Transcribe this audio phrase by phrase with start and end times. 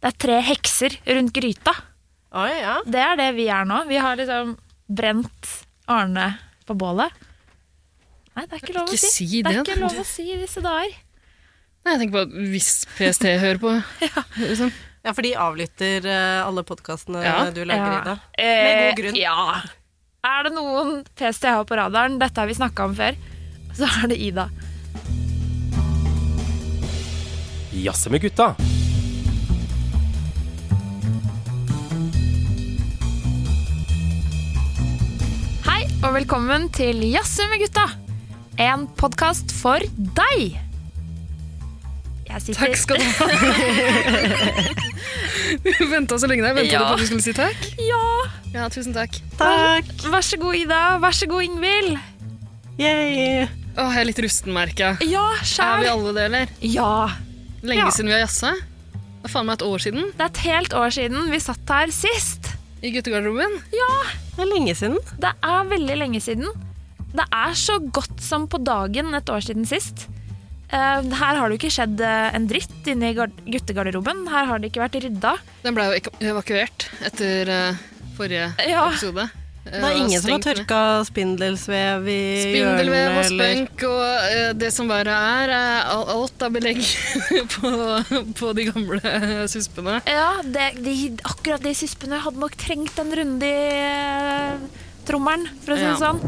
[0.00, 1.74] Det er tre hekser rundt gryta.
[2.40, 2.78] Oi, ja.
[2.86, 3.82] Det er det vi er nå.
[3.90, 4.54] Vi har liksom
[4.88, 5.50] brent
[5.90, 6.28] Arne
[6.68, 7.10] på bålet.
[8.36, 9.10] Nei, det er ikke lov å si.
[9.10, 10.94] si Det er ikke lov å si i disse dager.
[11.84, 13.74] Nei, jeg tenker på at hvis PST hører på.
[14.40, 14.72] Liksom.
[15.00, 17.36] Ja, for de avlytter eh, alle podkastene Ja.
[17.56, 18.00] du lager, Ja.
[18.00, 18.16] Ida.
[18.36, 19.16] Eh, Med god grunn.
[19.16, 19.60] Ja.
[20.28, 23.16] Er det noen PST har på radaren, dette har vi snakka om før,
[23.76, 24.48] så er det Ida.
[27.80, 28.52] Jazze med gutta.
[36.00, 37.84] Og velkommen til Jazze med gutta.
[38.60, 39.82] En podkast for
[40.16, 40.56] deg.
[42.30, 43.26] Jeg sitter Takk skal du ha.
[45.60, 46.54] Du venta så lenge der.
[46.54, 46.78] Venta Ja.
[46.78, 47.64] du på at du skulle si takk?
[47.82, 48.02] Ja.
[48.54, 49.16] Ja, tusen takk.
[49.38, 49.88] Takk!
[50.12, 50.80] Vær så god, Ida.
[51.02, 51.96] Vær så god, Ingvild.
[52.78, 53.48] Yay!
[53.74, 55.10] Åh, jeg er litt rusten, merker jeg.
[55.10, 56.54] Ja, Er vi alle det, eller?
[56.62, 56.92] Ja.
[57.62, 57.90] Lenge Ja.
[57.90, 58.54] siden vi har jazza.
[59.20, 61.68] Det er faen meg et år siden Det er et helt år siden vi satt
[61.68, 62.52] her sist.
[62.82, 63.58] I guttegarderoben.
[63.76, 63.90] Ja.
[64.36, 64.98] Det er lenge siden.
[65.20, 66.48] Det er veldig lenge siden.
[67.10, 70.06] Det er så godt som på dagen et år siden sist.
[70.70, 74.22] Uh, her har det jo ikke skjedd eh, en dritt inne i guttegarderoben.
[74.30, 75.32] Her har det ikke vært rydda.
[75.64, 77.80] Den ble jo evakuert etter uh,
[78.14, 78.84] forrige Ja.
[78.86, 79.26] episode.
[79.62, 84.52] Det er ingen som har tørka spindelsvev i Spindelvev hjørnene, og eller spønk, og eh,
[84.56, 86.80] det som verre er, eh, alt av belegg
[87.54, 87.72] på,
[88.40, 89.12] på de gamle
[89.52, 89.98] suspene.
[90.08, 90.94] Ja, det, de,
[91.28, 94.66] akkurat de suspene hadde nok trengt en runde i eh,
[95.06, 96.00] trommelen, for å si det Ja.
[96.08, 96.24] sånn.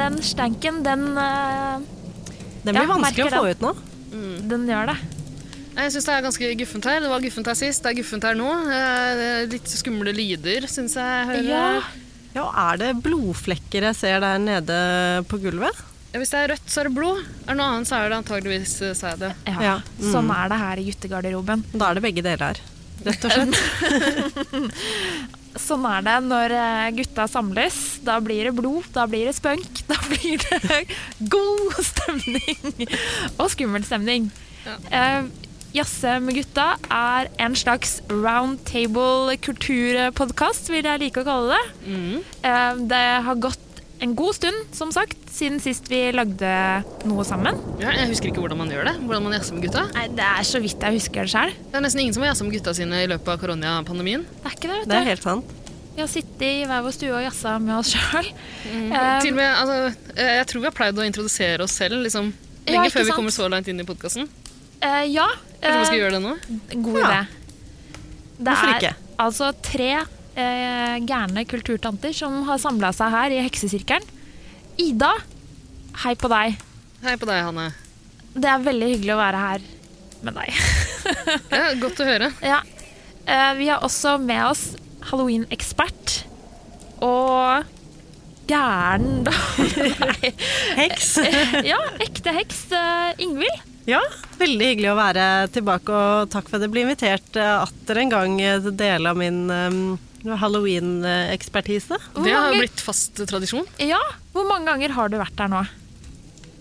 [0.00, 1.78] Den stanken, den, eh,
[2.64, 3.74] Den blir Ja, vanskelig å få ut nå.
[4.50, 4.98] den gjør det.
[5.76, 7.00] Jeg syns det er ganske guffent her.
[7.04, 8.48] Det var guffent her sist, det er guffent her nå.
[8.72, 11.46] Eh, Litt skumle lyder, syns jeg hører.
[11.46, 11.82] Ja,
[12.34, 14.80] Ja, og er det blodflekker jeg ser der nede
[15.30, 15.80] på gulvet?
[16.10, 17.20] Ja, Hvis det er rødt, så er det blod.
[17.44, 18.96] Er det noe annet, så er det antageligvis sæd.
[18.98, 19.32] sæde.
[19.46, 19.56] ja.
[19.62, 19.74] Ja.
[19.98, 20.10] Mm.
[20.12, 21.64] Sånn er det her i guttegarderoben.
[21.74, 22.62] Da er det begge deler her.
[23.06, 23.54] Rett og slett.
[25.60, 27.78] Sånn er det når eh, gutta samles.
[28.06, 30.82] Da blir det blod, da blir det spønk, da blir det
[31.32, 32.86] god stemning
[33.40, 34.30] og skummel stemning.
[34.66, 35.24] Ja.
[35.70, 41.74] Jazze med gutta er en slags round table kulturpodkast, vil jeg like å kalle det.
[41.86, 42.16] Mm.
[42.42, 43.66] Eh, det har gått
[44.00, 46.50] en god stund, som sagt, siden sist vi lagde
[47.06, 47.58] noe sammen.
[47.82, 48.96] Ja, jeg husker ikke hvordan man gjør det.
[49.04, 49.84] Hvordan man jazzer med gutta.
[49.94, 51.54] Nei, Det er så vidt jeg husker det sjøl.
[51.68, 54.24] Det er nesten ingen som har jazza med gutta sine i løpet av koronapandemien.
[54.24, 55.54] Det er ikke det, vet Det er helt sant.
[55.94, 58.32] Vi har sittet i hver vår stue og jazza med oss sjøl.
[58.64, 58.90] Mm.
[59.20, 62.32] Til og med, altså, eh, jeg tror vi har pleid å introdusere oss selv liksom,
[62.66, 63.18] lenge ja, før vi sant?
[63.20, 64.30] kommer så langt inn i podkasten.
[64.80, 65.28] Uh, ja.
[65.60, 66.32] Kanskje vi eh, skal gjøre det nå?
[66.86, 67.10] God Ja.
[67.10, 67.20] idé.
[68.40, 68.94] Det Hvorfor er ikke?
[69.20, 74.06] altså tre eh, gærne kulturtanter som har samla seg her i heksesirkelen.
[74.80, 75.10] Ida,
[76.04, 76.56] hei på deg.
[77.04, 77.66] Hei på deg, Hanne.
[78.32, 79.68] Det er veldig hyggelig å være her
[80.22, 80.54] med deg.
[81.50, 82.28] Ja, godt å høre.
[82.44, 82.60] ja.
[83.26, 84.64] eh, vi har også med oss
[85.10, 86.20] halloween-ekspert
[87.02, 87.64] og
[88.50, 89.24] gæren.
[89.24, 90.32] Nei.
[90.80, 91.14] Heks.
[91.70, 92.66] Ja, ekte heks.
[92.72, 93.64] Uh, Ingvild.
[93.90, 94.00] Ja,
[94.38, 95.24] veldig hyggelig å være
[95.54, 98.76] tilbake, og takk for at jeg ble invitert eh, atter en gang eh, til å
[98.78, 99.80] dele av min um,
[100.40, 101.98] halloween-ekspertise.
[102.20, 103.66] Det har jo blitt fast tradisjon.
[103.82, 104.00] Ja,
[104.34, 105.62] Hvor mange ganger har du vært der nå?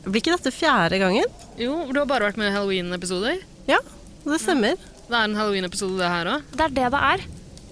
[0.08, 1.28] Blir ikke dette fjerde gangen?
[1.60, 3.44] Jo, du har bare vært med i halloween-episoder.
[3.70, 3.82] Ja,
[4.26, 4.80] det stemmer.
[5.10, 6.50] Det er en halloween-episode det her òg.
[6.56, 7.26] Det er det det er.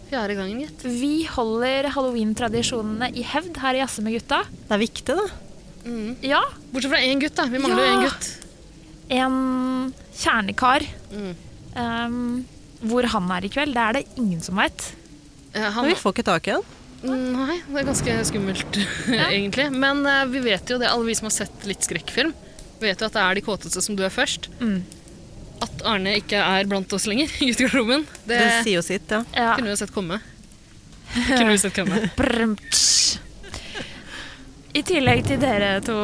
[0.07, 0.83] Fjerde gangen, gitt.
[0.87, 4.43] Vi holder halloween-tradisjonene i hevd her i Jazze med gutta.
[4.67, 5.29] Det er viktig, det.
[5.87, 6.11] Mm.
[6.27, 6.41] Ja,
[6.73, 7.47] Bortsett fra én gutt, da.
[7.51, 7.95] Vi mangler jo Ja.
[7.97, 8.29] én gutt.
[9.09, 10.85] En kjernekar.
[11.11, 11.33] Mm.
[11.77, 12.45] Um,
[12.87, 14.91] hvor han er i kveld, det er det ingen som veit.
[15.53, 16.65] Eh, han, vi får ikke tak i han.
[17.07, 18.79] nei, det er ganske skummelt,
[19.29, 19.69] egentlig.
[19.73, 22.33] Men uh, vi vet jo det, alle vi som har sett litt skrekkfilm,
[22.81, 24.49] vet jo at det er de kåteste som dør først.
[24.61, 24.81] Mm.
[25.65, 29.23] At Arne ikke er blant oss lenger i guttegarderoben, det, Det sier jo sitt, ja.
[29.33, 29.55] Ja.
[29.57, 30.21] kunne vi sett komme.
[31.13, 32.03] kunne vi sett komme.
[34.77, 35.95] I tillegg til dere to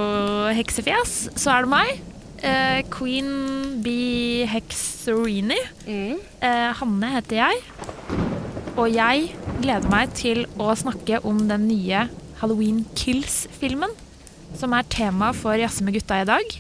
[0.58, 2.13] heksefjes, så er det meg.
[2.44, 5.60] Eh, Queen Bee Hexerini.
[5.88, 6.20] Mm.
[6.44, 7.62] Eh, Hanne heter jeg.
[8.74, 9.30] Og jeg
[9.62, 12.08] gleder meg til å snakke om den nye
[12.42, 13.94] Halloween Kills-filmen.
[14.58, 16.60] Som er tema for Jazze med gutta i dag.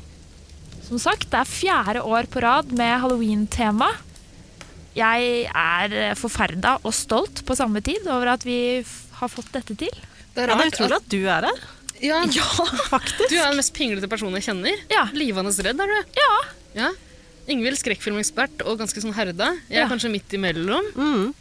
[0.83, 3.89] Som sagt, det er fjerde år på rad med halloween-tema.
[4.93, 8.83] Jeg er forferda og stolt på samme tid over at vi
[9.17, 9.93] har fått dette til.
[10.33, 11.63] Det er Ja, det er rart at du er her.
[12.09, 12.19] Ja,
[12.91, 13.29] Faktisk.
[13.31, 14.81] du er den mest pinglete personen jeg kjenner.
[14.91, 15.05] Ja.
[15.15, 16.17] Livende redd er du.
[16.19, 16.33] Ja.
[16.75, 16.89] Ja.
[17.47, 19.53] Ingvild, skrekkfilmekspert og ganske sånn herda.
[19.69, 19.87] Jeg er Ja.
[19.91, 20.85] kanskje midt imellom.
[20.95, 21.33] Mm.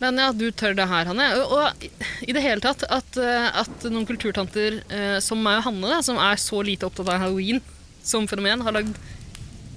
[0.00, 1.26] Men ja, du tør det her, Hanne.
[1.42, 1.84] Og, og
[2.24, 5.98] i det hele tatt at, eh, at noen kulturtanter eh, som meg og Hanne, da,
[6.06, 7.60] som er så lite opptatt av halloween
[8.02, 8.96] som fenomen, har lagd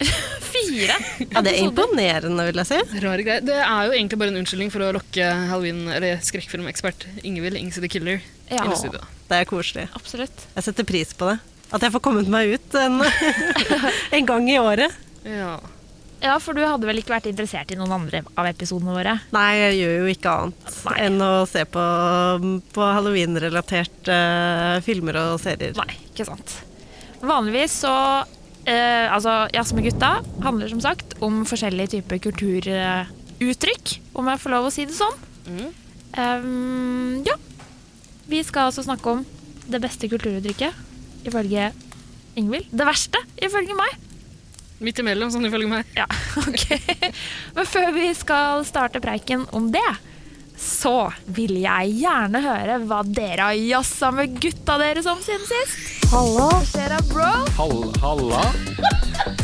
[0.53, 0.95] Fire.
[1.33, 2.79] Ja, det er imponerende, vil jeg si.
[3.03, 3.43] Rare greier.
[3.45, 7.81] Det er jo egentlig bare en unnskyldning for å lokke halloween- eller skrekkfilmekspert Ingvild Ingse
[7.83, 8.19] the Killer
[8.51, 8.63] Ja.
[8.65, 9.01] inn i studio.
[9.29, 9.87] Det er koselig.
[9.97, 10.45] Absolutt.
[10.55, 11.39] Jeg setter pris på det.
[11.73, 12.99] At jeg får kommet meg ut en,
[14.19, 14.93] en gang i året.
[15.25, 15.55] Ja.
[16.23, 19.17] Ja, for du hadde vel ikke vært interessert i noen andre av episodene våre?
[19.35, 20.93] Nei, jeg gjør jo ikke annet Nei.
[21.03, 21.83] enn å se på,
[22.77, 24.19] på halloween-relaterte
[24.85, 25.75] filmer og serier.
[25.81, 26.55] Nei, ikke sant.
[27.23, 27.91] Vanligvis så
[28.69, 34.55] eh, Altså, Jazz med gutta handler som sagt om forskjellige typer kulturuttrykk, om jeg får
[34.55, 35.17] lov å si det sånn.
[35.47, 35.71] Mm.
[36.17, 37.35] Ehm, ja.
[38.29, 39.25] Vi skal altså snakke om
[39.67, 40.73] det beste kulturuttrykket,
[41.27, 41.71] ifølge
[42.39, 42.65] Ingvild.
[42.73, 43.99] Det verste, ifølge meg.
[44.83, 45.91] Midt imellom, sånn ifølge meg.
[45.95, 46.07] Ja,
[46.41, 46.63] ok.
[47.55, 49.85] Men før vi skal starte preiken om det,
[50.63, 56.07] så vil jeg gjerne høre hva dere har jazza med gutta deres om siden sist.
[56.13, 57.31] Hallo, Hva skjer da, bro?
[57.57, 58.43] Hall, halla?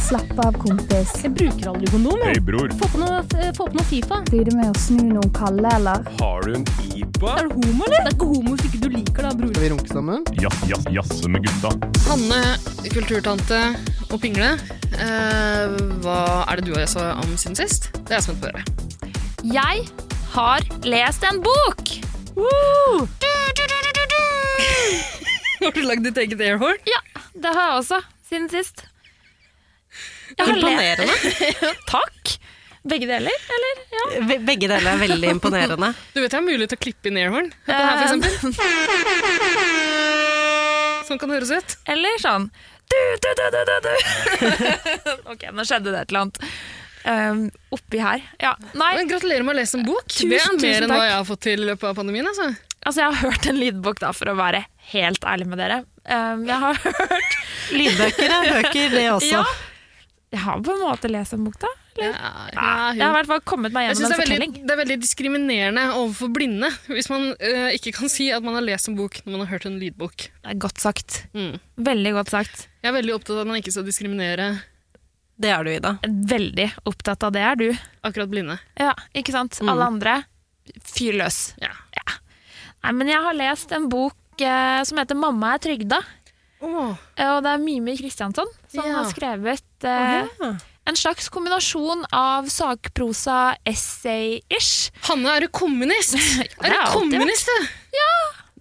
[0.09, 1.11] slapp av, kompis.
[1.21, 2.21] Jeg bruker aldri kondom.
[2.25, 2.71] Hei, bror.
[2.79, 4.17] Få på noe, eh, få på noe Fifa.
[4.29, 6.01] Blir det med å snu noen kalde, eller?
[6.21, 7.35] Har du en IPA?
[7.35, 8.07] Er du homo, eller?
[8.07, 9.51] Det er ikke homo hvis ikke du liker det, bror.
[9.53, 10.25] Skal vi runke sammen?
[10.41, 11.73] Jazz, jazz, jazze med gutta.
[12.09, 12.41] Hanne,
[12.89, 13.61] kulturtante
[14.09, 14.51] og Pingle.
[14.97, 16.19] Eh, hva
[16.49, 17.91] er det du har jazza om siden sist?
[18.01, 18.63] Det er jeg spent på å høre.
[19.53, 19.85] Jeg
[20.33, 21.89] har lest en bok!
[22.35, 23.07] Woo!
[23.19, 23.27] Du,
[23.57, 24.21] du, du, du, du, du.
[25.65, 26.77] Har du lagd ditt eget airhorn?
[26.87, 26.99] Ja,
[27.35, 27.97] det har jeg også,
[28.29, 28.85] siden sist.
[30.37, 31.15] Jeg Imponerende.
[31.91, 32.35] Takk.
[32.89, 33.81] Begge deler, eller?
[33.91, 34.03] Ja.
[34.29, 35.89] Be- Begge deler er veldig imponerende.
[36.15, 37.49] Du vet jeg har mulighet til å klippe inn airhorn.
[37.67, 38.31] På det her, for eksempel.
[41.09, 41.75] Sånn kan det høres ut.
[41.91, 42.47] Eller sånn
[42.89, 45.11] du, du, du, du, du, du.
[45.29, 46.39] ok, nå skjedde det et eller annet.
[47.09, 48.21] Um, oppi her.
[48.43, 48.51] Ja.
[48.77, 50.05] Nei, Men gratulerer med å lese en bok.
[50.11, 52.27] Tusen, det er mer enn hva jeg har fått til i løpet av pandemien.
[52.29, 52.51] Altså.
[52.83, 54.61] altså jeg har hørt en lydbok, da, for å være
[54.91, 55.79] helt ærlig med dere.
[56.05, 57.39] Um, jeg har hørt
[57.73, 59.33] Lydbøker er bøker, det også.
[59.39, 59.43] Ja.
[60.29, 61.69] Jeg har på en måte lest en bok, da.
[61.97, 62.09] Ja,
[62.53, 64.51] Ja, jeg har i hvert fall kommet meg gjennom en det, fortelling.
[64.53, 68.55] veldig, det er veldig diskriminerende overfor blinde hvis man uh, ikke kan si at man
[68.55, 70.29] har lest en bok når man har hørt en lydbok.
[70.29, 71.23] Det er godt sagt.
[71.33, 71.57] Mm.
[71.89, 72.67] Veldig godt sagt.
[72.85, 74.51] Jeg er veldig opptatt av at man ikke skal diskriminere
[75.39, 75.91] Det er du, Ida.
[76.03, 77.67] Veldig opptatt av det er du.
[78.03, 78.57] akkurat blinde.
[78.79, 79.55] Ja, ikke sant?
[79.63, 79.69] Mm.
[79.71, 80.15] Alle andre,
[80.83, 81.53] fyr løs.
[81.63, 81.71] Ja.
[82.83, 86.01] Nei, men jeg har lest en bok eh, som heter 'Mamma er trygda'.
[86.61, 88.95] Åh, Eh, Og det er Mimi Kristiansson som Ja.
[88.99, 90.55] har skrevet eh, Ja.
[90.87, 94.91] en slags kombinasjon av sakprosa, essay-ish.
[95.07, 96.15] Hanne, er du kommunist?
[96.63, 97.67] er du kommunist, du?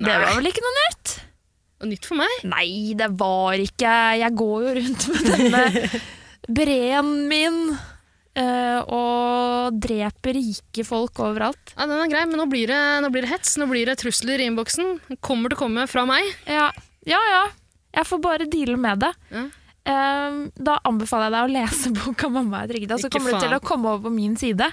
[0.04, 1.20] Det var vel ikke noe nytt?
[1.80, 2.28] Og nytt for meg.
[2.44, 6.00] Nei, det var ikke Jeg går jo rundt med denne
[6.48, 7.62] breen min
[8.38, 11.72] Uh, og dreper rike folk overalt.
[11.74, 13.56] Ja, Den er grei, men nå blir, det, nå blir det hets.
[13.58, 14.92] Nå blir det trusler i innboksen.
[15.24, 16.28] Kommer til å komme fra meg.
[16.46, 16.68] Ja,
[17.08, 17.18] ja.
[17.32, 17.40] ja.
[17.98, 19.10] Jeg får bare deale med det.
[19.34, 19.42] Ja.
[19.88, 23.42] Uh, da anbefaler jeg deg å lese boka 'Mamma er trygda', så Ikke kommer du
[23.48, 24.70] til å komme over på min side.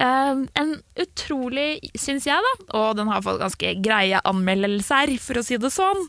[0.00, 5.44] Uh, en utrolig, syns jeg, da, og den har fått ganske greie anmeldelser, for å
[5.44, 6.06] si det sånn.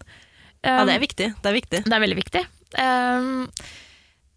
[0.63, 1.33] Eh, Ja, det er viktig.
[1.41, 1.83] Det er viktig.
[1.83, 2.47] det er veldig viktig.
[2.79, 3.31] Eh,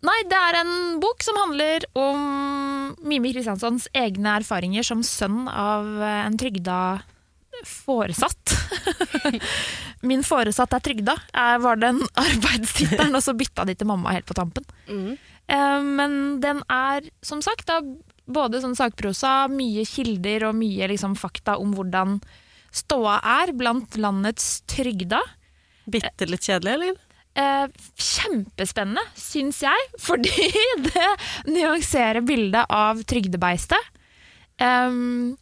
[0.05, 5.89] nei, det er en bok som handler om Mimi Kristianssons egne erfaringer som sønn av
[6.05, 6.79] en trygda
[7.65, 8.55] foresatt.
[10.09, 11.15] Min foresatt er trygda,
[11.63, 14.67] var den arbeidstittelen, og så bytta de til mamma helt på tampen.
[14.89, 15.15] Mhm.
[15.47, 17.81] Eh, Men den er, som sagt, da,
[18.27, 22.19] både sånn sakprosa, mye kilder og mye liksom, fakta om hvordan
[22.75, 25.21] ståa er blant landets trygda.
[25.85, 27.04] Bitte litt kjedelig, eller?
[27.35, 27.67] Eh,
[27.99, 30.51] kjempespennende, syns jeg, fordi
[30.87, 31.09] det
[31.51, 33.91] nyanserer bildet av trygdebeistet.
[34.63, 35.35] Um,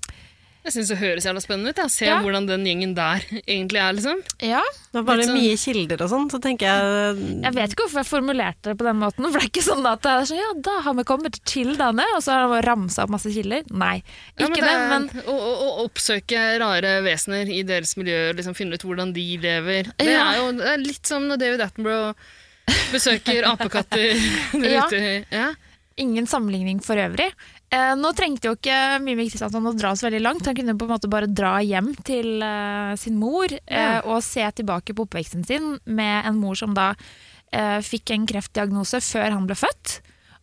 [0.62, 1.78] Jeg syns det høres jævla spennende ut.
[1.82, 1.90] Jeg.
[1.90, 2.20] Se Ja.
[2.22, 3.18] hvordan den gjengen der
[3.50, 3.92] egentlig er.
[3.98, 4.20] liksom.
[4.40, 4.60] ja,
[4.92, 8.02] Det var bare sånn- mye kilder og sånn, så tenker jeg jeg vet ikke hvorfor
[8.04, 9.24] jeg formulerte det på den måten.
[9.26, 11.74] For det er ikke sånn at det er sånn, ja, da har vi kommet til
[11.76, 13.64] denne, og så har vi ramsa opp masse kilder.
[13.72, 14.02] Nei,
[14.38, 18.54] Ja, ikke men det, men Å, å, å oppsøke rare vesener i deres miljø, liksom
[18.54, 19.90] finne ut hvordan de lever.
[19.98, 20.30] Det Ja.
[20.30, 22.14] er jo det er litt som når David Attenborough
[22.92, 24.14] besøker apekatter
[24.52, 24.86] der Ja.
[24.86, 25.24] ute.
[25.32, 25.54] Ja.
[25.98, 27.32] ingen sammenligning for øvrig.
[27.72, 30.44] Eh, nå trengte jo ikke Mimi Kristiansson å dra så veldig langt.
[30.48, 34.44] Han kunne på en måte bare dra hjem til eh, sin mor eh, og se
[34.60, 36.90] tilbake på oppveksten sin med en mor som da
[37.52, 39.96] eh, fikk en kreftdiagnose før han ble født,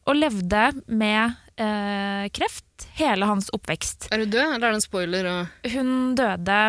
[0.09, 4.09] og levde med eh, kreft hele hans oppvekst.
[4.09, 5.29] Er du død, eller er det en spoiler?
[5.29, 5.69] Og...
[5.75, 6.59] Hun døde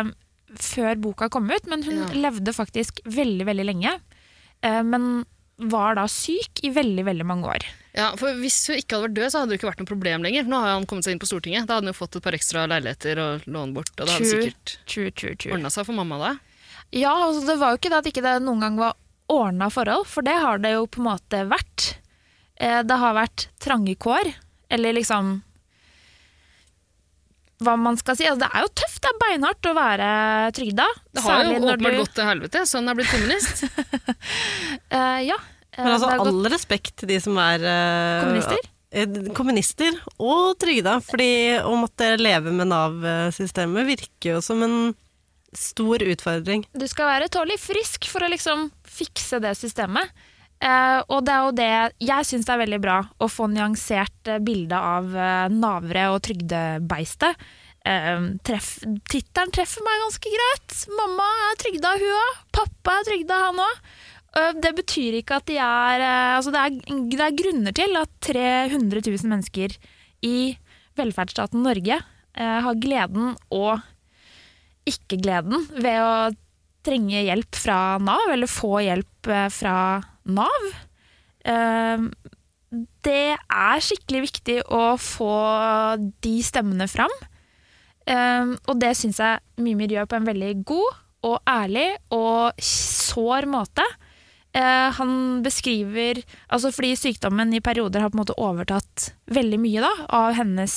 [0.61, 2.13] før boka kom ut, men hun Ja.
[2.29, 3.97] levde faktisk veldig, veldig lenge.
[4.61, 5.23] Eh, men
[5.57, 7.65] var da syk i veldig, veldig mange år.
[7.93, 10.23] Ja, for Hvis hun ikke hadde vært død, så hadde det ikke vært noe problem
[10.23, 10.45] lenger.
[10.47, 11.65] Nå har han kommet seg inn på Stortinget.
[11.67, 13.91] Da hadde han jo fått et par ekstra leiligheter å låne bort.
[13.99, 14.31] Og det hadde
[14.87, 15.11] True.
[15.11, 16.31] sikkert ordna seg for mamma da.
[16.95, 18.95] Ja, altså det var jo ikke det at ikke det noen gang var
[19.31, 21.93] ordna forhold, for det har det jo på en måte vært.
[22.59, 24.33] eh, det har vært trange kår,
[24.69, 25.41] eller liksom
[27.61, 28.25] hva man skal si.
[28.25, 30.07] Altså, det er jo tøft, det er beinhardt å være
[30.57, 30.87] trygda.
[31.13, 32.63] Det har jo åpenbart du- gått til helvete.
[32.65, 33.63] Sånn er blitt kommunist.
[34.91, 35.37] uh, ja.
[35.77, 38.65] Eh, Men altså, all gått- respekt til de som er uh, Kommunister?
[38.91, 41.29] eh, kommunister og trygda, fordi
[41.63, 44.75] å måtte leve med Nav-systemet virker jo som en
[45.55, 46.65] stor utfordring.
[46.75, 50.11] Du skal være tålelig frisk for å liksom fikse det systemet.
[50.61, 51.69] Uh, og det er jo det
[52.05, 57.39] jeg syns er veldig bra, å få nyansert uh, bilde av uh, navere og trygdebeistet.
[57.81, 58.75] Uh, treff,
[59.09, 60.75] Tittelen treffer meg ganske greit.
[60.99, 62.37] Mamma er trygda, hun òg.
[62.59, 63.81] Pappa er trygda, han òg.
[64.31, 68.11] Det betyr ikke at de er eh, Altså, det er, det er grunner til at
[68.23, 69.75] 300 000 mennesker
[70.23, 70.35] i
[70.99, 73.81] velferdsstaten Norge eh, har gleden og
[74.87, 76.13] ikke-gleden ved å
[76.81, 79.75] trenge hjelp fra Nav, eller få hjelp fra
[80.33, 80.63] Nav.
[83.05, 85.35] Det er skikkelig viktig å få
[86.25, 87.13] de stemmene fram.
[88.09, 90.97] Og det syns jeg Mimir gjør på en veldig god
[91.29, 91.85] og ærlig
[92.17, 93.85] og sår måte.
[94.53, 99.83] Eh, Han beskriver Altså fordi sykdommen i perioder har på en måte overtatt veldig mye
[99.83, 100.73] da, av hennes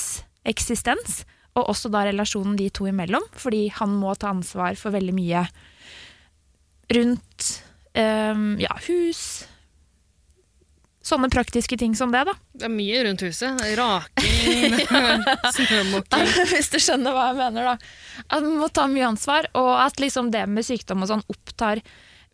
[0.47, 1.23] eksistens
[1.55, 5.45] og også da relasjonen de to imellom, fordi han må ta ansvar for veldig mye
[6.93, 7.45] rundt
[7.95, 9.45] ehm, ja, hus
[11.05, 12.33] Sånne praktiske ting som det, da.
[12.57, 13.59] Det er mye rundt huset.
[13.77, 14.73] Raking,
[15.53, 16.31] snømåking.
[16.49, 18.23] Hvis du skjønner hva jeg mener, da.
[18.25, 21.83] At man må ta mye ansvar, og at liksom det med sykdom og sånn opptar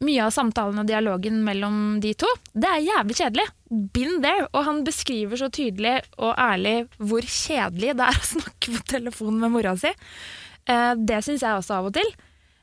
[0.01, 2.27] mye av samtalen og dialogen mellom de to.
[2.53, 3.46] Det er jævlig kjedelig.
[3.93, 4.48] Been there.
[4.53, 9.38] Og han beskriver så tydelig og ærlig hvor kjedelig det er å snakke på telefon
[9.39, 9.91] med mora si.
[10.67, 12.12] Eh, Det syns jeg også av og til.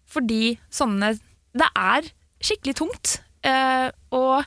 [0.09, 1.15] Fordi sånne
[1.59, 2.11] Det er
[2.43, 3.21] skikkelig tungt.
[3.47, 4.45] Eh, Og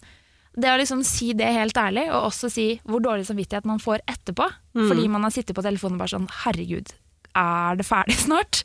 [0.57, 4.01] det å liksom si det helt ærlig, og også si hvor dårlig samvittighet man får
[4.05, 6.91] etterpå, fordi man har sittet på telefonen og bare sånn Herregud,
[7.37, 8.63] er det ferdig snart?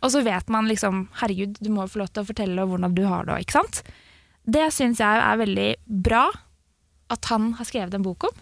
[0.00, 3.04] Og så vet man liksom Herregud, du må få lov til å fortelle hvordan du
[3.08, 3.82] har det, ikke sant?
[4.46, 5.70] Det syns jeg er veldig
[6.06, 6.28] bra
[7.10, 8.38] at han har skrevet en bok om,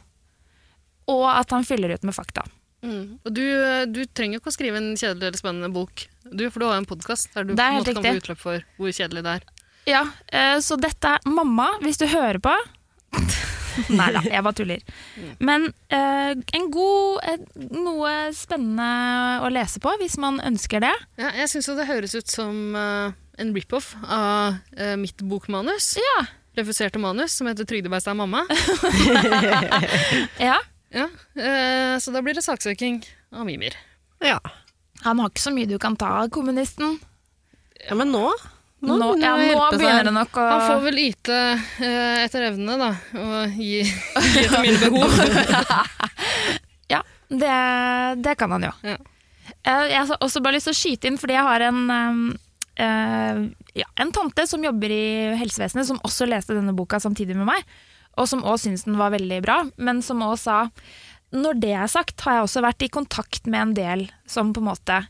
[1.12, 2.44] og at han fyller ut med fakta.
[2.84, 3.16] Mm.
[3.24, 3.44] Og du,
[3.92, 6.82] du trenger ikke å skrive en kjedelig eller spennende bok, du, for du har jo
[6.82, 9.34] en podkast der du Det på en måte kan få utløp for hvor kjedelig det
[9.38, 9.46] er.
[9.88, 10.02] Ja,
[10.32, 12.52] eh, så dette er Mamma, hvis du hører på
[13.98, 14.84] Nei da, jeg bare tuller.
[15.42, 18.88] Men uh, en god eh, Noe spennende
[19.44, 20.94] å lese på, hvis man ønsker det.
[21.20, 25.94] Ja, jeg syns jo det høres ut som uh, en rip-off av uh, mitt bokmanus.
[26.00, 26.18] Ja.
[26.54, 28.46] Refuserte manus som heter 'Trygdebeist er mamma'.
[30.50, 30.60] ja.
[30.94, 31.08] Ja,
[31.42, 33.00] eh, så da blir det saksøking
[33.34, 33.74] av Mimir.
[34.22, 34.38] Ja.
[35.02, 37.00] Han har ikke så mye du kan ta av kommunisten.
[37.88, 38.28] ja, men nå
[38.84, 41.38] Nå, Nå, ja, nå begynner det nok å Han får vel yte
[41.80, 42.90] eh, etter evne, da,
[43.22, 43.80] og gi,
[44.34, 45.14] gi etter mine behov.
[46.92, 47.00] Ja,
[47.32, 47.54] det,
[48.24, 48.72] det kan han jo.
[48.84, 48.98] Ja.
[49.64, 52.20] Eh, Jeg har også bare lyst til å skyte inn, fordi jeg har en, um,
[52.76, 53.40] eh,
[53.80, 55.06] ja, en tante som jobber i
[55.40, 57.64] helsevesenet, som også leste denne boka samtidig med meg,
[58.20, 60.60] og som også syntes den var veldig bra, men som også sa
[61.34, 64.60] når det er sagt, har jeg også vært i kontakt med en del som på
[64.62, 65.00] en måte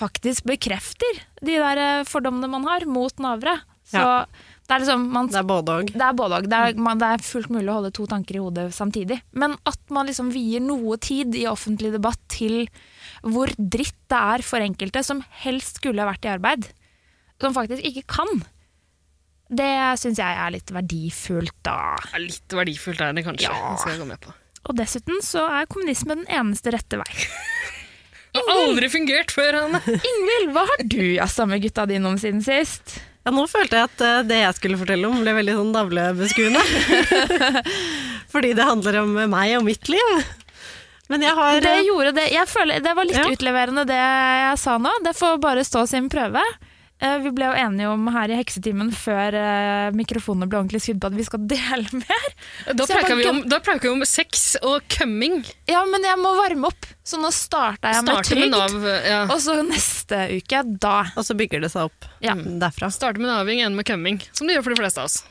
[0.00, 3.58] faktisk bekrefter de der eh, fordommene man har mot navere.
[3.90, 4.24] Så Ja.
[4.68, 5.86] det er liksom man Det er både og.
[5.92, 6.42] det er både.
[6.46, 9.20] Det det er fullt mulig å holde to tanker i hodet samtidig.
[9.32, 12.68] Men at man liksom vier noe tid i offentlig debatt til
[13.22, 16.68] hvor dritt det er for enkelte som helst skulle ha vært i arbeid,
[17.40, 18.44] som faktisk ikke kan.
[19.50, 19.66] Det
[19.98, 21.96] syns jeg er litt verdifullt, da.
[22.22, 23.74] Litt verdifullt er det kanskje, Ja.
[23.76, 24.32] skal jeg gå med på.
[24.70, 27.10] Og dessuten så er kommunisme den eneste rette vei.
[28.34, 29.80] Det har aldri fungert før, Hanne.
[29.90, 32.98] Ingvild, hva har du jazza med gutta dine om siden sist?
[33.26, 36.62] Ja, nå følte jeg at eh, det jeg skulle fortelle om, ble veldig sånn navlebeskuende.
[38.32, 40.12] Fordi det handler om meg og mitt liv.
[41.10, 42.26] Men jeg har Det eh, gjorde det.
[42.32, 43.26] Jeg føler Det var litt Ja.
[43.34, 44.92] utleverende det jeg sa nå.
[45.04, 46.42] Det får bare stå sin prøve.
[47.00, 51.00] Eh, Vi ble jo enige om her i Heksetimen før eh, mikrofonene ble ordentlig skrudd
[51.00, 52.26] på at vi skal dele mer.
[52.76, 55.38] Da bare vi, om- vi om sex og coming.
[55.70, 58.52] Ja, men jeg må varme opp, så nå starta jeg med Starte med.
[58.52, 59.22] Nav, ja.
[59.32, 60.98] Og så neste uke, da.
[61.16, 62.34] Og så bygger det seg opp Ja.
[62.36, 62.92] derfra.
[62.92, 65.22] Starte med naving, ende med coming, Som det gjør for de fleste av oss.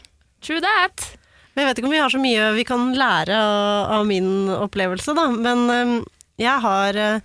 [0.41, 1.05] True that.
[1.53, 4.47] Men jeg vet ikke om vi har så mye vi kan lære av, av min
[4.57, 5.27] opplevelse, da.
[5.37, 5.93] Men eh,
[6.39, 7.19] jeg har eh,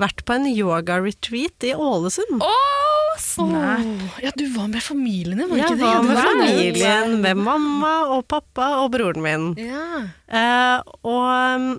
[0.00, 2.42] vært på en yoga-retreat i Ålesund.
[2.42, 3.80] Oh, snap.
[3.80, 5.90] Åh, ja, du var med familien din, var jeg ikke det?
[5.90, 9.50] var med familien, med mamma og pappa og broren min.
[9.60, 10.04] Ja.
[10.26, 11.78] Eh, og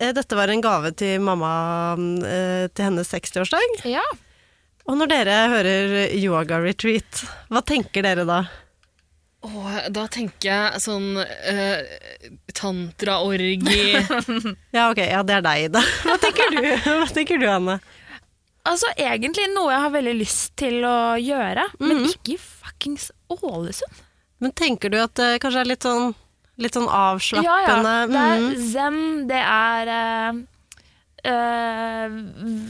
[0.00, 1.52] eh, dette var en gave til mamma
[2.26, 3.84] eh, til hennes 60-årsdag.
[3.90, 4.04] Ja.
[4.90, 7.22] Og når dere hører yoga-retreat,
[7.52, 8.42] hva tenker dere da?
[9.42, 11.78] Åh, da tenker jeg sånn uh,
[12.52, 13.94] tantraorgi
[14.76, 15.80] Ja, ok, ja, det er deg, da.
[16.04, 17.78] Hva tenker du, Hva tenker du Anne?
[18.68, 24.02] Altså egentlig noe jeg har veldig lyst til å gjøre, men ikke i fuckings Ålesund.
[24.44, 26.12] Men tenker du at det kanskje er litt sånn,
[26.60, 27.16] litt sånn Ja, ja.
[27.16, 27.94] avslappende?
[28.12, 28.60] Det er Mhm.
[28.74, 29.00] zen,
[29.32, 30.42] det er uh,
[31.32, 32.20] uh,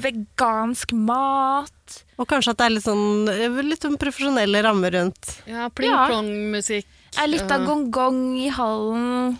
[0.07, 2.05] vegansk mat.
[2.21, 3.29] Og kanskje at det er litt sånn,
[3.65, 5.31] litt sånn profesjonelle rammer rundt.
[5.49, 5.69] Ja, Ja.
[5.73, 6.85] pling-plong-musikk.
[7.19, 9.39] Er litt av gong-gong i hallen.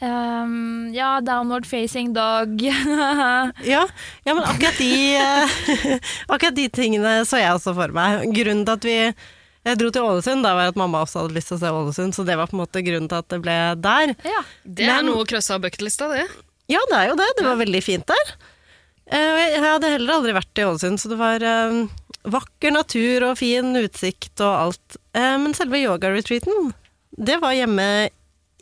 [0.00, 2.60] Um, ja, downward facing dog.
[2.62, 3.82] Ja,
[4.24, 5.98] ja men akkurat de, eh,
[6.32, 8.28] akkurat de tingene så jeg også for meg.
[8.36, 8.98] Grunnen til at vi
[9.66, 12.14] jeg dro til Ålesund, da var at mamma også hadde lyst til å se Ålesund,
[12.16, 14.14] så det var på en måte grunnen til at det ble der.
[14.24, 14.44] ja.
[14.64, 16.28] Det er Men- noe å krysse av bucketlista, det.
[16.70, 17.26] Ja, det er jo det.
[17.36, 18.32] Det var veldig fint der.
[19.08, 21.78] Eh, Jeg hadde heller aldri vært i Ålesund, så det var eh,
[22.28, 24.98] vakker natur og fin utsikt og alt.
[25.16, 26.72] Eh, men selve yoga-retreaten,
[27.18, 27.88] det var hjemme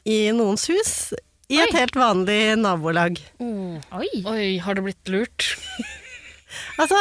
[0.07, 0.93] i noens hus,
[1.51, 1.79] i et Oi.
[1.79, 3.19] helt vanlig nabolag.
[3.43, 4.09] Oi.
[4.27, 5.53] Oi, har det blitt lurt?
[6.81, 6.97] Altså,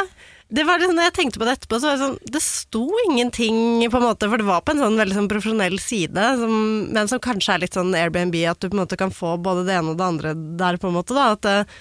[0.52, 2.82] det var det, når jeg tenkte på det etterpå, så var det sånn Det sto
[3.06, 3.58] ingenting,
[3.94, 6.56] på en måte, for det var på en sånn veldig sånn profesjonell side, som,
[6.92, 9.64] men som kanskje er litt sånn Airbnb, at du på en måte kan få både
[9.70, 11.28] det ene og det andre der, på en måte, da.
[11.38, 11.72] At,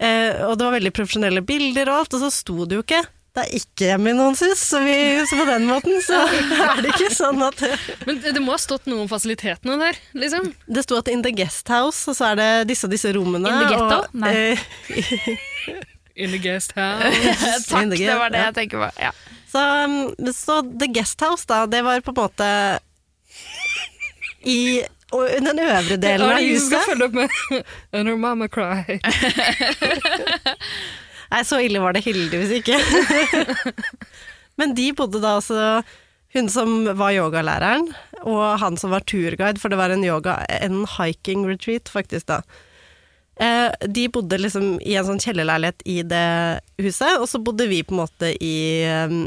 [0.00, 3.42] og det var veldig profesjonelle bilder og alt, og så sto det jo ikke det
[3.44, 4.94] er ikke hjemme i noens hus, så, vi,
[5.30, 7.60] så på den måten så er det ikke sånn at
[8.08, 10.48] Men det må ha stått noe om fasilitetene der, liksom.
[10.66, 13.46] Det sto at in the guest house, og så er det disse og disse rommene.
[13.46, 14.00] In the ghetto?
[14.00, 14.34] og, Nei.
[14.34, 15.84] eh,
[16.26, 17.68] In the guest house.
[17.70, 18.48] Takk, det var det ja.
[18.50, 18.90] jeg tenker på.
[18.98, 19.14] Ja.
[19.50, 22.50] Så, um, så The Guest House, da, det var på en måte
[24.46, 24.60] i
[25.16, 26.54] og den øvre delen av huset.
[26.54, 29.00] du skal følge opp med And her mama cried'.
[31.30, 32.78] Nei, så ille var det heldigvis ikke.
[34.58, 35.82] Men de bodde da altså
[36.34, 37.88] Hun som var yogalæreren,
[38.22, 42.42] og han som var turguide, for det var en yoga, en hiking retreat, faktisk, da.
[43.40, 47.80] Eh, de bodde liksom i en sånn kjellerleilighet i det huset, og så bodde vi
[47.82, 48.60] på en måte i,
[49.10, 49.24] um,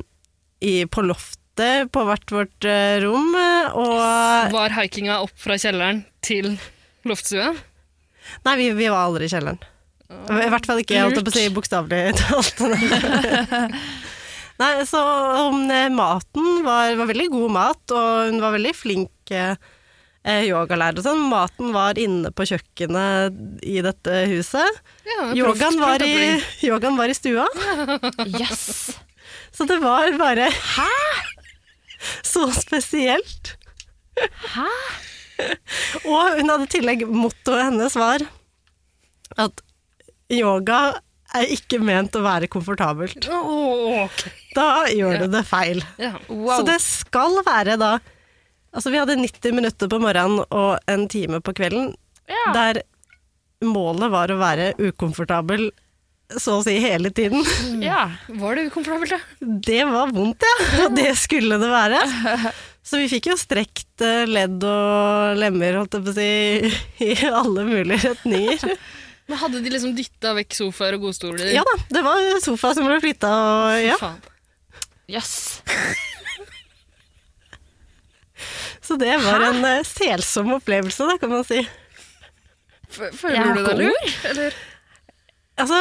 [0.63, 1.03] i på
[1.53, 6.57] loftet på hvert vårt eh, rom, eh, og Var hikinga opp fra kjelleren til
[7.05, 7.53] loftstua?
[8.45, 9.59] Nei, vi, vi var aldri i kjelleren.
[10.29, 12.59] I hvert fall ikke, holdt jeg på å si, bokstavelig talt.
[14.61, 15.01] Nei, så
[15.49, 19.55] um, eh, maten var, var veldig god mat, og hun var veldig flink eh,
[20.47, 21.23] yogalærer og sånn.
[21.31, 24.81] Maten var inne på kjøkkenet i dette huset.
[25.09, 26.37] Ja, Yogaen var, i,
[26.69, 27.49] yogaen var i stua,
[28.39, 28.93] Yes.
[29.53, 30.89] så det var bare Hæ?!
[32.33, 33.55] Så spesielt.
[34.53, 34.69] Hæ?
[36.05, 38.23] Og hun hadde i tillegg Mottoet hennes var
[39.41, 39.63] at
[40.33, 40.79] yoga
[41.33, 43.25] er ikke ment å være komfortabelt.
[43.33, 44.33] Oh, okay.
[44.53, 45.81] Da gjør du det feil.
[46.01, 46.13] Ja.
[46.29, 46.59] Wow.
[46.59, 47.97] Så det skal være da
[48.73, 51.91] Altså, vi hadde 90 minutter på morgenen og en time på kvelden,
[52.25, 52.45] ja.
[52.55, 52.79] der
[53.61, 55.67] målet var å være ukomfortabel
[56.39, 57.43] så å si hele tiden.
[57.83, 58.05] ja.
[58.27, 59.19] Var det ukomfortabelt, da?
[59.67, 60.55] Det var vondt, ja.
[60.85, 61.99] Og det skulle det være.
[62.83, 66.73] Så vi fikk jo strekt eh, ledd og lemmer, holdt jeg på å si,
[67.05, 68.75] i alle mulige retninger.
[69.31, 71.47] Men Hadde de liksom dytta vekk sofaer og godstoler?
[71.55, 73.95] Ja da, det var sofa som ble flytta, og ja.
[74.01, 74.19] Faen.
[75.11, 75.61] Yes.
[78.83, 81.61] Så det var en eh, selsom opplevelse, da, kan man si.
[82.91, 84.09] F- Føler du deg lur?
[84.33, 84.57] Eller?
[85.63, 85.79] Altså,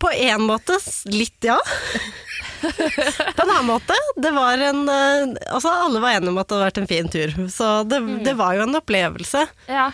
[0.00, 0.78] på en måte
[1.12, 1.58] litt ja.
[2.60, 6.56] på en annen måte, det var en eh, Altså, alle var enige om at det
[6.56, 9.46] hadde vært en fin tur, så det, det var jo en opplevelse.
[9.70, 9.90] Ja.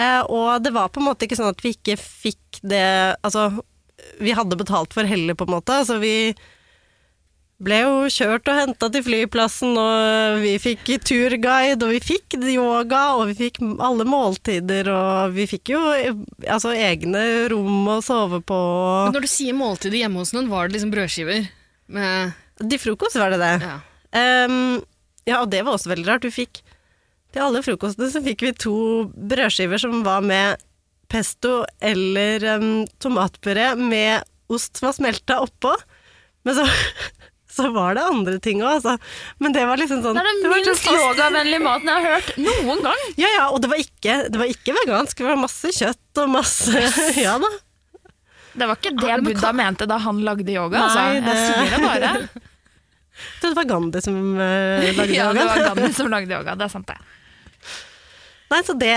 [0.00, 3.48] Eh, og det var på en måte ikke sånn at vi ikke fikk det Altså,
[4.20, 5.80] vi hadde betalt for hellet, på en måte.
[5.82, 6.34] Altså, vi
[7.62, 13.02] ble jo kjørt og henta til flyplassen, og vi fikk turguide, og vi fikk yoga,
[13.16, 15.80] og vi fikk alle måltider, og vi fikk jo
[16.44, 18.60] altså, egne rom å sove på.
[19.08, 21.48] Men når du sier måltider hjemme hos noen, var det liksom brødskiver?
[21.96, 23.54] Med, Til frokost var det det.
[23.64, 23.76] ja.
[24.16, 24.80] Um,
[25.26, 26.24] ja, og det var også veldig rart.
[26.24, 26.60] Vi fikk
[27.34, 28.76] til alle frokostene så fikk vi to
[29.12, 30.62] brødskiver som var med
[31.10, 35.74] pesto eller um, tomatpuré med ost som var smelta oppå.
[36.46, 36.64] Men så,
[37.56, 38.96] så var det andre ting òg, altså.
[39.40, 42.32] Men det var liksom sånn Det er den minst sånn- yogavennlige maten jeg har hørt
[42.44, 43.04] noen gang.
[43.22, 45.16] Ja, ja, og det var, ikke, det var ikke vegansk.
[45.22, 46.84] Det var masse kjøtt og masse
[47.26, 47.50] Ja da.
[48.56, 50.78] Det var ikke det men Buddha mente da han lagde yoga.
[50.80, 51.00] Nei, altså.
[51.12, 52.12] Jeg det- sier det bare.
[52.20, 52.28] Jeg
[53.40, 56.54] trodde det var Gandhi som eh, lagde Ja, det var Gandhi som lagde yoga.
[56.56, 56.96] Det er sant, det.
[58.46, 58.92] Nei, så det,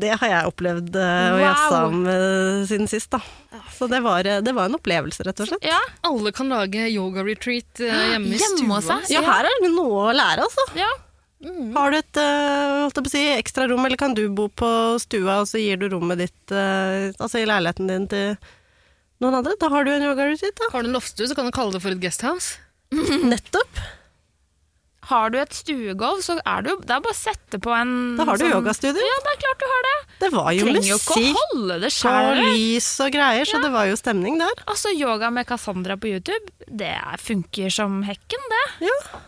[0.00, 1.06] det har jeg opplevd å
[1.36, 1.40] Wow.
[1.42, 3.20] jazze om eh, siden sist, da.
[3.76, 5.66] Så det var, eh, det var en opplevelse, rett og slett.
[5.68, 8.96] Ja, Alle kan lage yoga-retreat eh, hjemme i Hjemme stua.
[9.12, 10.64] Ja, her er det noe å lære, altså.
[10.80, 10.88] ja.
[11.76, 14.70] Har du et eh, holdt på å si, ekstra rom, eller kan du bo på
[15.04, 18.38] stua, og så gir du rommet ditt eh, altså i leiligheten din til
[19.20, 19.52] noen andre?
[19.60, 20.70] Da har du en yoga-retreat, da.
[20.72, 22.56] Har du en loftstue, så kan du kalle det for et guesthouse.
[23.28, 23.84] Nettopp.
[25.06, 28.24] Har du et stuegulv, så er du, Det er bare å sette på en Da
[28.26, 29.02] har du sånn- yogastudio.
[29.06, 29.92] Ja, det er klart du har det.
[30.24, 32.40] Det var jo Trenger jo ikke å holde det og sjøl.
[32.56, 34.64] lys og greier, så det var jo stemning der.
[34.66, 38.64] Altså, yoga med Cassandra på YouTube, det er- funker som hekken, det.
[38.88, 39.20] Ja.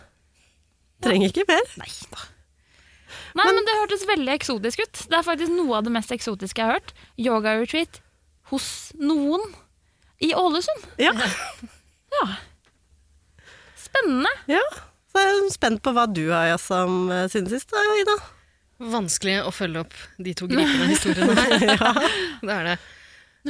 [1.01, 1.63] Trenger ikke mer.
[1.77, 2.19] Nei da.
[3.35, 4.91] Nei, men, det hørtes veldig eksotisk ut.
[5.07, 6.91] Det er faktisk noe av det mest eksotiske jeg har hørt.
[7.17, 8.01] Yoga-retreat
[8.51, 9.39] hos noen
[10.19, 10.83] i Ålesund.
[10.97, 11.13] Ja.
[12.11, 12.25] Ja.
[13.77, 14.29] Spennende.
[14.47, 14.59] ja.
[15.09, 18.17] Så jeg er spent på hva du har jazza om eh, siden sist, da, Ida.
[18.93, 21.99] Vanskelig å følge opp de to gripende historiene her.
[22.45, 22.77] Det er det.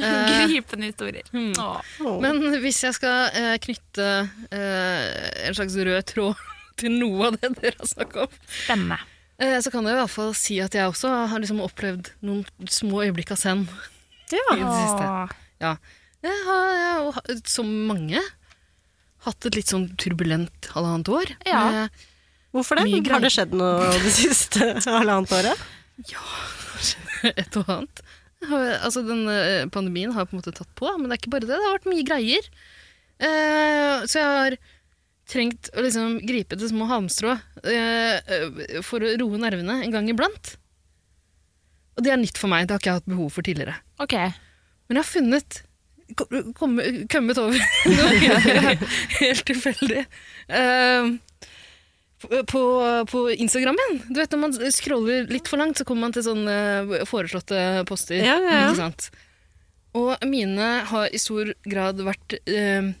[0.00, 1.26] Gripende historier.
[1.34, 1.92] Åh.
[2.22, 4.06] Men hvis jeg skal eh, knytte
[4.54, 6.44] eh, en slags rød tråd
[6.80, 8.98] til noe av det dere har snakket om, Spennende.
[9.42, 12.70] eh, så kan jeg i hvert fall si at jeg også har liksom opplevd noen
[12.70, 13.66] små øyeblikk av zen
[14.30, 15.10] i det siste.
[15.60, 15.74] Ja.
[16.24, 18.22] Jeg har, jeg har som mange,
[19.26, 21.34] hatt et litt sånn turbulent halvannet år.
[21.48, 21.64] Ja.
[21.68, 22.06] med
[22.54, 22.86] Hvorfor det?
[23.12, 25.68] Har det skjedd noe det siste halvannet året?
[26.10, 26.24] Ja,
[27.30, 28.02] et og annet.
[28.50, 31.46] Altså, den eh, pandemien har på en måte tatt på, men det er ikke bare
[31.46, 31.54] det.
[31.54, 32.48] Det har vært mye greier.
[33.20, 34.56] Eh, så jeg har
[35.30, 37.36] trengt å liksom gripe til små halmstrå
[37.70, 40.56] eh, for å roe nervene en gang iblant.
[41.98, 42.66] Og det er nytt for meg.
[42.66, 43.76] Det har ikke jeg hatt behov for tidligere.
[44.00, 44.16] Ok.
[44.16, 45.60] Men jeg har funnet
[46.18, 47.56] Kommet over
[47.96, 48.76] noe
[49.20, 50.04] helt tilfeldig.
[50.48, 51.10] Eh,
[52.50, 52.62] på,
[53.10, 53.98] på Instagram igjen.
[54.10, 58.20] Du vet Når man scroller litt for langt, så kommer man til sånne foreslåtte poster.
[58.20, 58.64] Ja, ja, ja.
[58.68, 59.10] Ikke sant?
[59.98, 62.92] Og mine har i stor grad vært eh,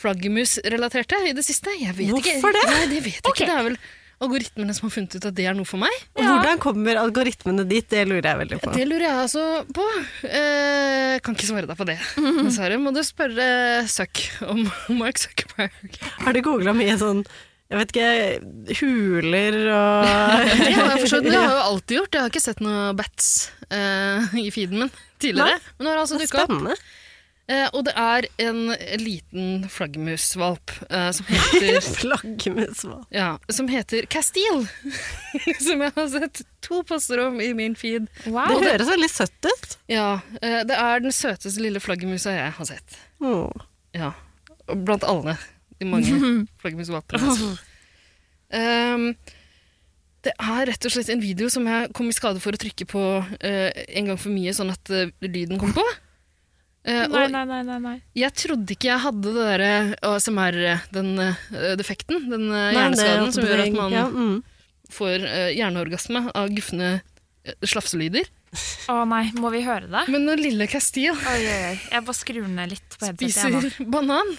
[0.00, 1.72] flaggermusrelaterte i det siste.
[1.80, 2.38] Jeg vet ikke.
[2.42, 2.64] Hvorfor det?
[2.70, 3.44] Nei, det vet jeg okay.
[3.44, 3.50] ikke.
[3.50, 3.78] Det er vel
[4.22, 5.94] algoritmene som har funnet ut at det er noe for meg.
[6.18, 7.86] Og hvordan kommer algoritmene dit?
[7.90, 8.74] Det lurer jeg veldig på.
[8.76, 9.86] Det lurer jeg altså på.
[10.28, 11.98] Eh, kan ikke svare deg på det,
[12.42, 12.78] dessverre.
[12.80, 13.48] Må du spørre
[13.90, 14.62] Søk om
[15.00, 15.98] Mark Zuckerberg.
[16.22, 17.24] Har du googla mye sånn
[17.72, 20.04] jeg vet ikke, huler og
[20.60, 22.12] Det har jeg forstått, det har jeg jo alltid gjort.
[22.12, 23.30] Jeg har ikke sett noe bats
[23.72, 25.56] eh, i feeden min tidligere.
[25.78, 26.84] Men nå har det altså dukka opp.
[27.44, 28.70] Eh, og det er en
[29.02, 33.04] liten flaggermusvalp eh, som heter Flaggermusvalp.
[33.12, 34.64] Ja, som heter Castile.
[35.66, 38.08] som jeg har sett to poster om i min feed.
[38.24, 38.48] Wow.
[38.48, 39.76] Det høres veldig søtt ut.
[39.92, 40.08] Ja,
[40.40, 42.96] eh, Det er den søteste lille flaggermusa jeg har sett.
[43.20, 43.52] Oh.
[43.94, 44.14] Ja,
[44.72, 45.36] blant alle
[45.78, 46.16] de mange
[46.62, 47.52] flaggermusvalpene.
[48.56, 49.10] um,
[50.24, 52.86] det er rett og slett en video som jeg kom i skade for å trykke
[52.88, 53.02] på
[53.44, 55.84] eh, en gang for mye, sånn at uh, lyden kom på.
[56.84, 57.94] Eh, Nei, nei, nei, nei, nei.
[58.12, 63.46] jeg trodde ikke jeg hadde det derre den eh, defekten, den eh, Nei, hjerneskaden som
[63.48, 64.34] gjør at man ja, mm.
[64.92, 68.28] får uh, hjerneorgasme av gufne eh, slafselyder.
[68.92, 70.04] Å nei, må vi høre det?
[70.12, 71.78] Men når lille Castile Oi, oi, oi.
[71.88, 73.72] Jeg bare skrur ned litt på headsetet.
[73.72, 74.36] spiser banan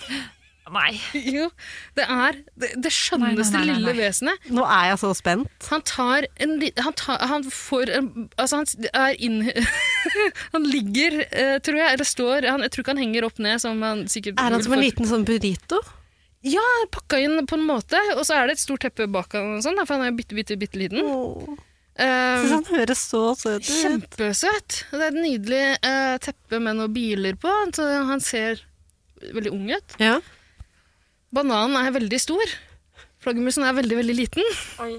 [0.74, 0.96] Nei.
[1.36, 1.50] Jo,
[1.98, 4.48] det er det, det skjønneste Nei, nei, nei, nei, lille vesenet.
[4.50, 5.68] Nå er jeg så spent.
[5.70, 8.08] Han tar en Han, tar, han får en
[8.42, 9.44] Altså, han er inn
[10.56, 13.62] Han ligger, eh, tror jeg, eller står han, Jeg tror ikke han henger opp ned,
[13.62, 15.84] som han sikkert Er han som en liten sånn burrito?
[16.46, 17.98] Ja, pakka inn på en måte.
[18.14, 20.38] Og så er det et stort teppe bak han, og sånn, for han er bitte,
[20.38, 21.02] bitte, bitte liten.
[21.02, 21.56] Oh.
[21.96, 23.72] Um, han høres så søt ut.
[23.72, 24.78] Kjempesøt.
[24.92, 28.62] Det er et nydelig uh, teppe med noen biler på, så han ser
[29.34, 29.96] veldig ung ut.
[29.98, 30.20] Ja.
[31.36, 32.56] Bananen er veldig stor.
[33.24, 34.56] Flaggermusen er veldig, veldig liten.
[34.84, 34.94] Oi.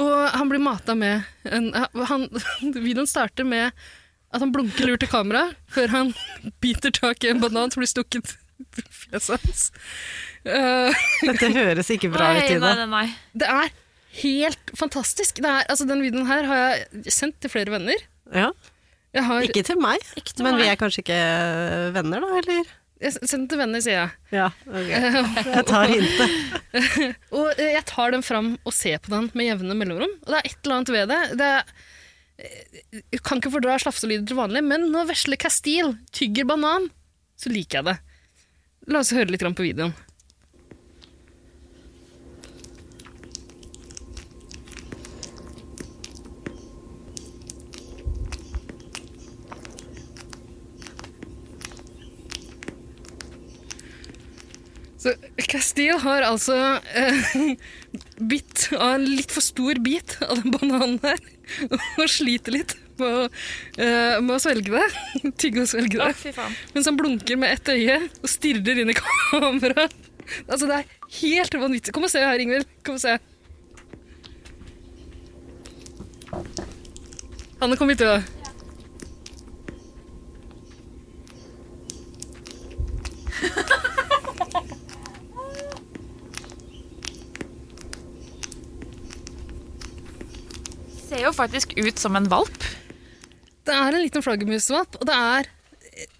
[0.00, 1.68] Og han blir mata med en,
[2.10, 2.26] han,
[2.74, 3.70] Videoen starter med
[4.34, 6.10] at han blunker lurt til kamera før han
[6.64, 8.34] biter tak i en banan som blir stukket
[8.80, 9.64] i fjeset hans.
[10.44, 10.90] Uh,
[11.22, 12.74] Dette høres ikke bra ut, i Ida.
[12.82, 13.06] nei, nei.
[13.38, 13.70] det er
[14.22, 15.38] helt fantastisk.
[15.42, 18.06] Det er, altså, den videoen her har jeg sendt til flere venner.
[18.34, 18.50] Ja.
[19.14, 21.20] Jeg har Ikke til meg, Ikke til men vi er kanskje ikke
[21.94, 22.72] venner, da, eller?
[23.04, 24.12] Jeg den til venner, sier jeg.
[24.34, 24.90] Ja, ok.
[24.90, 26.38] Jeg tar hintet.
[27.36, 30.16] Og eh, jeg tar den fram og ser på den med jevne mellomrom.
[30.24, 31.20] Og det er et eller annet ved det.
[31.40, 31.74] det er,
[32.38, 36.90] eh, jeg kan ikke fordra slafselyder til vanlig, men når vesle Castile tygger banan,
[37.40, 37.96] så liker jeg det.
[38.92, 39.94] La oss høre litt på videoen.
[55.04, 55.12] Så
[55.50, 56.54] Castile har altså
[56.96, 57.34] eh,
[58.32, 61.20] bitt av en litt for stor bit av den bananen her,
[62.00, 63.26] og sliter litt med å,
[63.76, 64.86] eh, med å svelge det.
[65.42, 66.32] Tygge og svelge det.
[66.32, 66.48] Å.
[66.72, 69.98] Mens han blunker med ett øye og stirrer inn i kameraet.
[70.48, 71.92] Altså, det er helt vanvittig.
[71.92, 72.70] Kom og se her, Ingvild.
[72.86, 73.18] Kom og se.
[77.60, 78.33] Hanne, kom hit, du.
[91.36, 92.66] Faktisk ut som en valp.
[93.64, 95.52] Det er en liten flaggermusvalp, og det er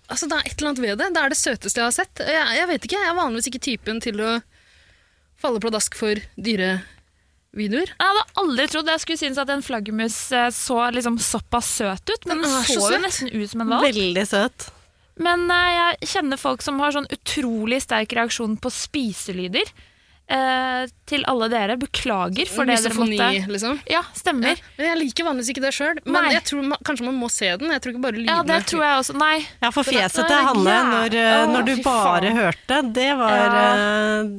[0.05, 1.07] Altså, det er et eller annet ved det.
[1.17, 2.21] Det er det søteste jeg har sett.
[2.21, 4.33] Jeg, jeg vet ikke, jeg er vanligvis ikke typen til å
[5.41, 7.89] falle pladask for dyrevideoer.
[7.95, 12.13] Jeg hadde aldri trodd jeg skulle synes at en flaggermus eh, så liksom såpass søt
[12.13, 13.89] ut, men Den den så så jo nesten ut som en valp.
[13.89, 14.69] Veldig søt.
[15.25, 19.73] Men eh, jeg kjenner folk som har sånn utrolig sterk reaksjon på spiselyder.
[20.25, 23.75] Eh, til alle dere, beklager for det dere måtte liksom.
[23.93, 24.55] Ja, stemmer.
[24.57, 25.99] Ja, men jeg liker vanligvis ikke det sjøl.
[26.07, 26.31] Men Nei.
[26.33, 27.69] jeg tror man, kanskje man må se den.
[27.75, 28.47] Jeg tror ikke bare Ja, lydene.
[28.49, 29.17] det tror jeg også.
[29.21, 29.35] Nei.
[29.61, 32.39] Ja, for fjeset til Hanne når, Åh, når du bare faen.
[32.41, 33.69] hørte, det var Ja.
[34.25, 34.31] eh,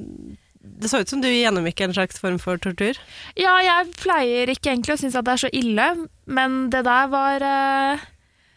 [0.77, 2.97] Det så ut som du gjennomgikk en slags form for tortur.
[3.37, 5.85] Ja, jeg pleier ikke egentlig å synes at det er så ille,
[6.27, 7.97] men det der var uh...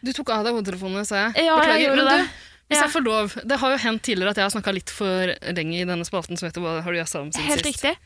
[0.03, 1.45] Du tok av deg hodetelefonene, sa jeg.
[1.45, 2.27] Ja, jeg gjorde men det.
[2.27, 2.85] Du, hvis Ja.
[2.85, 5.79] jeg får lov Det har jo hendt tidligere at jeg har snakka litt for lenge
[5.81, 7.81] i denne spalten som heter Hva har du jazza om siden helt sist?
[7.83, 7.97] riktig.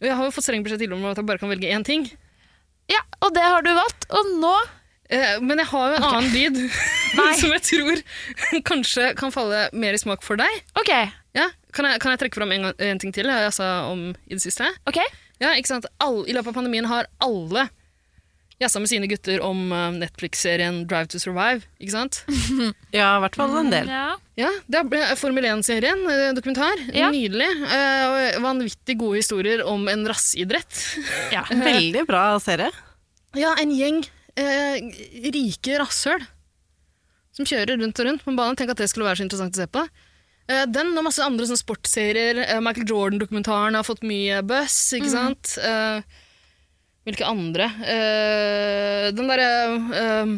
[0.00, 1.84] Og jeg har jo fått streng beskjed tidligere om at jeg bare kan velge én
[1.84, 2.08] ting.
[2.88, 4.08] Ja, og det har du valgt.
[4.10, 4.56] Og nå
[5.08, 6.56] Eh, men jeg har jo en annen lyd
[7.38, 8.00] som jeg tror
[8.70, 10.50] kanskje kan falle mer i smak for deg.
[10.74, 10.90] OK.
[11.36, 14.08] Ja, Kan jeg, kan jeg trekke fram en, en ting til jeg har jazza om
[14.26, 14.66] i det siste?
[14.90, 14.98] ok.
[15.38, 15.86] Ja, ikke sant?
[16.02, 17.68] All, I løpet av pandemien har alle
[18.62, 21.66] jazza med sine gutter om eh, Netflix-serien Drive to Survive.
[21.80, 22.22] ikke sant?
[22.96, 23.90] Ja, i hvert fall en del.
[23.92, 24.06] Ja.
[24.36, 26.80] Ja, det er Formel 1-serien, eh, dokumentar.
[26.96, 27.10] Ja.
[27.12, 27.48] Nydelig.
[27.72, 30.82] eh, vanvittig gode historier om en rassidrett.
[31.36, 31.44] ja.
[31.50, 32.72] Veldig bra serie.
[33.36, 34.00] Ja, en gjeng
[34.40, 34.80] eh,
[35.34, 36.24] rike rasshøl
[37.36, 38.56] som kjører rundt og rundt på banen.
[38.56, 39.82] Tenk at det skulle være så interessant å se på.
[40.46, 42.40] Uh, den og masse andre sånne sportsserier.
[42.46, 45.56] Eh, Michael Jordan-dokumentaren har fått mye buzz, ikke sant?
[45.60, 46.22] Eh,
[47.06, 47.70] hvilke andre?
[47.78, 50.32] Uh, den derre uh,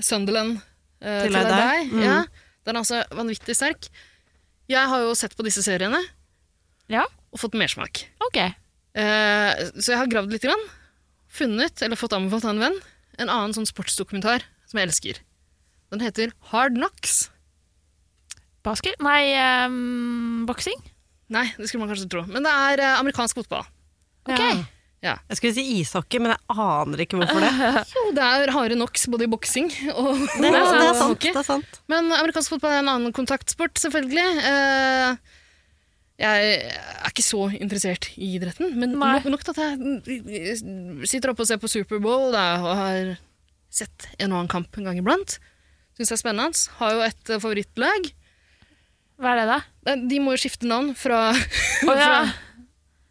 [0.00, 1.94] Sunderland uh, Til til deg deg.
[1.94, 2.02] Mm.
[2.04, 2.16] Ja,
[2.68, 3.88] den er altså vanvittig sterk.
[4.70, 5.98] Jeg har jo sett på disse seriene
[6.92, 7.06] ja.
[7.32, 8.04] og fått mersmak.
[8.28, 8.38] OK.
[8.94, 10.62] Uh, så jeg har gravd litt, grann,
[11.30, 12.78] funnet, eller fått anbefalt av en venn,
[13.18, 15.20] en annen sånn sportsdokumentar som jeg elsker.
[15.90, 17.30] Den heter Hard Knocks.
[18.66, 19.00] Basket?
[19.02, 19.32] Nei,
[19.66, 20.76] um, boksing?
[21.32, 22.26] Nei, det skulle man kanskje tro.
[22.28, 23.64] Men det er amerikansk fotball.
[24.28, 24.36] Ok.
[24.36, 24.52] Ja.
[25.00, 25.14] Ja.
[25.30, 27.50] Jeg skulle si ishockey, men jeg aner ikke hvorfor det.
[27.96, 31.06] Jo, det er harde nok både i boksing og, Det er, det er sant.
[31.14, 31.32] hockey.
[31.32, 31.78] Det er sant.
[31.88, 34.26] Men amerikansk fotball er en annen kontaktsport, selvfølgelig.
[34.50, 35.38] Eh,
[36.20, 39.14] jeg er ikke så interessert i idretten, men Nei.
[39.24, 39.80] nok, til at
[40.28, 40.58] jeg
[41.08, 43.14] sitter oppe og ser på Superbowl da, og har
[43.72, 45.38] sett en og annen kamp en gang iblant.
[45.96, 46.60] Syns det er spennende.
[46.76, 48.12] Har jo et favorittlag.
[49.20, 49.96] Hva er det, da?
[50.12, 51.30] De må jo skifte navn fra,
[51.88, 52.04] oh, ja.
[52.04, 52.20] fra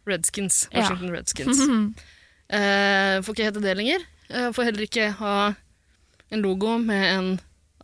[0.08, 0.68] Redskins.
[0.72, 0.80] Ja.
[0.80, 1.60] Washington Redskins.
[1.60, 4.04] uh, får ikke hete det lenger.
[4.30, 5.36] Uh, får heller ikke ha
[6.30, 7.30] en logo med en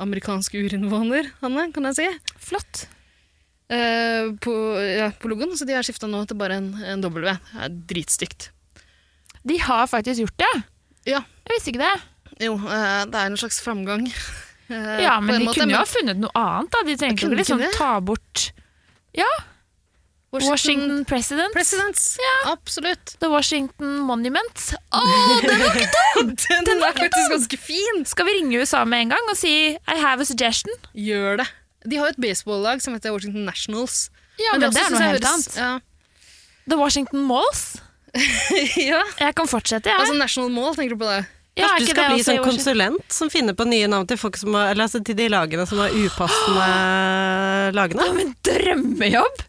[0.03, 2.35] amerikansk urinnvåner, Hanne, kan jeg si.
[2.51, 2.87] Flott.
[3.73, 7.25] Uh, på, ja, på logoen, så de har skifta nå til bare en, en W.
[7.25, 8.51] Det er dritstygt.
[9.47, 10.53] De har faktisk gjort det.
[11.07, 11.23] Ja.
[11.47, 11.95] Jeg visste ikke det.
[12.47, 14.11] Jo, det er en slags framgang.
[14.67, 16.73] Ja, men de måte, kunne jo ha funnet noe annet.
[16.75, 16.81] da.
[16.83, 18.49] De trengte å ikke liksom ta bort
[20.35, 22.19] Washington Washington Presidents.
[22.45, 23.15] Absolutt.
[23.21, 24.65] The Washington Monument.
[24.91, 25.03] Å,
[25.47, 26.35] den var ikke dum!
[26.67, 28.03] Den, var faktisk ganske fin!
[28.09, 30.75] Skal vi ringe USA med en gang og si I have a suggestion?
[30.93, 31.49] Gjør det.
[31.87, 34.09] De har jo et baseballlag som heter Washington Nationals.
[34.37, 35.83] Ja, men, det, det, er noe helt høres- annet.
[36.67, 37.65] The Washington Malls?
[37.77, 37.83] Ja.
[38.97, 39.01] ja.
[39.21, 40.01] Jeg kan fortsette, jeg.
[40.01, 41.25] Altså National Mall, tenker du på det?
[41.57, 44.57] ja, Kanskje Du skal bli sånn konsulent som finner på nye navn til, folk som
[44.59, 46.71] har, eller altså til de lagene som har upassende
[47.79, 48.09] lagene.
[48.09, 49.45] Ja, men drømmejobb!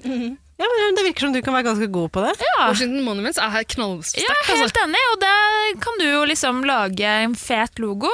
[0.58, 2.34] Ja, men Det virker som du kan være ganske god på det.
[2.42, 2.68] Ja.
[2.72, 4.24] Washington Monuments er knallsterkt.
[4.26, 4.56] Ja, altså.
[4.64, 8.10] helt enig, og der kan du jo liksom lage en fet logo.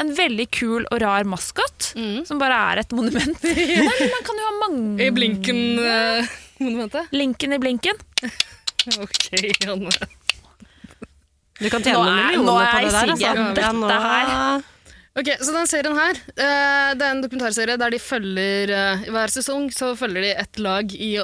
[0.00, 2.22] En veldig kul og rar maskot, Mm.
[2.26, 3.42] som bare er et monument.
[3.44, 3.66] Nei,
[4.00, 7.10] men man kan jo ha mange I Blinken-monumentet.
[7.12, 7.98] Linken i blinken.
[9.02, 9.18] ok,
[9.66, 9.90] Janne.
[11.60, 13.10] Du kan tjene noen er- millioner er på det der.
[13.12, 13.24] Altså.
[13.26, 14.62] Ja, Dette her.
[15.20, 19.10] Ok, så den serien her, eh, det er en dokumentarserie der de følger, eh, i
[19.12, 21.16] hver sesong så følger de et lag i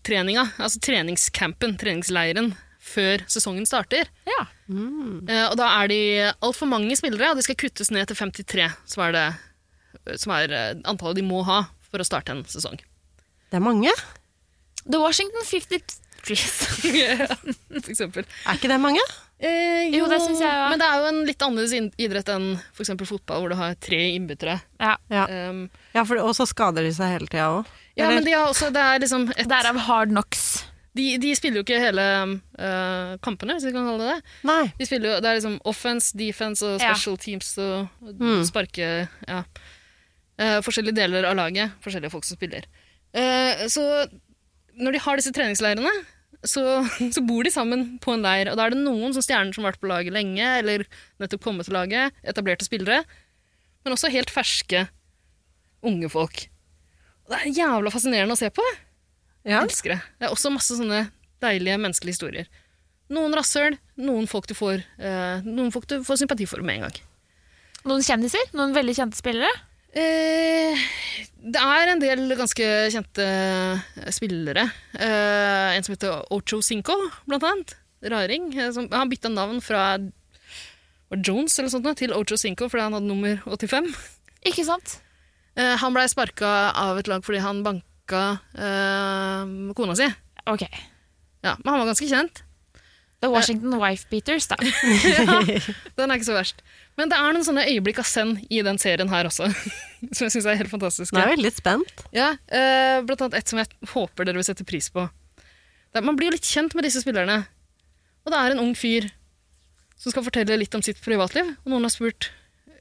[0.00, 4.08] opptreninga, altså treningscampen, treningsleiren, før sesongen starter.
[4.26, 4.46] Ja.
[4.70, 5.98] Eh, og da er de
[6.40, 10.50] altfor mange spillere, og de skal kuttes ned til 53, som er, det, som er
[10.56, 12.80] eh, antallet de må ha for å starte en sesong.
[13.50, 13.92] Det er mange.
[14.86, 15.98] The Washington 53
[17.84, 18.24] for eksempel.
[18.46, 19.02] Er ikke det mange?
[19.40, 20.70] Eh, Jo, det synes jeg òg.
[20.72, 22.48] Men det er jo en litt annerledes idrett enn
[22.80, 24.56] eksempel fotball, hvor du har tre innbyttere.
[24.80, 24.96] Ja.
[25.12, 27.70] Ja, Um, ja for, og så skader de seg hele tida òg.
[28.00, 30.44] Ja, Eller- men de har også, det er liksom et Derav Hard Knocks.
[30.96, 32.02] De, de spiller jo ikke hele
[32.58, 34.32] uh, kampene, hvis vi kan kalle det det.
[34.50, 34.72] Nei.
[34.80, 36.90] De spiller jo, Det er liksom offense, defense og Ja.
[36.94, 38.40] special teams og Mm.
[38.48, 38.88] sparke
[39.28, 39.44] ja.
[40.40, 41.70] Uh, forskjellige deler av laget.
[41.84, 42.66] Forskjellige folk som spiller.
[43.14, 43.84] Uh, så
[44.80, 45.92] når de har disse treningsleirene,
[46.42, 46.62] så,
[47.14, 48.50] så bor de sammen på en leir.
[48.50, 50.86] Og da er det noen som stjerner som har vært på laget lenge, eller
[51.20, 53.04] nettopp kommet til laget, etablerte spillere,
[53.84, 54.88] men også helt ferske
[55.86, 56.48] unge folk.
[57.30, 58.64] Det er jævla fascinerende å se på.
[59.46, 59.60] Ja.
[59.60, 60.00] Jeg elsker det.
[60.18, 61.04] Det er også masse sånne
[61.40, 62.48] deilige menneskelige historier.
[63.10, 66.84] Noen rasshøl, noen folk du får, eh, noen folk du får sympati for med en
[66.88, 66.98] gang.
[67.88, 68.50] Noen kjendiser?
[68.54, 69.50] Noen veldig kjente spillere?
[69.96, 70.78] Eh,
[71.42, 73.24] det er en del ganske kjente
[74.14, 74.66] spillere.
[74.94, 76.94] Eh, en som heter Ocho Cinco,
[77.26, 77.74] blant annet.
[78.02, 78.52] Raring.
[78.58, 79.98] eh, Som, han bytta navn fra
[81.10, 83.90] Jones eller sånt, til Ocho Cinco fordi han hadde nummer 85.
[84.46, 85.00] Ikke sant?
[85.60, 88.22] Eh, han blei sparka av et lag fordi han banka
[88.56, 90.08] eh, kona si.
[90.48, 90.64] Ok.
[91.44, 92.44] Ja, men han var ganske kjent.
[93.20, 94.56] The Washington Wife Beaters, da.
[95.04, 95.42] ja,
[95.98, 96.62] den er ikke så verst.
[96.96, 99.50] Men det er noen sånne øyeblikk av send i den serien her også,
[100.16, 101.12] som jeg syns er helt fantastiske.
[101.16, 102.04] Nå er jeg litt spent.
[102.16, 105.04] Ja, eh, blant annet et som jeg håper dere vil sette pris på.
[105.36, 107.42] Det er, man blir jo litt kjent med disse spillerne.
[108.24, 109.10] Og det er en ung fyr
[110.00, 111.52] som skal fortelle litt om sitt privatliv.
[111.66, 112.30] Og noen har spurt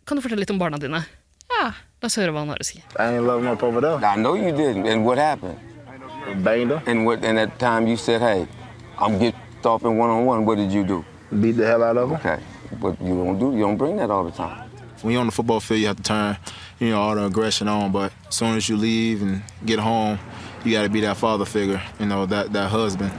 [0.07, 1.03] kan du fortelle litt om barna dine.
[1.49, 1.71] Ja.
[2.01, 2.81] La oss høre hva han har å si.
[2.97, 3.97] I ain't love him up over there.
[4.05, 4.85] I know you didn't.
[4.87, 5.57] And what happened?
[6.43, 7.23] Banged her, And what?
[7.25, 8.47] And at the time you said, "Hey,
[8.97, 11.03] I'm getting off in one on one." What did you do?
[11.41, 12.15] beat the hell out of her.
[12.17, 12.43] Okay,
[12.79, 13.53] but you don't do.
[13.55, 14.69] You don't bring that all the time.
[15.01, 16.37] when you're on the football field, you have to turn,
[16.79, 17.91] you know, all the aggression on.
[17.91, 20.19] But as soon as you leave and get home,
[20.63, 23.11] you got to be that father figure, you know, that that husband.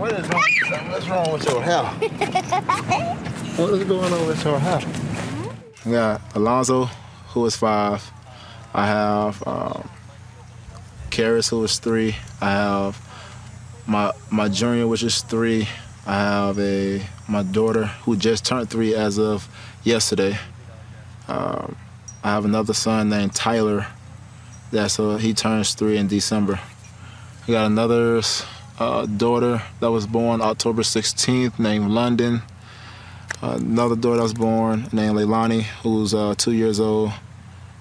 [0.00, 0.90] What is wrong?
[0.90, 1.82] What's wrong with your hair?
[3.56, 5.03] what is going on with your hair?
[5.84, 6.86] We got Alonzo,
[7.28, 8.10] who is five.
[8.72, 9.90] I have um,
[11.10, 12.16] Karis, who is three.
[12.40, 13.00] I have
[13.86, 15.68] my my junior, which is three.
[16.06, 19.46] I have a my daughter who just turned three as of
[19.82, 20.38] yesterday.
[21.28, 21.76] Um,
[22.22, 23.86] I have another son named Tyler.
[24.72, 26.60] That's uh, he turns three in December.
[27.46, 28.22] I got another
[28.78, 32.40] uh, daughter that was born October 16th named London.
[33.52, 37.10] Another daughter that was born named Leilani, who's uh, two years old,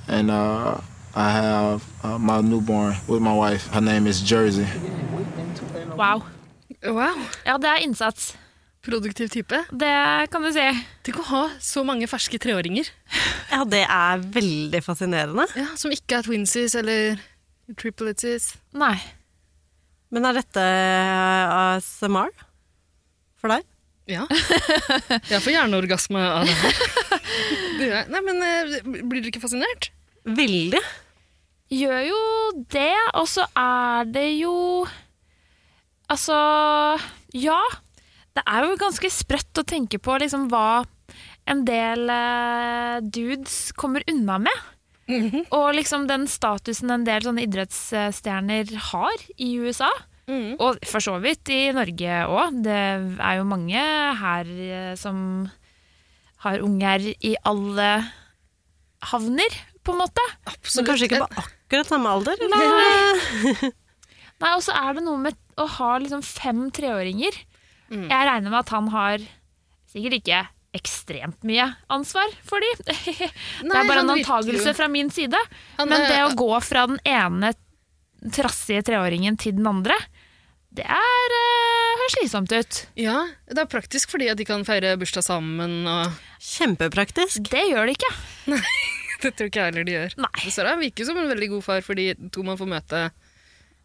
[0.08, 0.78] and uh,
[1.16, 3.68] I have uh, my newborn with my wife.
[3.74, 4.68] Her name is Jersey.
[5.98, 6.24] Wow.
[6.84, 8.36] Wow, Ja, det er innsats.
[8.84, 9.56] produktiv type.
[9.72, 10.64] Det kan du si.
[11.08, 12.90] Tenk å ha så mange ferske treåringer
[13.52, 15.46] Ja, det er veldig fascinerende.
[15.56, 17.16] ja, som ikke er twinsies eller
[17.80, 18.58] tripletises.
[18.74, 18.98] Nei.
[20.12, 22.34] Men er dette ASMR
[23.40, 23.64] for deg?
[24.10, 24.26] Ja.
[25.32, 28.10] Jeg får hjerneorgasme av det her.
[28.14, 29.92] Nei, men eh, blir dere ikke fascinert?
[30.28, 30.82] Veldig.
[31.74, 32.20] Gjør jo
[32.74, 34.54] det, og så er det jo
[36.12, 36.36] Altså
[37.34, 37.62] Ja.
[38.34, 40.84] Det er jo ganske sprøtt å tenke på liksom hva
[41.50, 44.64] en del eh, dudes kommer unna med.
[45.54, 49.90] Og liksom den statusen en del sånne idrettsstjerner har i USA.
[50.64, 52.62] Og for så vidt i Norge òg.
[52.64, 52.80] Det
[53.20, 53.84] er jo mange
[54.22, 55.18] her eh, som
[56.44, 57.92] har unger i alle
[59.12, 60.24] havner, på en måte.
[60.48, 62.40] Men kanskje ikke på akkurat samme alder?
[62.52, 63.72] Nei.
[64.44, 67.36] Nei, og så er det noe med å ha liksom fem treåringer.
[67.92, 68.08] Mm.
[68.08, 69.24] Jeg regner med at han har
[69.92, 70.42] sikkert ikke
[70.74, 72.72] ekstremt mye ansvar for de.
[72.88, 75.40] det er bare en antagelse fra min side.
[75.78, 77.54] Han Men det å gå fra den ene
[78.34, 79.96] trassige treåringen til den andre,
[80.74, 82.80] det er, uh, høres slitsomt ut.
[82.98, 83.18] Ja,
[83.50, 87.46] det er praktisk fordi at de kan feire bursdag sammen og Kjempepraktisk.
[87.52, 88.14] Det gjør de ikke.
[89.24, 90.16] Det tror ikke jeg heller de gjør.
[90.20, 90.32] Nei.
[90.42, 93.04] Dessverre, han virker som en veldig god far for de to man får møte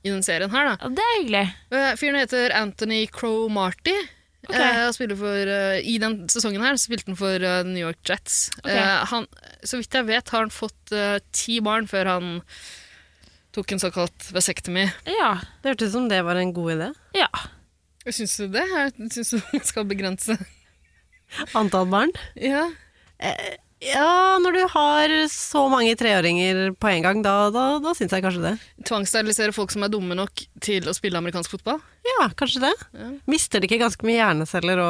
[0.02, 0.72] i den serien her, da.
[0.80, 1.42] Ja, Det er hyggelig.
[1.70, 3.94] Eh, Fyren heter Anthony Crow-Marty.
[4.48, 4.88] Okay.
[4.88, 8.48] Uh, for, I den sesongen her spilte han for New York Jets.
[8.64, 8.80] Okay.
[8.80, 9.30] Eh, han,
[9.62, 10.94] så vidt jeg vet, har han fått
[11.36, 12.34] ti barn før han
[13.58, 14.86] tok en såkalt vasectomy.
[15.10, 15.34] Ja.
[15.62, 16.90] Det hørtes ut som det var en god idé.
[17.18, 17.28] ja.
[18.08, 18.62] Syns du det?
[18.72, 20.38] Jeg syns du man skal begrense
[21.58, 22.12] Antall barn.
[22.40, 22.62] Ja.
[23.84, 28.24] Ja, når du har så mange treåringer på en gang, da, da, da syns jeg
[28.24, 28.52] kanskje det.
[28.88, 31.82] Tvangssterilisere folk som er dumme nok til å spille amerikansk fotball.
[32.08, 32.72] Ja, kanskje det.
[32.96, 33.10] Ja.
[33.30, 34.88] Mister de ikke ganske mye hjerneceller å,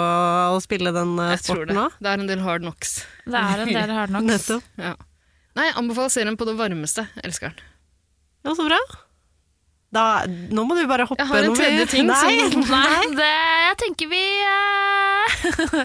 [0.55, 1.75] å spille den eh, Jeg tror det.
[1.75, 1.89] sporten nå?
[1.99, 2.95] Det er en del hard knocks.
[3.27, 4.31] Det er en del hard knocks.
[4.31, 4.71] Nettopp.
[4.81, 4.95] Ja.
[5.59, 7.09] Nei, anbefaler serien på det varmeste.
[7.27, 7.67] Elsker den.
[8.49, 8.79] Ja, så bra.
[9.93, 13.29] Da, nå må du bare hoppe Jeg har en tredje ting Nei, som- Nei, det,
[13.65, 15.85] jeg tenker vi uh,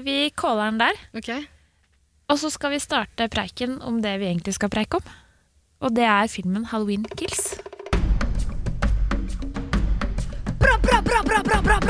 [0.06, 1.02] Vi caller den der.
[1.18, 1.30] Ok?
[2.30, 5.12] Og så skal vi starte preiken om det vi egentlig skal preike om.
[5.82, 7.58] Og det er filmen 'Halloween Kills'.
[10.62, 11.42] Bra, bra, bra, bra,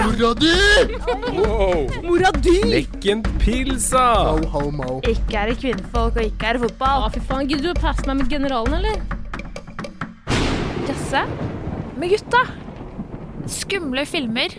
[0.02, 0.52] Mora di!
[1.36, 1.88] Wow.
[2.02, 2.56] Mora di!
[2.64, 4.32] Lekken pilsa!
[5.06, 7.04] Ikke er det kvinnfolk, og ikke er det fotball.
[7.04, 7.48] Å, fy faen.
[7.48, 9.21] Gidder du å passe meg med generalen, eller?
[11.12, 11.28] Jazze
[12.00, 12.38] med gutta.
[13.50, 14.54] Skumle filmer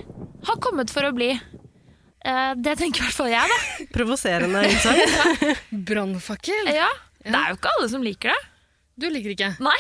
[0.46, 1.32] har kommet for å bli.
[1.34, 3.88] Eh, det tenker i hvert fall jeg, da.
[3.96, 5.18] Provoserende innsats.
[5.90, 6.70] Brannfakkel?
[6.70, 6.92] Ja,
[7.26, 8.38] Det er jo ikke alle som liker det.
[9.02, 9.50] Du liker ikke?
[9.66, 9.80] Nei,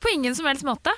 [0.00, 0.96] på ingen som helst måte.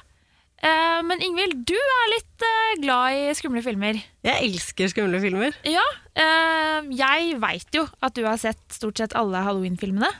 [0.62, 3.99] Eh, men Ingvild, du er litt eh, glad i skumle filmer.
[4.22, 5.59] Jeg elsker skumle filmer.
[5.66, 10.12] Ja, eh, jeg veit jo at du har sett stort sett alle Halloween-filmene.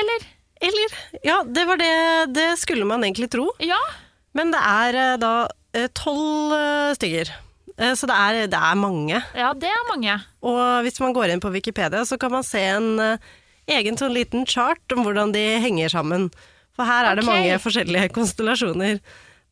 [0.00, 0.32] Eller?
[0.62, 0.96] Eller?
[1.26, 3.50] Ja, det var det Det skulle man egentlig tro.
[3.62, 3.80] Ja.
[4.36, 5.32] Men det er eh, da
[5.76, 7.32] eh, tolv eh, stykker.
[7.96, 9.16] Så det er, det er mange.
[9.34, 10.12] Ja, det er mange.
[10.44, 13.00] Og hvis man går inn på Wikipedia, så kan man se en
[13.66, 16.28] egen sånn liten chart om hvordan de henger sammen.
[16.76, 19.00] For her er det mange forskjellige konstellasjoner.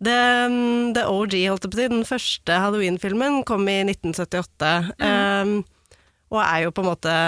[0.05, 0.19] Det,
[0.53, 4.71] mm, The OG, holdt jeg på å si, den første Halloween-filmen, kom i 1978.
[5.01, 5.57] eh,
[6.31, 7.19] og er jo på en måte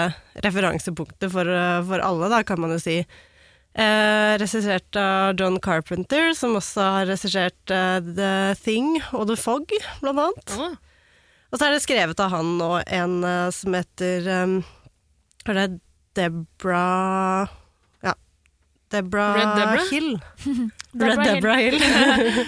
[0.45, 1.49] referansepunktet for,
[1.89, 3.01] for alle, da, kan man jo si.
[3.73, 9.73] Eh, regissert av John Carpenter, som også har regissert eh, The Thing og The Fog,
[10.03, 10.53] blant annet.
[10.61, 10.75] Ah.
[11.49, 14.55] Og så er det skrevet av han og en eh, som heter um,
[15.49, 15.67] er det?
[16.13, 17.47] Debra
[18.05, 18.13] Ja.
[18.93, 19.85] Debra, Red Debra?
[19.89, 20.11] Hill.
[21.01, 21.33] Red Hill.
[21.33, 21.79] Debra Hill.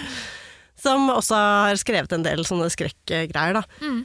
[0.86, 3.64] som også har skrevet en del sånne skrekkgreier, da.
[3.82, 4.04] Mm.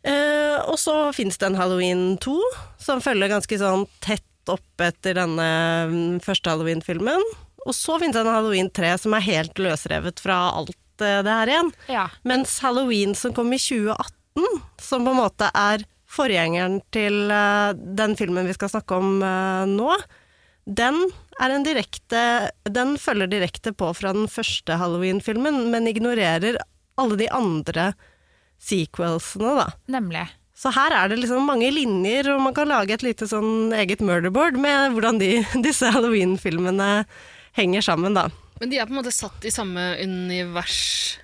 [0.00, 2.36] Eh, og så fins det en Halloween 2,
[2.80, 5.46] som følger ganske sånn tett opp etter denne
[5.90, 7.24] mm, første Halloween-filmen.
[7.66, 11.36] Og så finnes det en Halloween 3 som er helt løsrevet fra alt eh, det
[11.36, 11.72] her igjen.
[11.92, 12.06] Ja.
[12.28, 18.16] Mens Halloween som kom i 2018, som på en måte er forgjengeren til eh, den
[18.18, 19.92] filmen vi skal snakke om eh, nå,
[20.70, 21.02] den
[21.40, 26.60] er en direkte Den følger direkte på fra den første Halloween-filmen, men ignorerer
[27.00, 27.92] alle de andre
[28.60, 29.66] sequelsene, da.
[29.90, 30.26] Nemlig.
[30.60, 34.02] Så her er det liksom mange linjer, og man kan lage et lite sånn eget
[34.04, 35.30] murderboard med hvordan de,
[35.66, 36.90] disse Halloween-filmene
[37.56, 38.26] henger sammen, da.
[38.60, 41.16] Men de er på en måte satt i samme univers.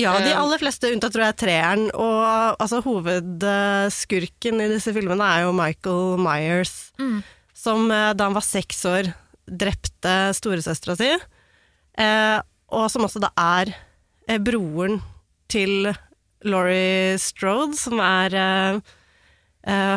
[0.00, 5.26] Ja, de Eh, aller fleste, unntatt tror jeg treeren, og altså hovedskurken i disse filmene
[5.36, 7.22] er jo Michael Myers, Mm.
[7.54, 9.12] som eh, da han var seks år
[9.46, 11.10] drepte storesøstera si,
[11.98, 12.38] eh,
[12.70, 13.72] og som også da er
[14.28, 15.00] eh, broren
[15.50, 15.92] til
[16.48, 18.78] Laurie Strode, som er eh,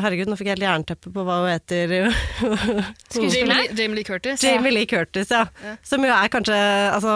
[0.04, 1.94] Herregud, nå fikk jeg helt jernteppe på hva hun heter.
[3.16, 4.44] Jamie Lee, Jamie Lee Curtis.
[4.44, 5.46] Jamie Lee Curtis, ja.
[5.64, 5.76] Ja.
[5.88, 6.58] Som jo er kanskje
[6.92, 7.16] Altså,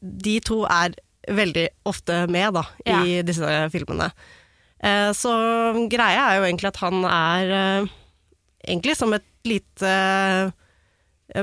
[0.00, 0.94] de to er
[1.28, 3.02] veldig ofte med, da, Ja.
[3.04, 4.12] i disse filmene.
[4.78, 5.32] Uh, så
[5.90, 7.50] greia er jo egentlig at han er
[7.82, 7.90] uh,
[8.62, 9.90] egentlig som et lite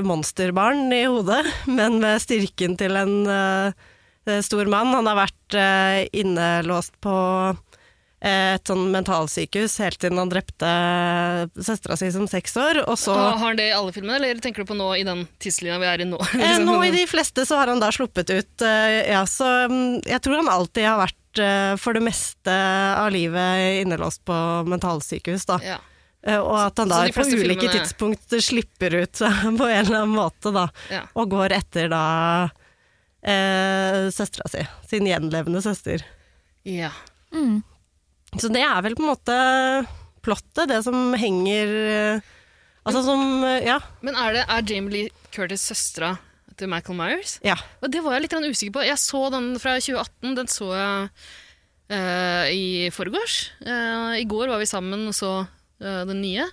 [0.05, 1.43] monsterbarn i hodet,
[1.77, 3.85] men med styrken til en eh,
[4.45, 4.93] stor mann.
[4.95, 7.13] Han har vært eh, innelåst på
[8.21, 10.69] eh, et sånn mentalsykehus helt siden han drepte
[11.61, 14.41] søstera si som seks år, og så Og Har han det i alle filmene, eller
[14.43, 16.19] tenker du på nå i den tidslinja vi er i nå?
[16.34, 19.51] Eh, Liksom, nå i de fleste så har han da sluppet ut, eh, ja, så
[19.71, 22.55] mm, jeg tror han alltid har vært eh, for det meste
[23.01, 24.39] av livet innelåst på
[24.71, 25.59] mentalsykehus, da.
[25.65, 25.78] ja.
[26.26, 29.19] Eh, og at han da på ulike filmene- tidspunkt slipper ut
[29.59, 30.63] på en eller annen måte, da.
[30.89, 31.03] Ja.
[31.13, 32.01] Og går etter da
[33.26, 36.05] eh, søstera si, sin gjenlevende søster.
[36.67, 36.93] ja.
[37.36, 37.63] Mm.
[38.39, 39.36] Så det er vel på en måte
[40.23, 41.69] plottet, det som henger
[42.86, 43.80] Altså Altså som eh, Ja.
[44.05, 46.15] Men er, det, er Jamie Lee Curtis søstera
[46.55, 47.39] til Michael Myers?
[47.43, 47.57] ja.
[47.82, 48.86] Og det var jeg litt usikker på.
[48.86, 50.36] Jeg så den fra 2018.
[50.38, 51.09] Den så jeg
[51.91, 53.51] uh, i forgårs.
[53.59, 56.47] Uh, I går var vi sammen og så uh, den nye.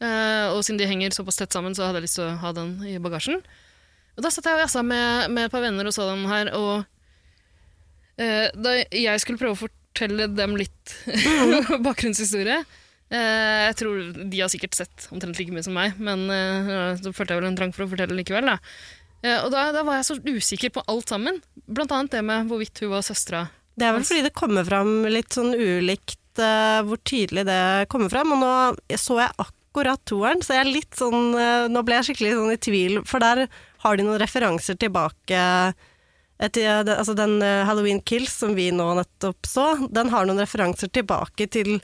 [0.00, 2.52] Eh, og siden de henger såpass tett sammen, så hadde jeg lyst til å ha
[2.56, 3.42] den i bagasjen.
[4.16, 6.50] Og da satt jeg og jazza med, med et par venner og så den her,
[6.58, 6.84] og
[8.20, 10.94] eh, da jeg skulle prøve å fortelle dem litt
[11.86, 16.98] bakgrunnshistorie eh, Jeg tror de har sikkert sett omtrent like mye som meg, men eh,
[17.00, 18.50] så følte jeg vel en trang for å fortelle likevel.
[18.52, 18.58] Da.
[19.22, 21.40] Eh, og da, da var jeg så usikker på alt sammen.
[21.70, 23.46] Blant annet det med hvorvidt hun var søstera.
[23.78, 28.30] Det er vel fordi det kommer fram litt sånn ulikt hvor tydelig det kommer fram.
[28.32, 31.34] Og nå så jeg akkurat toeren, så jeg er litt sånn
[31.72, 33.42] Nå ble jeg skikkelig sånn i tvil, for der
[33.84, 35.40] har de noen referanser tilbake
[36.40, 40.40] etter, eh, altså den eh, Halloween Kills som vi nå nettopp så, den har noen
[40.40, 41.78] referanser tilbake til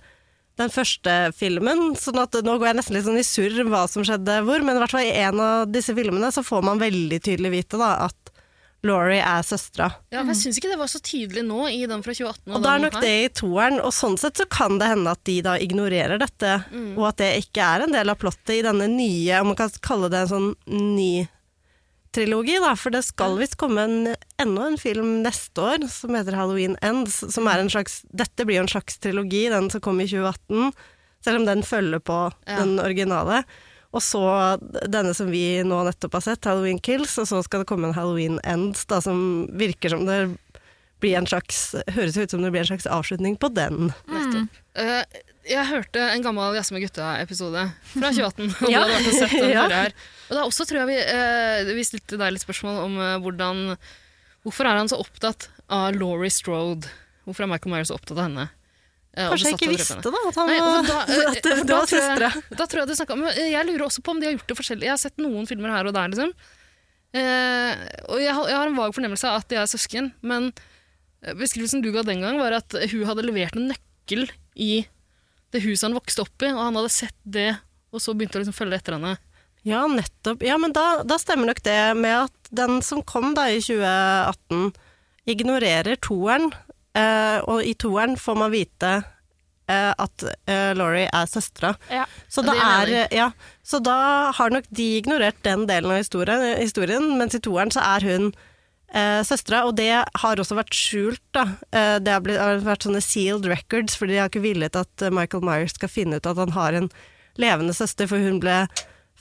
[0.56, 4.06] den første filmen, sånn at nå går jeg nesten litt sånn i surr hva som
[4.08, 7.18] skjedde hvor, men i hvert fall i en av disse filmene så får man veldig
[7.26, 8.32] tydelig vite da at
[8.86, 9.88] Laurie er søstera.
[10.14, 12.52] Ja, jeg syns ikke det var så tydelig nå i den fra 2018.
[12.54, 15.22] Og da er nok det i toeren, og sånn sett så kan det hende at
[15.26, 16.92] de da ignorerer dette, Mm.
[16.96, 19.72] og at det ikke er en del av plottet i denne nye, om man kan
[19.82, 21.26] kalle det en sånn ny
[22.16, 23.96] trilogi, da, for det skal visst komme en,
[24.42, 28.58] enda en film neste år som heter Halloween Ends, som er en slags Dette blir
[28.60, 30.72] jo en slags trilogi, den som kom i 2018,
[31.26, 32.60] selv om den følger på Ja.
[32.64, 33.44] den originale.
[33.96, 34.20] Og så
[34.92, 37.94] denne som vi nå nettopp har sett, Halloween Kills, og så skal det komme en
[37.96, 40.18] Halloween Ends, da, som virker som det
[41.02, 43.90] blir en slags Høres ut som det blir en slags avslutning på den.
[44.08, 44.46] Mm.
[44.78, 45.02] Uh,
[45.46, 48.54] jeg hørte en gammel Jazz med gutta-episode fra 2018.
[48.64, 48.82] og Ja.
[49.52, 49.84] Ja.
[50.26, 53.64] Og da også tror jeg vi, uh, vi stilte deg litt spørsmål om uh, hvordan
[54.46, 56.86] Hvorfor er han så opptatt av Laurie Strode?
[57.26, 58.44] Hvorfor er Michael Myers så opptatt av henne?
[59.16, 60.98] Kanskje jeg ikke visste da, at han Nei, for da,
[61.32, 62.28] at det, det da var tror jeg- søstera.
[62.60, 64.50] Da tror jeg de snakket om Men jeg lurer også på om de har gjort
[64.52, 64.86] det forskjellig.
[64.86, 66.30] Jeg har sett noen filmer her og der, liksom.
[67.16, 67.72] Eh,
[68.12, 70.50] og jeg, har- jeg har en vag fornemmelse av at de er søsken, men
[71.34, 74.86] beskrivelsen du ga den gang, var at hun hadde levert en nøkkel i
[75.54, 77.52] det huset han vokste opp i, og han hadde sett det,
[77.94, 79.16] og så begynte å liksom følge etter henne.
[79.66, 80.44] Ja, nettopp.
[80.46, 84.70] Ja, men da, da stemmer nok det med at den som kom da i 2018,
[85.26, 86.52] ignorerer toeren,
[86.94, 88.92] eh, og i toeren får man vite
[89.66, 91.74] eh, at eh, Laurie er søstera.
[91.90, 92.04] Ja.
[92.30, 93.32] Så, Ja, er,
[93.66, 97.82] så da har nok de ignorert den delen av historien, historien mens i toeren så
[97.96, 98.30] er hun
[98.96, 101.20] eh, søstera, og det har også vært skjult.
[101.36, 101.44] Da.
[101.70, 105.04] Eh, det har, blitt, har vært sånne sealed records, fordi de har ikke villet at
[105.04, 106.88] eh, Michael Myers skal finne ut at han har en
[107.36, 108.62] levende søster, for hun ble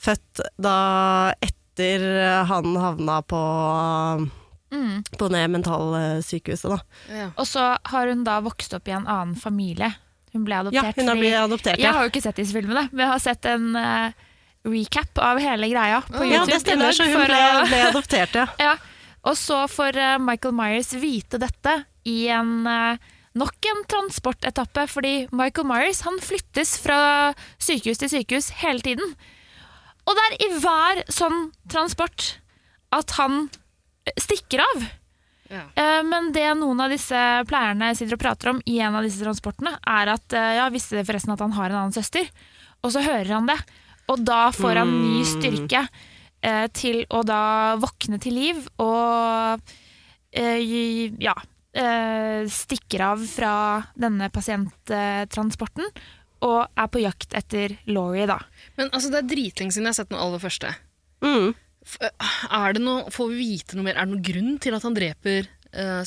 [0.00, 0.76] født da
[1.44, 2.02] etter
[2.48, 3.40] han havna på,
[4.72, 5.04] Mm.
[5.16, 6.78] på det mentalsykehuset, da.
[7.14, 7.26] Ja.
[7.38, 9.92] Og så har hun da vokst opp i en annen familie.
[10.34, 10.96] Hun ble Ja, adoptert.
[10.98, 13.18] hun har fordi- blitt adoptert, Jeg har jo ikke sett disse filmene, men jeg har
[13.22, 14.10] sett en uh,
[14.66, 16.32] recap av hele greia på YouTube.
[16.34, 18.46] Ja, det stemmer, så hun ble, ble adoptert, ja.
[18.58, 18.74] Ja,
[19.26, 21.74] og så får eh, Michael Myers vite dette
[22.06, 23.06] i en eh,
[23.36, 29.16] nok en transportetappe, fordi Michael Myers han flyttes fra sykehus til sykehus hele tiden.
[30.06, 32.36] Og det er i hver sånn transport
[32.94, 33.48] at han
[34.06, 34.86] eh, stikker av.
[35.46, 35.62] Ja.
[36.02, 37.14] Men det noen av disse
[37.46, 41.36] pleierne sitter og prater om i en av disse transportene, er at ja, visste forresten
[41.36, 42.26] at han har en annen søster?
[42.82, 43.54] Og så hører han det,
[44.10, 45.84] og da får han ny styrke
[46.46, 49.60] eh, til å da våkne til liv og
[50.30, 50.62] eh,
[51.22, 51.34] ja,
[51.76, 53.54] eh, stikker av fra
[53.98, 55.90] denne pasienttransporten
[56.46, 58.38] og er på jakt etter Laurie, da.
[58.76, 60.72] Men altså, det er dritlenge siden jeg har sett den aller første.
[61.24, 61.54] Mm.
[62.50, 63.96] Er det noe, får vi vite noe mer?
[63.96, 66.02] Er det noen grunn til at han dreper uh,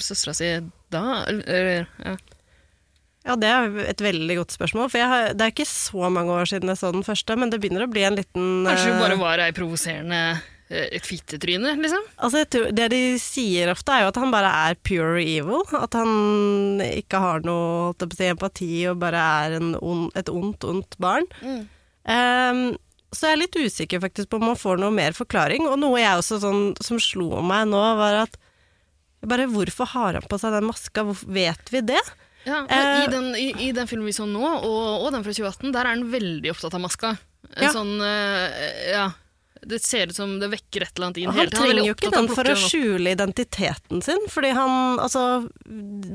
[0.00, 0.50] søstera si
[0.94, 1.02] da?
[1.28, 2.14] Eller, eller, ja.
[3.24, 4.90] Ja, det er et veldig godt spørsmål.
[4.92, 7.52] For jeg har, det er ikke så mange år siden jeg så den første, men
[7.52, 10.18] det begynner å bli en liten Kanskje hun eh, bare var ei provoserende
[10.68, 12.04] eh, et fittetryne, liksom?
[12.18, 15.64] Altså, tror, det de sier ofte, er jo at han bare er pure evil.
[15.78, 20.98] At han ikke har noe si, empati og bare er en ond, et ondt, ondt
[21.00, 21.28] barn.
[21.40, 21.62] Mm.
[22.04, 22.64] Um,
[23.14, 25.64] så jeg er litt usikker faktisk på om man får noe mer forklaring.
[25.70, 28.36] Og noe jeg også sånn, som slo meg nå, var at
[29.24, 31.06] bare hvorfor har han på seg den maska?
[31.06, 32.02] Hvorfor, vet vi det?
[32.44, 35.32] Ja, Eh, i, den, i, I den filmen vi så nå, og, og den fra
[35.32, 37.16] 2018, der er han veldig opptatt av maska.
[37.56, 37.70] En Ja.
[37.72, 39.04] sånn, eh, ja
[39.64, 41.94] Det ser ut som det vekker et eller annet inn han er trenger han jo
[41.94, 45.48] ikke den for å skjule identiteten sin, fordi han Altså,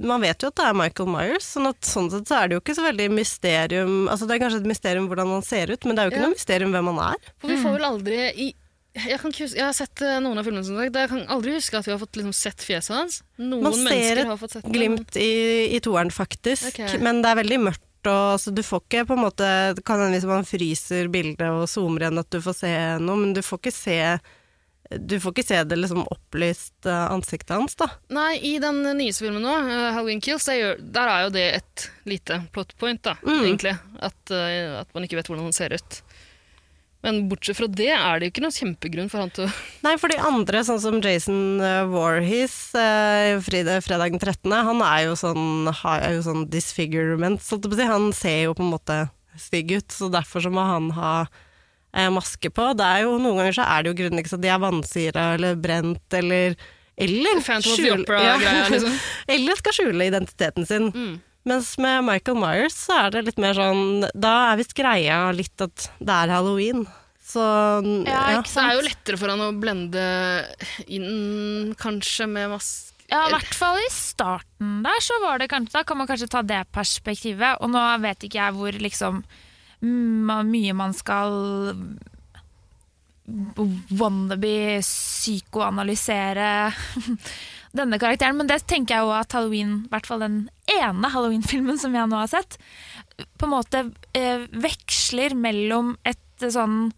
[0.06, 2.58] man vet jo at det er Michael Myers, sånn at sånn sett så er det
[2.60, 5.86] jo ikke så veldig mysterium Altså, det er kanskje et mysterium hvordan han ser ut,
[5.86, 6.28] men det er jo ikke Ja.
[6.28, 7.32] noe mysterium hvem han er.
[7.40, 8.50] For vi får vel aldri i,
[9.08, 10.96] jeg, kan huske, jeg har sett eh, noen av filmene, som sagt.
[10.96, 13.20] Jeg kan aldri huske at vi har fått liksom, sett fjeset hans.
[13.40, 15.30] Noen Man ser et har fått sett det, Glimt i,
[15.76, 17.00] i toeren, faktisk, okay.
[17.04, 17.86] men det er veldig mørkt.
[18.10, 21.50] Og, så du får ikke på en måte Det kan hende hvis man fryser bildet
[21.52, 22.70] og zoomer igjen at du får se
[23.04, 23.98] noe, men du får ikke se
[24.90, 27.86] du får ikke se det liksom opplyst eh, ansiktet hans, da.
[28.16, 31.84] Nei, i den nyeste filmen nå, eh, Halloween Kills, der, der er jo det et
[32.10, 33.44] lite plot point, da, Mm.
[33.44, 33.76] egentlig.
[34.00, 36.00] At, at man ikke vet hvordan han ser ut.
[37.06, 39.52] Men bortsett fra det er det jo ikke noen kjempegrunn for han til å
[39.86, 41.62] Nei, for de andre, sånn som Jason
[41.94, 47.78] Voorhees, uh, fredag, den 13., han er jo sånn, har, jo sånn disfigurement, sånn å
[47.78, 47.88] si.
[47.88, 49.00] Han ser jo på en måte
[49.40, 52.74] stygg ut, så derfor så må han ha eh, maske på.
[52.76, 55.32] Det er jo, noen ganger så er det jo grunnen ikke så de er vannsyra
[55.38, 56.60] eller brent eller
[57.00, 58.96] eller skjule, Opera-greia, liksom.
[59.34, 60.90] eller skal skjule identiteten sin.
[60.92, 61.14] Mm.
[61.50, 65.64] Mens med Michael Myers så er det litt mer sånn Da er visst greia litt
[65.66, 66.86] at det er halloween.
[67.30, 67.42] Så
[68.06, 68.40] Ja, ja.
[68.42, 68.56] ikke sant?
[68.56, 70.06] det er jo lettere for han å blende
[70.90, 75.78] inn, kanskje, med maske Ja, i hvert fall i starten der, så var det kanskje
[75.78, 77.58] Da kan man kanskje ta det perspektivet.
[77.62, 79.24] Og nå vet ikke jeg hvor liksom
[79.80, 81.32] mye man skal
[84.00, 86.50] wannabe psykoanalysere
[87.76, 88.38] denne karakteren.
[88.40, 90.40] Men det tenker jeg jo at Halloween, i hvert fall den
[90.80, 92.58] ene Halloween-filmen som jeg nå har sett,
[93.38, 93.84] på en måte
[94.16, 96.92] eh, veksler mellom et eh, sånn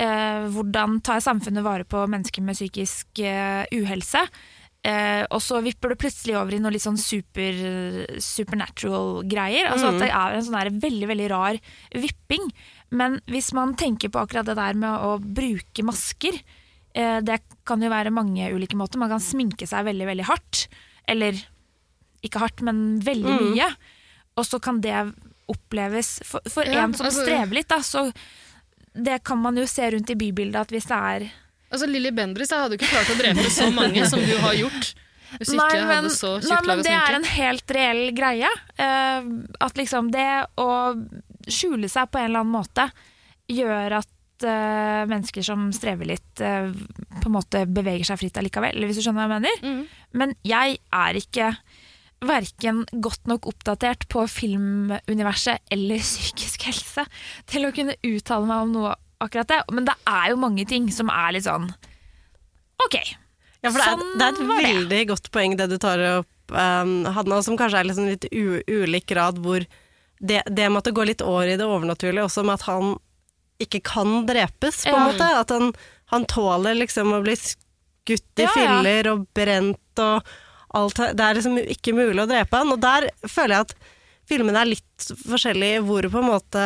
[0.00, 4.22] eh, hvordan tar samfunnet vare på mennesker med psykisk eh, uhelse.
[4.80, 7.58] Eh, og så vipper det plutselig over i noe litt sånn super,
[8.24, 9.68] supernatural-greier.
[9.68, 9.94] Altså Mm.
[9.94, 11.58] at det er en sånn der veldig, veldig rar
[11.92, 12.50] vipping.
[12.90, 16.40] Men hvis man tenker på akkurat det der med å bruke masker,
[16.94, 18.98] det kan jo være mange ulike måter.
[18.98, 20.66] Man kan sminke seg veldig, veldig hardt.
[21.08, 21.38] Eller
[22.26, 23.52] ikke hardt, men veldig Mm.
[23.54, 23.68] mye.
[24.36, 24.94] Og så kan det
[25.50, 28.12] oppleves For, for Ja, en som altså- strever litt, da, så
[28.94, 31.30] det kan man jo se rundt i bybildet at hvis det er
[31.72, 34.94] Altså, Lilly Bendriss hadde jo ikke klart å drepe så mange som du har gjort.
[35.38, 38.48] Hvis ikke jeg hadde så nei, men det er en helt reell greie.
[38.74, 40.66] Uh, at liksom det å
[41.46, 42.90] skjule seg på en eller annen måte
[43.48, 44.08] gjør at
[44.46, 46.70] eh, mennesker som strever litt, uh,
[47.20, 49.62] på en måte beveger seg fritt allikevel, hvis du skjønner hva jeg mener.
[49.64, 50.02] Mm.
[50.22, 51.52] Men jeg er ikke
[52.20, 57.06] verken godt nok oppdatert på filmuniverset eller psykisk helse
[57.50, 59.60] til å kunne uttale meg om noe akkurat det.
[59.72, 61.68] Men det er jo mange ting som er litt sånn
[62.80, 62.96] OK.
[63.60, 65.06] Ja, for det er, Sånn det er et veldig det.
[65.10, 69.04] godt poeng det du tar opp, um, Hanna, som kanskje er liksom litt u ulik
[69.10, 69.66] grad hvor
[70.20, 72.94] det, det det går litt år i det overnaturlige, også med at han
[73.60, 75.26] ikke kan drepes, på en måte.
[75.40, 75.72] At han,
[76.14, 80.26] han tåler liksom å bli skutt i filler og brent og
[80.76, 81.02] alt.
[81.16, 82.72] Det er liksom ikke mulig å drepe han.
[82.74, 83.76] Og der føler jeg at
[84.30, 86.64] filmene er litt forskjellige, hvor på en måte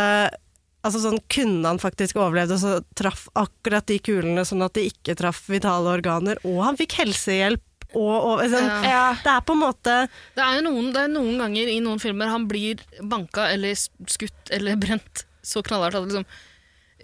[0.85, 4.83] Altså sånn, Kunne han faktisk overlevd og så traff akkurat de kulene sånn at de
[4.91, 7.63] ikke traff vitale organer, og han fikk helsehjelp
[7.95, 9.15] og, og sånn, Ja.
[9.23, 9.95] Det er på en måte
[10.35, 14.53] Det er noen, det er noen ganger i noen filmer han blir banka eller skutt
[14.53, 16.27] eller brent så knallhardt at liksom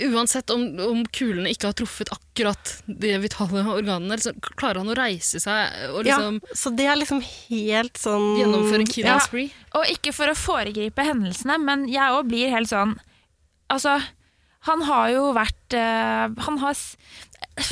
[0.09, 4.97] Uansett om, om kulene ikke har truffet akkurat de vitale organene, så klarer han å
[4.97, 9.19] reise seg og liksom Ja, så det er liksom helt sånn gjennomføre en killing Ja.
[9.25, 9.51] spree.
[9.77, 12.97] Og ikke for å foregripe hendelsene, men jeg òg blir helt sånn
[13.71, 13.99] Altså,
[14.67, 16.97] han har jo vært uh, Han har s-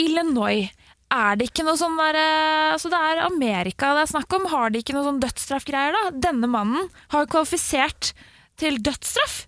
[0.00, 0.70] Illinois.
[1.12, 4.46] Er det ikke noe sånn der eh, Altså, det er Amerika det er snakk om.
[4.52, 6.04] Har de ikke noe sånn dødsstraffgreier, da?
[6.30, 8.14] Denne mannen har jo kvalifisert
[8.60, 9.42] til dødsstraff.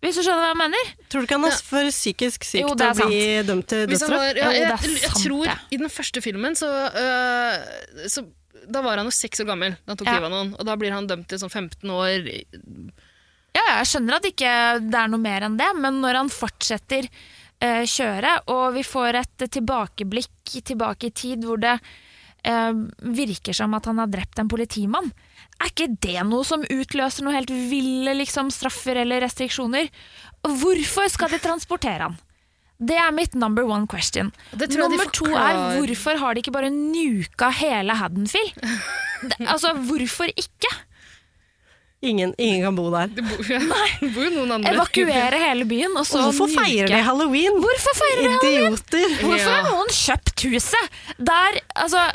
[0.00, 0.92] Hvis du skjønner hva jeg mener?
[1.12, 4.22] Tror du ikke han er for psykisk syk Jo, til å bli dømt til dødsstraff?
[4.32, 6.70] ja, jeg, det jeg, jeg, tror i den første filmen så,
[7.02, 8.24] øh, så
[8.70, 10.16] Da var han jo seks år gammel da han tok Ja.
[10.16, 12.30] livet av noen, og da blir han dømt til sånn 15 år.
[13.56, 14.54] Ja, jeg skjønner at ikke
[14.86, 17.08] det er noe mer enn det, men når han fortsetter
[17.60, 21.76] eh, kjøre, og vi får et tilbakeblikk tilbake i tid hvor det
[22.44, 25.12] eh, virker som at han har drept en politimann,
[25.60, 29.90] er ikke det noe som utløser noe helt ville liksom, straffer eller restriksjoner?
[30.46, 32.18] Hvorfor skal de transportere han?
[32.80, 34.30] Det er mitt number one question.
[34.56, 38.56] Nummer to er hvorfor har de ikke bare nuka hele Haddonfield?
[39.44, 40.70] Altså, hvorfor ikke?
[42.00, 43.10] Ingen, ingen kan bo der.
[43.12, 43.58] Det bor, ja,
[44.00, 44.72] det bor jo noen andre.
[44.72, 47.58] Evakuere hele byen, og så Og hvorfor feirer de halloween?
[47.60, 48.78] Hvorfor feirer de halloween?
[48.80, 49.16] Idioter!
[49.26, 50.96] Hvorfor har noen kjøpt huset?
[51.20, 52.06] Der, altså,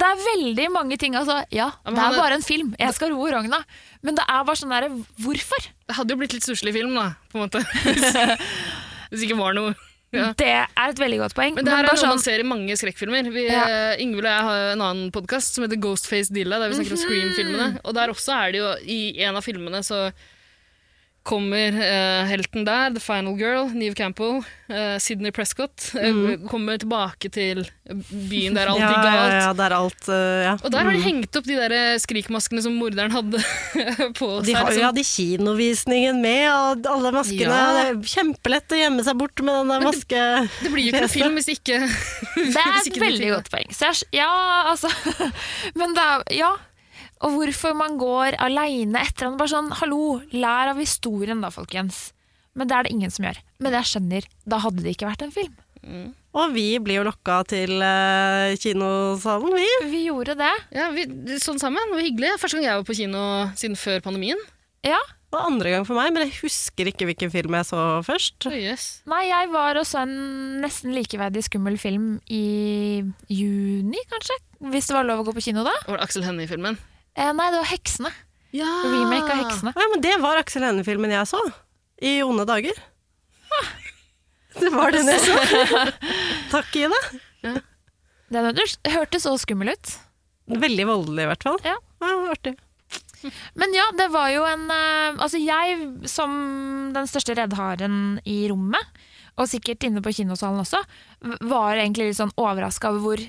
[0.00, 1.14] det er veldig mange ting.
[1.18, 2.74] Altså, ja, men det er bare en film.
[2.80, 3.62] Jeg skal roe Rogna.
[4.04, 4.90] Men det er bare sånn derre
[5.24, 5.66] Hvorfor?
[5.88, 7.62] Det hadde jo blitt litt stusslig film, da, på en måte.
[7.84, 9.74] Hvis, det ikke var noe.
[10.14, 10.28] Ja.
[10.38, 11.56] Det er et veldig godt poeng.
[11.56, 13.32] Men det her er noe noe man sånn, ser i mange skrekkfilmer.
[13.34, 13.64] Vi, Ja.
[13.66, 16.94] eh, Ingvild og jeg har en annen podkast som heter Ghostface Dilla, der vi snakker
[16.94, 17.06] om Mhm.
[17.08, 17.80] Scream-filmene.
[17.84, 20.04] Og der også er det jo, i en av filmene så
[21.24, 27.30] kommer eh, helten der, The Final Girl, Neve Campbell, eh, Sydney Prescott, eh, kommer tilbake
[27.32, 27.64] til
[28.10, 28.80] byen der alt.
[28.84, 29.34] Ja, gikk ja, galt.
[29.38, 30.52] ja, det er alt uh, ja.
[30.58, 33.40] Og der har de hengt opp de der eh, skrikmaskene som morderen hadde
[34.18, 34.50] på seg.
[34.50, 37.48] de har jo hatt kinovisningen med, og alle maskene.
[37.48, 37.72] Ja.
[37.78, 40.26] Det er kjempelett å gjemme seg bort med den der maske...
[40.60, 41.80] Det blir jo ikke en film hvis ikke
[42.36, 43.72] det er et veldig godt poeng.
[43.72, 44.30] Jeg, ja,
[44.74, 44.92] altså
[45.78, 46.52] Men det er Ja.
[47.22, 49.38] Og hvorfor man går aleine etter han.
[49.40, 52.08] Bare sånn, hallo, lær av historien da, folkens.
[52.54, 53.38] Men det er det ingen som gjør.
[53.62, 55.54] Men jeg skjønner, da hadde det ikke vært en film.
[56.34, 59.66] Og vi blir jo lokka til uh, kinosalen, vi.
[59.92, 60.52] Vi gjorde det.
[60.74, 61.06] Ja, vi,
[61.42, 61.90] sånn sammen.
[61.90, 62.32] Det var hyggelig.
[62.42, 63.26] Første gang jeg var på kino
[63.58, 64.40] siden før pandemien.
[64.84, 64.98] Ja.
[65.34, 68.46] Det var andre gang for meg, men jeg husker ikke hvilken film jeg så først.
[68.46, 68.86] Oh, yes.
[69.10, 70.16] Nei, jeg var og så en
[70.62, 74.38] nesten likeverdig skummel film i juni, kanskje?
[74.70, 75.74] Hvis det var lov å gå på kino da?
[75.88, 76.78] Var det Aksel Hennie-filmen?
[77.14, 78.10] Eh, nei, det var Heksene.
[78.54, 78.70] Ja!
[78.86, 79.72] Remake av Heksene.
[79.74, 81.40] Ja, men det var Aksel Hennie-filmen jeg så.
[82.02, 82.78] I onde dager.
[84.54, 85.86] Det var den jeg så.
[86.54, 87.00] Takk, Ine.
[88.34, 88.50] Den
[88.94, 89.94] hørtes- så skummel ut.
[90.50, 91.58] Veldig voldelig, i hvert fall.
[91.66, 91.76] Ja.
[92.30, 92.54] artig.
[93.56, 96.34] Men ja, det var jo en eh, Altså, jeg som
[96.94, 98.90] den største reddharen i rommet,
[99.40, 100.82] og sikkert inne på kinosalen også,
[101.48, 103.24] var egentlig litt sånn overraska over hvor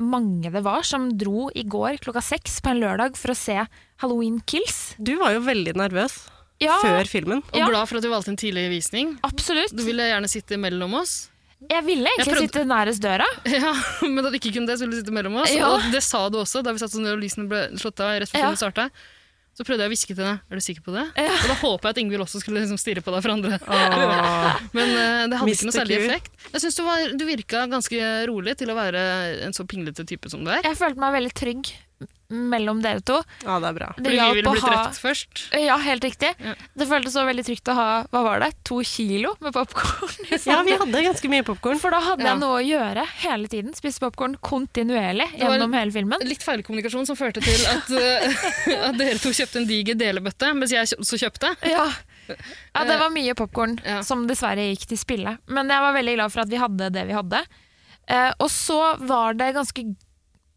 [0.00, 3.58] mange det var som dro i går klokka seks på en lørdag for å se
[4.02, 4.94] Halloween Kills.
[4.98, 6.28] Du var jo veldig nervøs.
[6.62, 7.42] Ja, før filmen.
[7.52, 7.66] Og Ja.
[7.68, 9.18] glad for at du valgte en tidlig visning.
[9.22, 9.74] absolutt.
[9.74, 11.30] Du ville gjerne sitte mellom oss.
[11.70, 13.24] Jeg ville egentlig Jeg prøvde- sitte nærest døra.
[13.46, 13.72] Ja,
[14.02, 15.50] Men da du ikke kunne det, så ville du sitte mellom oss.
[15.54, 15.70] Ja.
[15.74, 18.28] Og det sa du også da vi satt sånn og lysene ble slått av rett
[18.28, 18.50] før Ja.
[18.52, 18.90] filmen starta.
[19.54, 20.40] Så prøvde jeg å hviske til deg.
[20.50, 21.04] Er du sikker på det?
[21.14, 21.30] Ja.
[21.30, 23.58] Og da håpa jeg at Ingvild også skulle liksom stirre på deg for andre.
[24.76, 26.32] Men uh, det hadde ikke noe særlig effekt.
[26.50, 29.04] Jeg synes du, var, du virka ganske rolig til å være
[29.46, 30.64] en så pinglete type som du er.
[30.66, 31.70] Jeg følte meg veldig trygg
[32.34, 33.18] mellom dere to.
[33.44, 33.88] Ja, det er bra.
[33.94, 35.42] Det Fordi vi ville blitt ha drept først.
[35.60, 36.30] Ja, helt riktig.
[36.42, 36.54] Ja.
[36.74, 40.30] Det føltes så veldig trygt å ha hva var det, to kilo med popkorn.
[40.48, 41.78] Ja, vi hadde ganske mye popkorn.
[41.82, 42.32] For da hadde Ja.
[42.32, 43.74] jeg noe å gjøre hele tiden.
[43.76, 46.24] Spise popkorn kontinuerlig gjennom hele filmen.
[46.26, 50.72] Litt feilkommunikasjon som førte til at, eh, at dere to kjøpte en diger delebøtte, mens
[50.74, 51.52] jeg også kjøpte.
[51.70, 51.86] Ja.
[52.28, 54.00] ja, det var mye popkorn Ja.
[54.02, 55.36] som dessverre gikk til spille.
[55.46, 57.44] Men jeg var veldig glad for at vi hadde det vi hadde.
[58.08, 59.84] Eh, og så var det ganske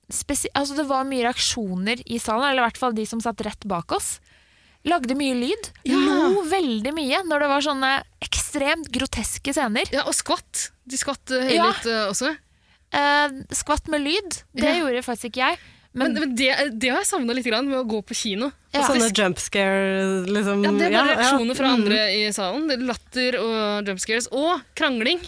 [0.08, 3.66] Altså det var mye reaksjoner i salen, eller i hvert fall de som satt rett
[3.68, 4.20] bak oss.
[4.88, 5.70] Lagde mye lyd.
[5.92, 7.90] Lo veldig mye når det var sånne
[8.24, 9.90] ekstremt groteske scener.
[9.92, 10.70] Ja, og skvatt.
[10.88, 11.72] De skvatt høylytt Ja.
[11.92, 12.32] eh, også.
[12.96, 14.78] Eh, skvatt med lyd, det Ja.
[14.80, 15.58] gjorde faktisk ikke jeg.
[15.94, 18.52] Men, Men, men det, det har jeg savna litt grann med å gå på kino.
[18.72, 18.82] Ja.
[18.82, 20.64] Og sånne jump scare, liksom.
[20.64, 21.16] Ja, det er bare ja.
[21.18, 21.74] reaksjoner fra Mm.
[21.74, 22.72] andre i salen.
[22.72, 24.28] Er Latter og jump scares.
[24.32, 25.20] Og krangling.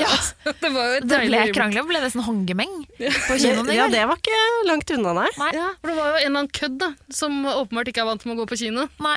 [0.00, 0.10] Ja.
[0.64, 1.54] det var jo et det ble øyeblikk.
[1.58, 4.40] krangling, ble nesten håndgemeng på kinoen Ja, det var ikke
[4.70, 5.28] langt unna, nei.
[5.38, 5.50] Nei.
[5.58, 8.26] Ja, for det var jo en eller annen kødd da, som åpenbart ikke er vant
[8.28, 8.88] med å gå på kino.
[9.04, 9.16] Nei.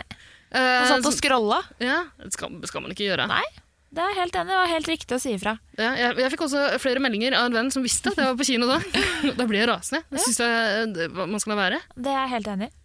[0.53, 1.61] Eh, Han satt og scrolla.
[1.81, 3.25] ja, det skal, skal man ikke gjøre.
[3.31, 3.41] Nei,
[3.93, 4.49] det er helt enig.
[4.53, 5.55] Det var helt riktig å si ifra.
[5.77, 8.37] Ja, jeg, jeg fikk også flere meldinger av en venn som visste at jeg var
[8.39, 8.79] på kino da.
[9.39, 10.01] Da ble jeg rasende.
[10.13, 11.81] Det syns jeg man skal la være.
[11.97, 12.75] Det er jeg helt enig i.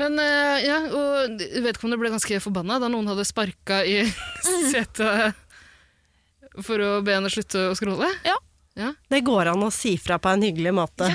[0.00, 3.98] Men eh, ja, og vedkommende ble ganske forbanna da noen hadde sparka i
[4.72, 5.36] setet
[6.60, 8.10] for å be henne slutte å scrolle.
[8.26, 8.36] Ja.
[8.74, 8.94] Ja.
[9.12, 11.10] Det går an å si fra på en hyggelig måte.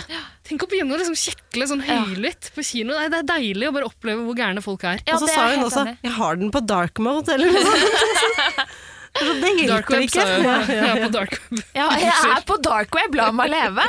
[0.45, 2.03] Tenk å begynne å liksom kjekle sånn Ja.
[2.05, 2.93] høylytt på kino.
[2.93, 5.01] Nei, det er deilig å bare oppleve hvor gærne folk er.
[5.07, 7.63] Ja, og så sa hun også enig 'jeg har den på dark mode', eller noe
[7.65, 8.67] sånt.
[9.17, 10.21] Så det Dark hjelper web, ikke.
[10.21, 10.43] sa jeg.
[10.43, 11.63] Ja, ja, Jeg er på dark web.
[11.73, 13.85] Ja, jeg er på dark web, la meg leve!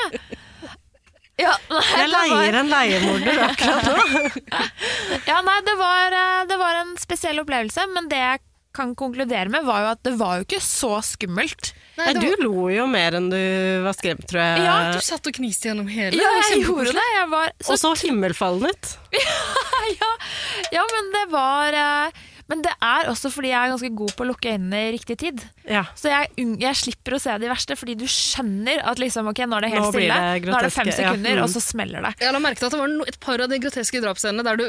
[1.38, 3.96] Ja, nei, Jeg leier en leiemorder akkurat nå.
[5.28, 8.40] ja, nei det, var, eh, det var en spesiell opplevelse, men det jeg
[8.78, 11.72] kan konkludere med, var jo at det var jo ikke så skummelt.
[11.98, 13.38] Nei, Nei, du lo jo mer enn du
[13.84, 14.64] var skremt, tror jeg.
[14.68, 16.20] Ja, du satt og kniste gjennom hele.
[16.22, 17.06] Ja, jeg gjorde det.
[17.16, 18.92] Jeg var så Og så himmelfallen ut.
[19.98, 20.12] ja,
[20.78, 24.24] ja, men det var eh, Men det er også fordi jeg er ganske god på
[24.24, 25.42] å lukke øynene i riktig tid.
[25.68, 25.82] Ja.
[25.98, 26.30] Så jeg,
[26.62, 29.70] jeg slipper å se de verste, fordi du skjønner at liksom, ok, nå er det
[29.74, 30.16] helt Nå stille.
[30.16, 31.36] det nå er det fem sekunder, ja.
[31.36, 31.44] Mm.
[31.44, 32.12] og så smeller det.
[32.24, 34.56] Jeg la merke til at det var no, et par av de groteske drapsscenene der
[34.62, 34.64] du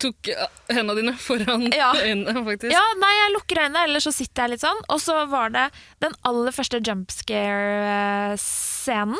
[0.00, 0.30] tok
[0.72, 1.90] hendene dine foran Ja.
[2.00, 2.72] øynene, faktisk.
[2.72, 4.80] Ja, nei, jeg lukker øynene, eller så sitter jeg litt sånn.
[4.88, 5.66] Og så var det
[6.00, 7.12] den aller første jump
[8.08, 9.18] scare-scenen,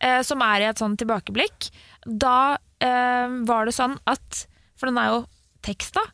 [0.00, 1.70] eh, som er i et sånn tilbakeblikk.
[2.06, 4.46] Da eh, var det sånn at
[4.80, 5.18] For den er jo
[5.66, 6.06] tekst, da.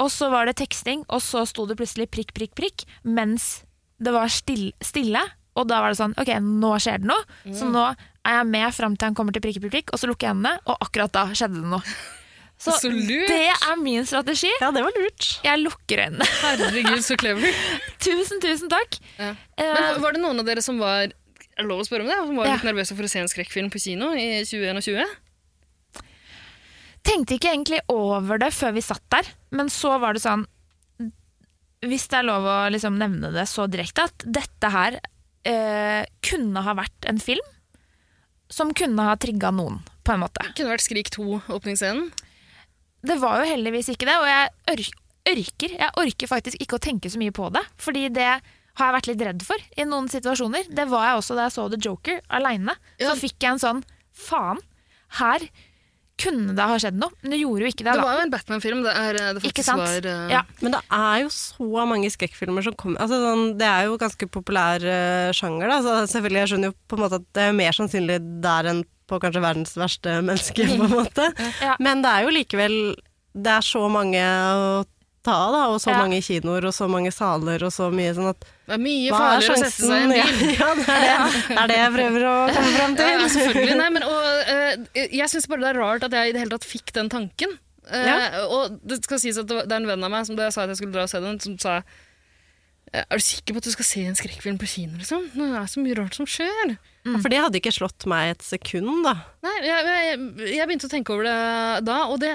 [0.00, 3.62] Og så var det teksting, og så sto det plutselig prikk, prikk, prikk, mens
[4.00, 5.20] det var still, stille.
[5.58, 7.24] Og da var det sånn Ok, nå skjer det noe.
[7.52, 10.08] Så nå er jeg med fram til han kommer til prikk, prikk, prikk, og så
[10.08, 11.82] lukker jeg øynene, og akkurat da skjedde det noe.
[12.60, 13.30] Så, Så lurt.
[13.32, 14.50] det er min strategi.
[14.60, 15.28] Ja, det var lurt.
[15.46, 16.26] Jeg lukker øynene.
[16.44, 17.54] Herregud, så clever.
[18.04, 18.98] Tusen, tusen takk.
[19.16, 19.30] Ja.
[19.56, 22.18] Eh, Men var det noen av dere som var er lov å spørre om det?
[22.20, 22.58] Som var Ja.
[22.58, 25.08] litt nervøse for å se en skrekkfilm på kino i 2021?
[27.06, 30.46] Tenkte ikke egentlig over det før vi satt der, men så var det sånn
[31.80, 34.98] Hvis det er lov å liksom nevne det så direkte, at dette her
[35.48, 37.46] eh, kunne ha vært en film
[38.52, 40.42] som kunne ha trigga noen, på en måte.
[40.58, 41.24] Kunne vært Skrik 2,
[41.54, 42.10] åpningsscenen.
[43.06, 44.90] Det var jo heldigvis ikke det, og jeg ør-
[45.32, 48.96] ørker, jeg orker faktisk ikke å tenke så mye på det, fordi det har jeg
[48.98, 50.68] vært litt redd for i noen situasjoner.
[50.68, 52.74] Det var jeg også da jeg så The Joker aleine.
[53.00, 53.08] Ja.
[53.14, 53.80] Så fikk jeg en sånn
[54.12, 54.60] faen,
[55.22, 55.46] her
[56.20, 57.90] kunne det ha skjedd noe, men det gjorde jo ikke det.
[57.90, 58.04] Det da.
[58.06, 59.82] var jo en Batman-film det er det Ikke faktisk sant?
[59.82, 60.30] var Uh...
[60.32, 60.42] Ja.
[60.60, 64.28] Men det er jo så mange skrekkfilmer som kommer altså, sånn, Det er jo ganske
[64.32, 65.72] populær uh, sjanger.
[65.72, 65.80] Da.
[65.84, 68.84] Så selvfølgelig, jeg skjønner jo på en måte at det er mer sannsynlig der enn
[69.10, 71.26] på kanskje verdens verste menneske, på en måte.
[71.66, 71.74] Ja.
[71.82, 72.74] Men det er jo likevel
[73.34, 74.84] Det er så mange å
[75.26, 75.98] ta av, da, og så Ja.
[76.00, 79.16] mange kinoer og så mange saler og så mye sånn at Det er mye er
[79.18, 80.52] farligere å sette seg i en bil.
[80.54, 81.14] ja, det er det.
[81.50, 83.08] det er det jeg prøver å komme fram til.
[83.10, 83.78] ja, selvfølgelig.
[83.80, 86.54] Nei, men, og, uh, jeg syns bare det er rart at jeg i det hele
[86.54, 87.56] tatt fikk den tanken.
[87.90, 88.14] Uh, Ja.
[88.46, 90.62] Og det skal sies at det, er en venn av meg som da jeg sa
[90.62, 93.66] at jeg skulle dra og se den, som sa eh, Er du sikker på at
[93.66, 95.26] du skal se en skrekkfilm på kino, liksom?
[95.34, 96.76] Det er så mye rart som skjer.
[96.76, 99.16] Ja, For det hadde ikke slått meg et sekund, da.
[99.42, 100.22] Nei, jeg, jeg,
[100.54, 101.36] jeg begynte å tenke over det
[101.88, 102.32] da, og det,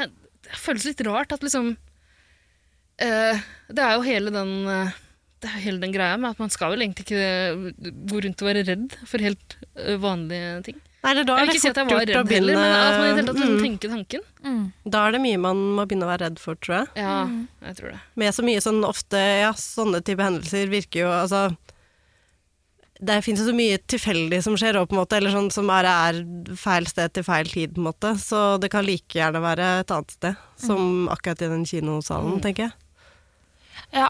[0.49, 1.71] det føles litt rart at liksom
[3.05, 3.36] uh,
[3.71, 4.95] Det er jo hele den eh,
[5.45, 8.49] det er hele den greia med at man skal vel egentlig ikke gå rundt og
[8.49, 10.79] være redd for helt eh, vanlige ting.
[11.05, 12.53] Nei, eller da Jeg er vil ikke si at jeg var redd begynne...
[12.55, 14.63] heller, men at man i det hele tatt liksom mm, tenker tanken.
[14.95, 16.87] Da er det mye man må begynne å være redd for, tror jeg.
[17.03, 17.17] Ja,
[17.67, 17.99] jeg tror det.
[18.17, 21.43] Med så mye sånn ofte Ja, sånne type hendelser virker jo altså
[22.97, 25.69] Det fins jo så mye tilfeldig som skjer, òg, på en måte, eller sånn som
[25.69, 26.23] bare er
[26.57, 28.15] feil sted til feil tid, på en måte.
[28.17, 32.71] Så det kan like gjerne være et annet sted, som akkurat i den kinosalen, tenker
[32.71, 32.77] jeg.
[33.93, 34.09] Ja,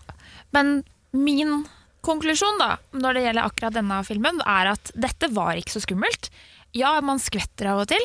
[0.56, 0.78] men
[1.16, 1.64] min
[2.06, 6.30] konklusjon da, når det gjelder akkurat denne filmen, er at dette var ikke så skummelt.
[6.76, 8.04] Ja, man skvetter av og til,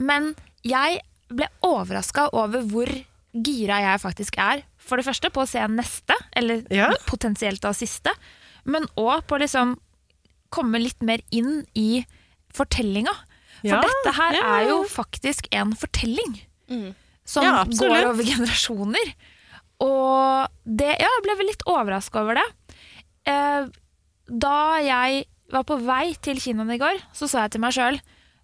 [0.00, 0.32] men
[0.66, 2.90] jeg ble overraska over hvor
[3.36, 4.64] gira jeg faktisk er.
[4.80, 6.88] For det første på å se neste, eller Ja.
[7.06, 8.10] potensielt da siste,
[8.64, 9.76] men òg på liksom
[10.50, 12.04] komme litt mer inn i
[12.54, 13.12] fortellinga.
[13.60, 16.40] For Ja, dette her ja, er jo faktisk en fortelling
[17.26, 19.14] som Ja, går over generasjoner.
[19.84, 22.46] Og det, ja, jeg ble litt overraska over det.
[23.28, 23.66] Eh,
[24.26, 27.98] da jeg var på vei til kinoen i går, så sa jeg til meg sjøl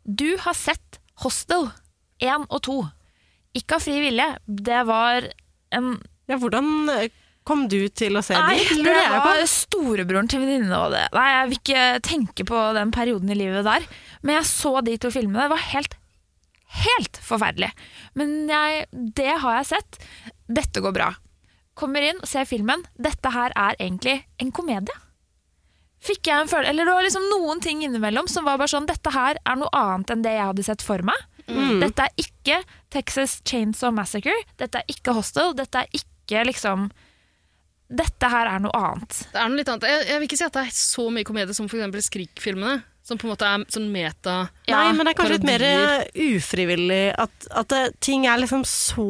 [0.07, 1.69] Du har sett Hostel
[2.23, 2.77] 1 og 2.
[3.59, 4.29] Ikke av fri vilje.
[4.47, 5.29] Det var
[5.75, 5.97] en
[6.31, 7.11] Ja, hvordan eh,
[7.49, 8.85] kom du til å se Nei, de?
[8.87, 11.09] det var storebroren til venninne og det.
[11.17, 13.89] Nei, jeg vil ikke tenke på den perioden i livet der.
[14.23, 15.49] Men jeg så de to filmene.
[15.49, 15.97] Det var helt,
[16.83, 17.71] helt forferdelig.
[18.19, 20.01] Men jeg, det har jeg sett.
[20.49, 21.13] Dette går bra.
[21.79, 22.85] Kommer inn, ser filmen.
[23.01, 24.97] Dette her er egentlig en komedie.
[26.03, 28.89] Fikk jeg en følelse Eller det var liksom noen ting innimellom som var bare sånn
[28.89, 31.21] Dette her er noe annet enn det jeg hadde sett for meg.
[31.47, 32.59] Dette er ikke
[32.93, 34.35] Texas Chainsaw Massacre.
[34.59, 35.55] Dette er ikke Hostel.
[35.59, 36.89] Dette er ikke liksom
[37.93, 39.19] Dette her er noe annet.
[39.33, 39.89] Det er noe litt annet.
[39.91, 42.79] Jeg, jeg vil ikke si at det er så mye komedie som eksempel Skrik-filmene.
[43.03, 44.35] Som på en måte er sånn meta
[44.71, 45.63] Nei, men det er kanskje litt mer
[46.15, 49.07] ufrivillig at, at det, ting er liksom så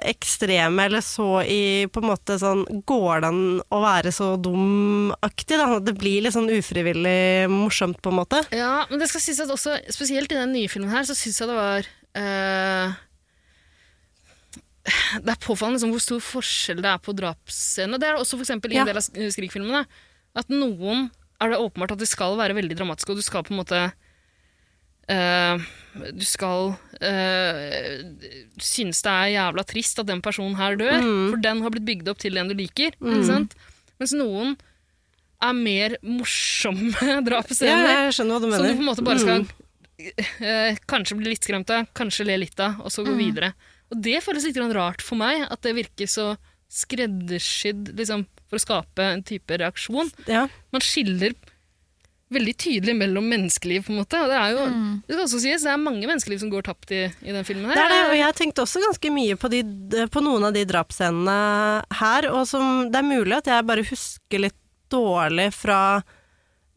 [0.00, 1.58] ekstreme, eller så i
[1.92, 5.58] på en måte sånn Går det an å være så dum-aktig?
[5.60, 5.66] da?
[5.84, 8.40] Det blir litt sånn ufrivillig morsomt, på en måte.
[8.56, 11.42] Ja, men det skal sies at også, spesielt i den nye filmen her, så syns
[11.42, 12.96] jeg det var øh,
[15.20, 17.98] Det er påfallende liksom, hvor stor forskjell det er på drapsscenene.
[18.00, 18.84] Det er det også for eksempel i Ja.
[18.84, 19.84] en del av sk- Skrik-filmene.
[20.36, 21.08] At noen
[21.40, 23.92] er det åpenbart at de skal være veldig dramatiske, og du skal på en måte
[25.06, 25.62] Uh,
[26.18, 27.90] Du skal uh,
[28.58, 30.96] synes det er jævla trist at den personen her dør,
[31.30, 32.90] for den har blitt bygd opp til en du liker.
[32.98, 33.54] Ikke sant?
[34.00, 34.56] Mens noen
[35.46, 37.86] er mer morsomme Ja, drapsscener.
[38.08, 38.66] jeg skjønner hva du Som mener.
[38.66, 39.54] du på en måte bare skal Mm.
[40.42, 43.22] eh, kanskje bli litt skremt av, kanskje le litt av, og så gå Mm.
[43.22, 43.52] videre.
[43.94, 46.32] Og det føles litt rart for meg, at det virker så
[46.68, 50.10] skreddersydd liksom, for å skape en type reaksjon.
[50.30, 50.46] Ja.
[50.74, 51.34] Man skiller
[52.34, 54.18] veldig tydelig mellom menneskeliv, på en måte.
[54.24, 54.66] Og det er jo,
[55.06, 57.70] det skal også sies, det er mange menneskeliv som går tapt i, i den filmen
[57.70, 57.78] her.
[57.78, 59.62] Det er det, og jeg tenkte også ganske mye på, de,
[60.10, 61.38] på noen av de drapsscenene
[62.00, 64.58] her, og som det er mulig at jeg bare husker litt
[64.90, 65.80] dårlig fra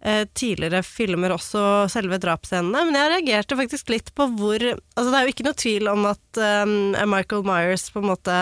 [0.01, 1.63] eh, tidligere filmer også,
[1.93, 5.61] selve drapsscenene, men jeg reagerte faktisk litt på hvor Altså, det er jo ikke noe
[5.65, 8.37] tvil om at eh, Michael Myers på en måte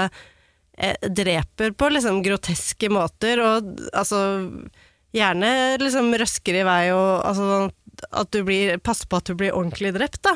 [1.09, 4.21] dreper på liksom groteske måter, og altså
[5.15, 5.49] Gjerne
[5.79, 7.69] liksom røsker i vei og altså
[8.13, 10.35] at du blir, passer på at du blir ordentlig drept, da.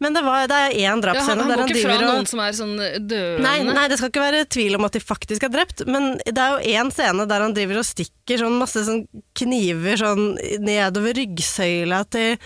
[0.00, 2.28] Men det, var, det er én ja, han, driver og han går ikke fra noen
[2.30, 3.42] som er sånn døende.
[3.44, 6.38] Nei, nei, det skal ikke være tvil om at de faktisk er drept, men det
[6.38, 9.04] er jo én scene der han driver og stikker sånn masse sånn
[9.38, 10.24] kniver sånn
[10.64, 12.38] nedover ryggsøyla til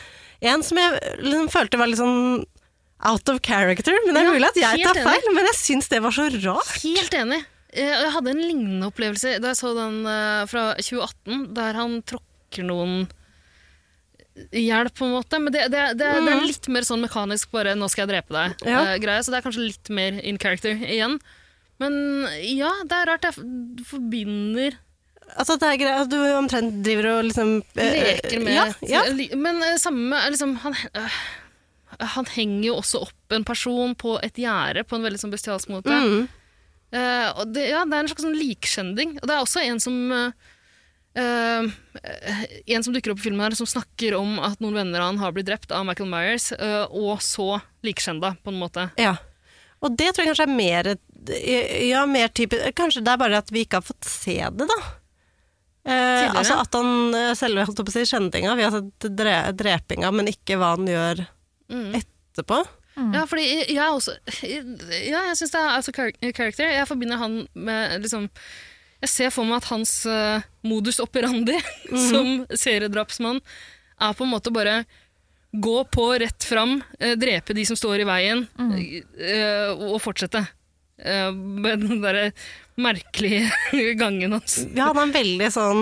[0.43, 2.43] en som jeg liksom følte var litt sånn
[3.05, 3.95] out of character.
[4.07, 6.29] Men det er Ja, mulig at jeg tar feil, men jeg syns det var så
[6.45, 6.75] rart.
[6.85, 7.41] Helt enig.
[7.73, 11.99] Eh, Jeg hadde en lignende opplevelse da jeg så den eh, fra 2018, der han
[12.03, 13.09] tråkker noen
[14.53, 15.39] i hjel, på en måte.
[15.43, 18.33] Men det, det, det, det er litt mer sånn mekanisk bare 'nå skal jeg drepe
[18.33, 18.85] deg', Ja.
[18.95, 21.19] eh, så det er kanskje litt mer in character igjen.
[21.81, 21.93] Men
[22.41, 23.35] ja, det er rart jeg
[23.89, 24.77] forbinder
[25.33, 28.65] Altså at det er greit at du omtrent driver og liksom øh, Leker med ja,
[28.85, 29.03] ja.
[29.39, 31.17] Men samme liksom, han, øh,
[31.99, 35.73] han henger jo også opp en person på et gjerde på en veldig sånn bestialsk
[35.73, 35.93] måte.
[35.93, 36.25] Mm.
[36.93, 39.17] Uh, det, ja, det er en slags sånn likskjending.
[39.21, 40.51] Og det er også en som uh,
[41.13, 41.69] Uh,
[42.67, 45.21] En som dukker opp i filmen her, som snakker om at noen venner av han
[45.21, 48.89] har blitt drept av Michael Myers, uh, og så likskjenda, på en måte.
[49.01, 49.19] Ja.
[49.83, 50.89] Og det tror jeg kanskje er mer
[51.83, 54.81] Ja, mer type Kanskje det er bare at vi ikke har fått se det, da.
[55.83, 60.13] Uh, altså at han selve holdt på å si, skjendinga, vi har sett dre drepinga,
[60.15, 61.25] men ikke hva han gjør
[61.73, 61.95] Mm.
[61.99, 62.63] etterpå.
[62.93, 64.13] Ja, fordi jeg, jeg også
[64.45, 65.95] Ja, jeg syns det er out of
[66.37, 66.67] character.
[66.69, 68.27] Jeg forbinder han med liksom
[69.01, 71.57] Jeg ser for meg at hans uh, modus operandi
[72.11, 73.41] som seriedrapsmann
[74.03, 74.83] er på en måte bare
[75.53, 80.45] gå på rett fram, uh, drepe de som står i veien, eh, og fortsette.
[81.03, 82.31] Eh, med den derre
[82.79, 83.51] merkelige
[84.03, 84.61] gangen hans.
[84.77, 85.81] Ja, han er veldig sånn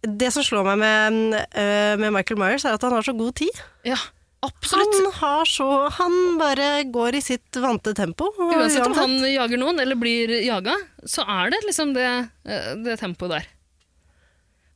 [0.00, 3.34] Det som slår meg med, eh, med Michael Myers, er at han har så god
[3.42, 3.62] tid.
[3.84, 3.98] Ja.
[4.42, 4.94] Absolutt.
[5.04, 5.66] Han har så
[5.98, 8.30] Han bare går i sitt vante tempo.
[8.40, 12.06] Uansett om han jager noen eller blir jaga, så er det liksom det,
[12.48, 13.46] eh, det tempoet der.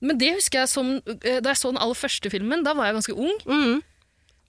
[0.05, 2.91] Men det husker jeg som eh, Da jeg så den aller første filmen, da var
[2.91, 3.39] jeg ganske ung.
[3.49, 3.83] Mm.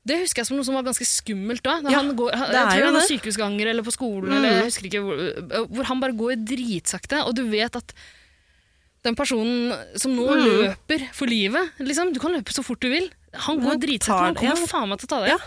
[0.06, 1.80] Det husker jeg som noe som var ganske skummelt da.
[1.82, 3.06] da Ja, han går, han, jeg tror han det.
[3.10, 4.36] sykehusganger eller på skolen, Mm.
[4.38, 7.94] eller jeg husker ikke hvor, eh, hvor han bare går dritsakte, og du vet at
[9.08, 10.44] den personen som nå Mm.
[10.46, 13.10] løper for livet liksom, Du kan løpe så fort du vil.
[13.48, 14.72] Han går dritsett, men han kommer ja.
[14.72, 15.36] faen meg til å ta det.
[15.36, 15.38] Ja.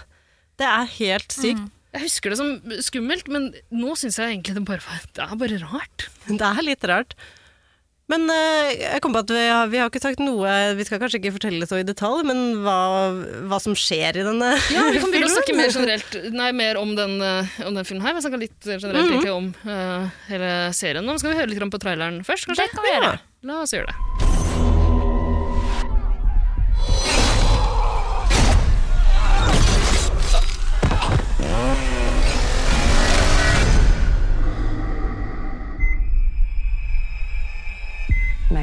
[0.59, 1.67] Det er helt sykt.
[1.89, 5.39] Jeg husker det som skummelt, men nå syns jeg egentlig det bare var Det er
[5.41, 6.09] bare rart.
[6.29, 7.15] Det er litt rart.
[8.09, 11.01] Men eh, jeg kom på at vi har, vi har ikke sagt noe Vi skal
[11.03, 12.77] kanskje ikke fortelle det så i detalj, men hva,
[13.51, 14.79] hva som skjer i denne filmen?
[14.79, 17.89] Ja, vi kan begynne å snakke mer generelt Nei, mer om den, eh, om den
[17.89, 18.17] filmen her.
[18.17, 19.13] Vi snakka litt generelt Mhm.
[19.13, 21.05] egentlig om uh, hele serien.
[21.05, 22.65] Nå skal vi høre litt på traileren først, kanskje?
[22.65, 23.15] Det kan vi gjøre.
[23.49, 24.28] La oss gjøre det.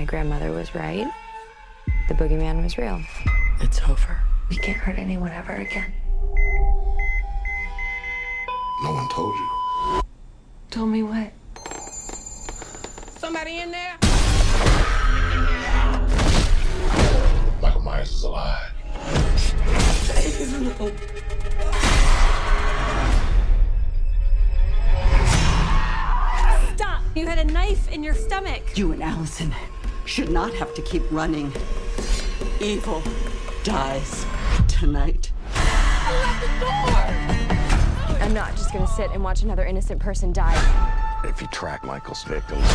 [0.06, 1.12] My grandmother was right.
[2.10, 3.02] The boogeyman was real.
[3.60, 4.20] It's over.
[4.52, 5.92] We can't hurt anyone ever again.
[8.84, 10.02] No one told you.
[10.70, 11.32] Told me what?
[13.18, 13.98] Somebody in there?
[17.60, 18.74] Michael Myers is alive.
[26.76, 27.02] Stop!
[27.16, 28.78] You had a knife in your stomach.
[28.78, 29.52] You and Allison
[30.06, 31.52] should not have to keep running.
[32.62, 33.02] Evil
[33.64, 34.26] dies
[34.68, 35.32] tonight.
[38.22, 40.56] I'm not just gonna sit and watch another innocent person die.
[41.24, 42.66] If you track Michael's victims,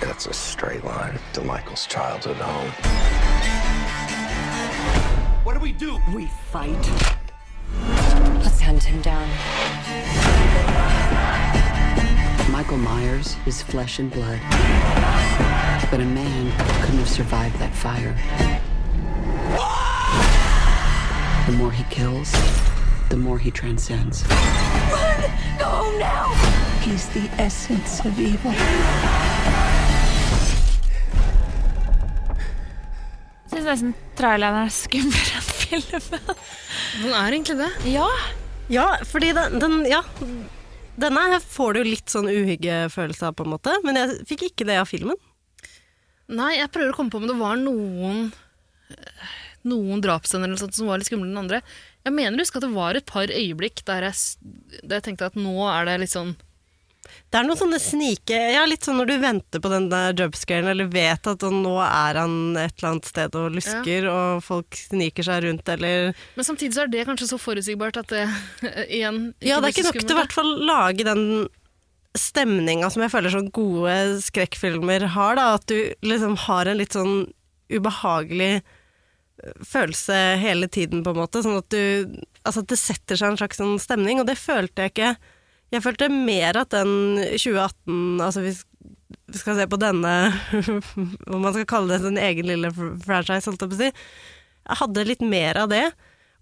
[0.00, 2.70] that's a straight line to Michael's childhood home.
[5.44, 5.98] What do we do?
[6.14, 6.90] We fight.
[8.42, 9.28] Let's hunt him down.
[12.50, 14.40] Michael Myers is flesh and blood.
[15.94, 16.50] But a man
[16.82, 18.16] couldn't have survived that fire.
[21.46, 22.32] The more he kills,
[23.10, 24.24] the more he transcends.
[24.26, 25.30] Run!
[25.56, 26.34] Go now!
[26.82, 28.50] He's the essence of evil.
[33.52, 36.32] Syns nesten traileren er skumlere enn filmen.
[37.04, 37.70] Den er egentlig det.
[37.92, 38.08] Ja.
[38.66, 40.02] Ja, fordi den, den Ja.
[40.98, 44.80] Denne får du litt sånn uhyggefølelse av, på en måte, men jeg fikk ikke det
[44.82, 45.22] av filmen.
[46.32, 48.30] Nei, jeg prøver å komme på om det var noen
[49.64, 51.60] noen drapshender som var litt skumlere enn andre.
[52.04, 54.50] Jeg mener husk at det var et par øyeblikk der jeg,
[54.82, 56.34] der jeg tenkte at nå er det litt sånn
[57.32, 60.68] Det er noen sånne snike Ja, litt sånn når du venter på den der jumpscaren,
[60.68, 65.24] eller vet at nå er han et eller annet sted og lusker, og folk sniker
[65.30, 68.24] seg rundt, eller Men samtidig så er det kanskje så forutsigbart at det
[69.00, 71.26] igjen ikke Ja, det er ikke nok til i hvert fall lage den
[72.18, 75.46] stemninga som jeg føler sånn gode skrekkfilmer har, da.
[75.58, 77.26] At du liksom har en litt sånn
[77.72, 81.42] ubehagelig øh, følelse hele tiden, på en måte.
[81.44, 84.84] Sånn at du Altså at det setter seg en slags sånn stemning, og det følte
[84.84, 85.14] jeg ikke
[85.72, 88.60] Jeg følte mer at den 2018 Altså hvis
[89.32, 90.12] vi skal se på denne
[91.32, 93.88] Om man skal kalle det sin egen lille franchise, holdt jeg på å si.
[94.64, 95.84] Jeg hadde litt mer av det.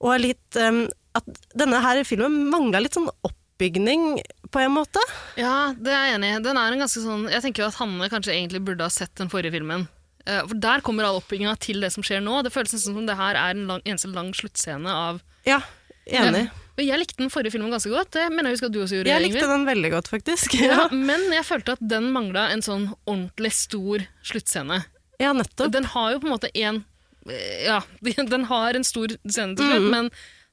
[0.02, 0.84] Og litt um,
[1.18, 4.16] At denne her filmen mangla litt sånn oppbygning,
[4.52, 5.00] på en måte.
[5.40, 6.42] Ja, det er jeg enig i.
[6.44, 9.14] Den er en ganske sånn Jeg tenker jo at Hanne kanskje egentlig burde ha sett
[9.18, 9.86] den forrige filmen.
[10.26, 12.42] Eh, For der kommer all oppbygginga til det som skjer nå.
[12.46, 15.60] Det føles nesten som det her er en lang, eneste lang sluttscene av Ja,
[16.06, 16.50] enig.
[16.76, 18.12] Men jeg likte den forrige filmen ganske godt.
[18.14, 19.10] Det mener jeg husker at du også gjorde.
[19.12, 19.52] Jeg likte Ingvild.
[19.56, 20.54] den veldig godt, faktisk.
[20.60, 24.78] Ja, men jeg følte at den mangla en sånn ordentlig stor sluttscene.
[25.20, 25.72] Ja, nettopp.
[25.74, 26.84] Den har jo på en måte en
[27.28, 27.80] eh, Ja,
[28.36, 29.90] den har en stor scene til slutt, Mhm.
[29.90, 30.10] men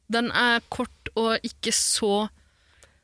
[0.09, 2.27] den er kort og ikke så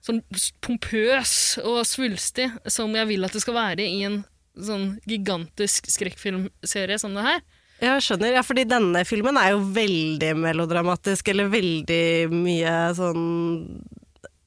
[0.06, 0.22] sånn
[0.62, 1.34] pompøs
[1.66, 4.20] og svulstig som jeg vil at det skal være i en
[4.56, 7.42] sånn gigantisk skrekkfilmserie som det her.
[7.84, 13.26] Jeg skjønner, ja, fordi denne filmen er jo veldig melodramatisk, eller veldig mye sånn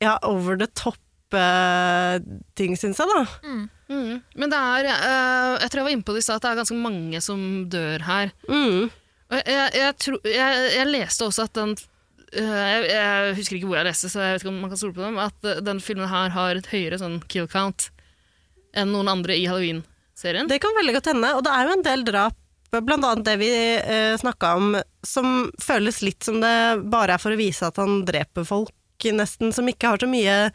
[0.00, 3.26] ja, over the top-ting, syns jeg, da.
[3.44, 3.66] Mm.
[4.36, 6.50] Men det er eh, Jeg tror jeg var inne på det i stad, at det
[6.54, 8.32] er ganske mange som dør her.
[8.48, 8.88] Mm.
[9.28, 11.84] Og jeg, jeg, jeg, tro- jeg, jeg leste også at den eh,
[12.32, 14.96] jeg, jeg husker ikke hvor jeg leste, så jeg vet ikke om man kan stole
[14.96, 15.18] på dem.
[15.22, 17.90] At denne den filmen her har et høyere sånn kill count
[18.76, 20.48] enn noen andre i Halloween-serien.
[20.50, 22.36] Det kan veldig godt hende, og det er jo en del drap,
[22.84, 23.48] blant annet det vi
[23.80, 24.74] eh, snakka om,
[25.06, 26.52] som føles litt som det
[26.92, 28.74] bare er for å vise at han dreper folk,
[29.14, 30.50] nesten, som ikke har så mye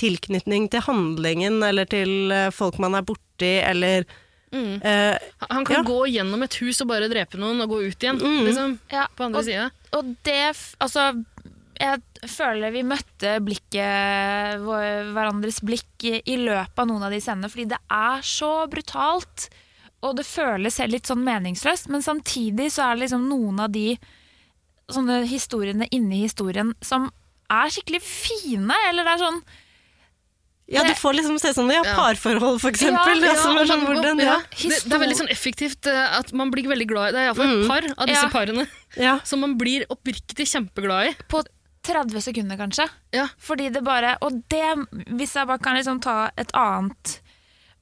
[0.00, 4.04] tilknytning til handlingen, eller til eh, folk man er borti, eller
[4.52, 4.82] Mm.
[4.84, 5.16] eh,
[5.48, 5.82] Han kan ja.
[5.82, 8.42] gå gjennom et hus og bare drepe noen og gå ut igjen, Mm.
[8.44, 8.74] liksom.
[8.92, 9.70] Ja, På andre sida.
[9.96, 10.40] Og det
[10.82, 11.12] Altså,
[11.82, 17.70] jeg føler vi møtte blikket, hverandres blikk i, løpet av noen av de scenene, fordi
[17.72, 19.48] det er så brutalt,
[20.02, 23.96] og det føles litt sånn meningsløst, men samtidig så er det liksom noen av de
[24.92, 27.08] sånne historiene inni historien som
[27.52, 29.42] er skikkelig fine, eller det er sånn
[30.72, 31.94] Ja, du får liksom se sånn ja, Ja.
[31.98, 33.20] parforhold, for eksempel.
[33.22, 34.36] Ja, altså, er sånn, hvordan, ja.
[34.36, 34.36] ja.
[34.56, 37.28] Det, det er veldig sånn effektivt eh, at man blir veldig glad i Det er
[37.30, 38.30] iallfall et par av disse Ja.
[38.32, 38.66] parene
[38.96, 39.18] Ja.
[39.24, 41.16] som man blir oppriktig kjempeglad i.
[41.28, 41.42] på
[41.82, 42.86] 30 sekunder, kanskje.
[43.12, 43.26] Ja.
[43.42, 44.86] Fordi det bare Og det,
[45.18, 47.20] hvis jeg bare kan liksom ta et annet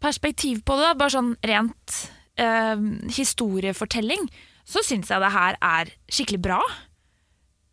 [0.00, 1.96] perspektiv på det, da, bare sånn rent
[2.40, 2.76] eh,
[3.12, 4.28] historiefortelling,
[4.64, 6.60] så syns jeg det her er skikkelig bra.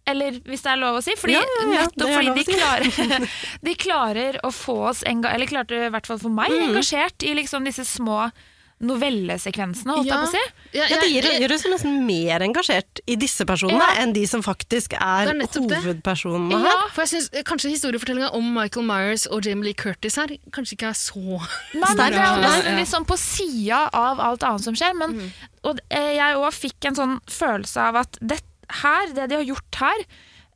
[0.07, 1.11] Eller hvis det er lov å si.
[1.19, 2.53] Fordi, Ja, ja, ja, nettopp fordi de si.
[2.57, 3.29] klarer,
[3.67, 6.69] de klarer å få oss enga Eller klarte i hvert fall for meg Mm.
[6.71, 8.29] engasjert i liksom disse små
[8.77, 10.41] novellesekvensene, holdt jeg på å si.
[10.77, 14.03] Ja, Ja, det jeg- gjør, oss nesten mer engasjert i disse personene Ja.
[14.03, 16.89] enn de som faktisk er, er hovedpersonene Ja, her.
[16.93, 20.73] For jeg synes eh, kanskje historiefortellinga om Michael Myers og Jamie Lee Curtis her kanskje
[20.77, 21.41] ikke er så
[21.73, 22.77] Nei, nei, det er nesten ja.
[22.77, 24.93] litt sånn på sida av alt annet som skjer.
[24.95, 25.33] Men,
[25.63, 28.39] og eh, jeg òg fikk en sånn følelse av at det
[28.81, 30.07] her, det de har gjort her,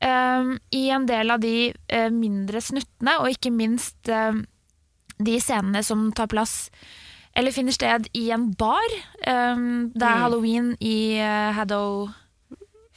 [0.05, 4.41] um, i en del av de uh, mindre snuttene, og ikke minst eh,
[5.21, 6.71] de scenene som tar plass
[7.37, 8.95] eller finner sted i en bar.
[9.23, 12.09] Um, det er halloween i uh, Haddow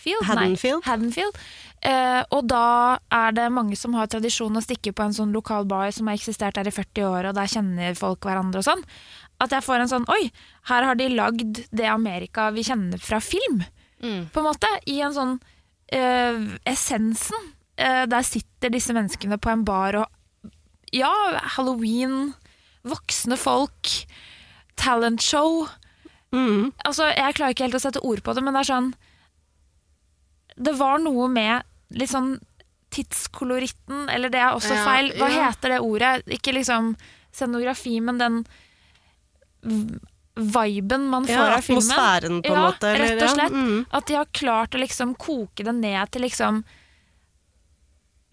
[0.05, 0.25] Field?
[0.27, 0.83] Haddonfield.
[0.83, 1.39] Nei, Haddonfield.
[1.85, 5.69] Uh, og da er det mange som har tradisjon å stikke på en sånn lokal
[5.69, 8.85] bar som har eksistert der i 40 år, og der kjenner folk hverandre og sånn.
[9.43, 10.29] At jeg får en sånn Oi,
[10.71, 13.63] her har de lagd det Amerika vi kjenner fra film.
[14.05, 14.29] Mm.
[14.33, 14.71] På en måte.
[14.91, 15.35] I en sånn
[15.89, 17.51] eh, essensen.
[17.77, 20.51] Eh, der sitter disse menneskene på en bar og
[20.95, 21.11] Ja,
[21.57, 22.35] halloween,
[22.87, 23.91] voksne folk,
[24.79, 25.65] talentshow.
[26.31, 26.71] Mm.
[26.87, 28.89] Altså, jeg klarer ikke helt å sette ord på det, men det er sånn
[30.55, 32.37] Det var noe med litt sånn
[32.95, 35.11] tidskoloritten, eller det er også Ja, feil.
[35.19, 35.49] Hva ja.
[35.49, 36.13] heter det ordet?
[36.31, 36.93] Ikke liksom
[37.35, 38.37] scenografi, men den
[40.37, 41.83] viben man får Ja, av filmen.
[41.83, 43.53] atmosfæren på en ja, måte, eller- Rett og ja, slett.
[43.53, 43.87] mm.
[43.93, 46.65] At de har klart å liksom koke det ned til liksom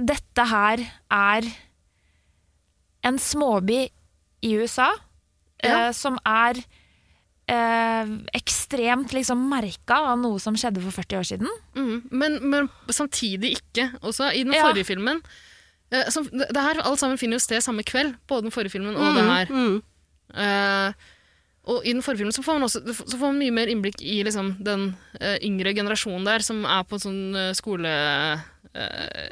[0.01, 0.81] Dette her
[1.11, 1.45] er
[3.03, 3.89] en småby
[4.41, 4.91] i USA
[5.63, 5.87] Ja.
[5.87, 6.57] eh, som er
[7.47, 11.47] eh, ekstremt liksom merka av noe som skjedde for 40 år siden.
[11.75, 13.89] Mm, men, men samtidig ikke.
[14.01, 14.63] Også i den Ja.
[14.69, 15.21] forrige filmen
[15.91, 18.71] eh, som, det, det her Alt sammen finner jo sted samme kveld, både den forrige
[18.71, 19.45] filmen og det Mm, her.
[19.51, 19.83] mm.
[20.33, 20.93] Eh,
[21.69, 24.21] og i den forrige så får man, også, så får man mye mer innblikk i
[24.25, 24.87] liksom, den
[25.21, 27.91] uh, yngre generasjonen der, som er på sånn uh, skole...
[27.91, 28.47] Uh,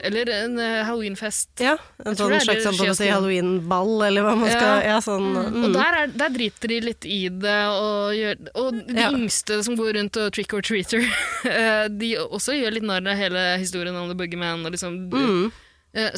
[0.03, 1.61] eller en halloweenfest.
[1.63, 5.55] Ja, en sånn slags sånn, si halloweenball, eller hva man skal Ja, sånn mm.
[5.63, 9.07] Og der, er, der driter de litt i det, og, gjør, og de Ja.
[9.15, 11.07] yngste som går rundt og trick or treater,
[12.01, 14.67] de også gjør litt narr av hele historien om The Boogeyman.
[14.67, 15.49] Og liksom, Mm.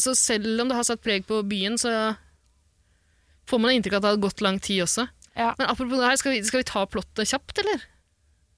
[0.02, 1.94] Så selv om det har satt preg på byen, så
[3.48, 5.06] får man inntrykk av at det har gått lang tid også.
[5.38, 5.54] Ja.
[5.58, 7.88] Men apropos det her, skal vi, skal vi ta plottet kjapt, eller?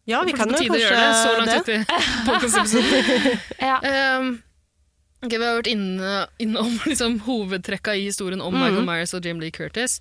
[0.10, 1.78] Ja, vi kan jo kanskje gjøre det, så langt det.
[1.80, 3.38] ute.
[3.70, 3.78] Ja.
[4.20, 4.34] Um,
[5.24, 6.12] okay, vi har vært inne,
[6.44, 8.62] innom liksom, hovedtrekka i historien om mm.
[8.66, 10.00] Michael Myers og Jim Lee Curtis.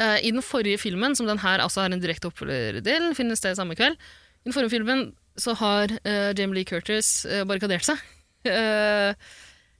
[0.00, 3.58] Uh, I den forrige filmen, som den her altså er en direkte oppfølgerdel, finner sted
[3.58, 8.00] samme kveld, i den forrige filmen så har uh, Jim Lee Curtis uh, barrikadert seg.
[8.46, 9.14] Eh,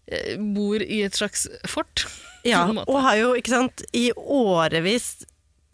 [0.06, 2.06] eh, bor i et slags fort.
[2.46, 5.26] Ja, og har jo, ikke sant, i årevis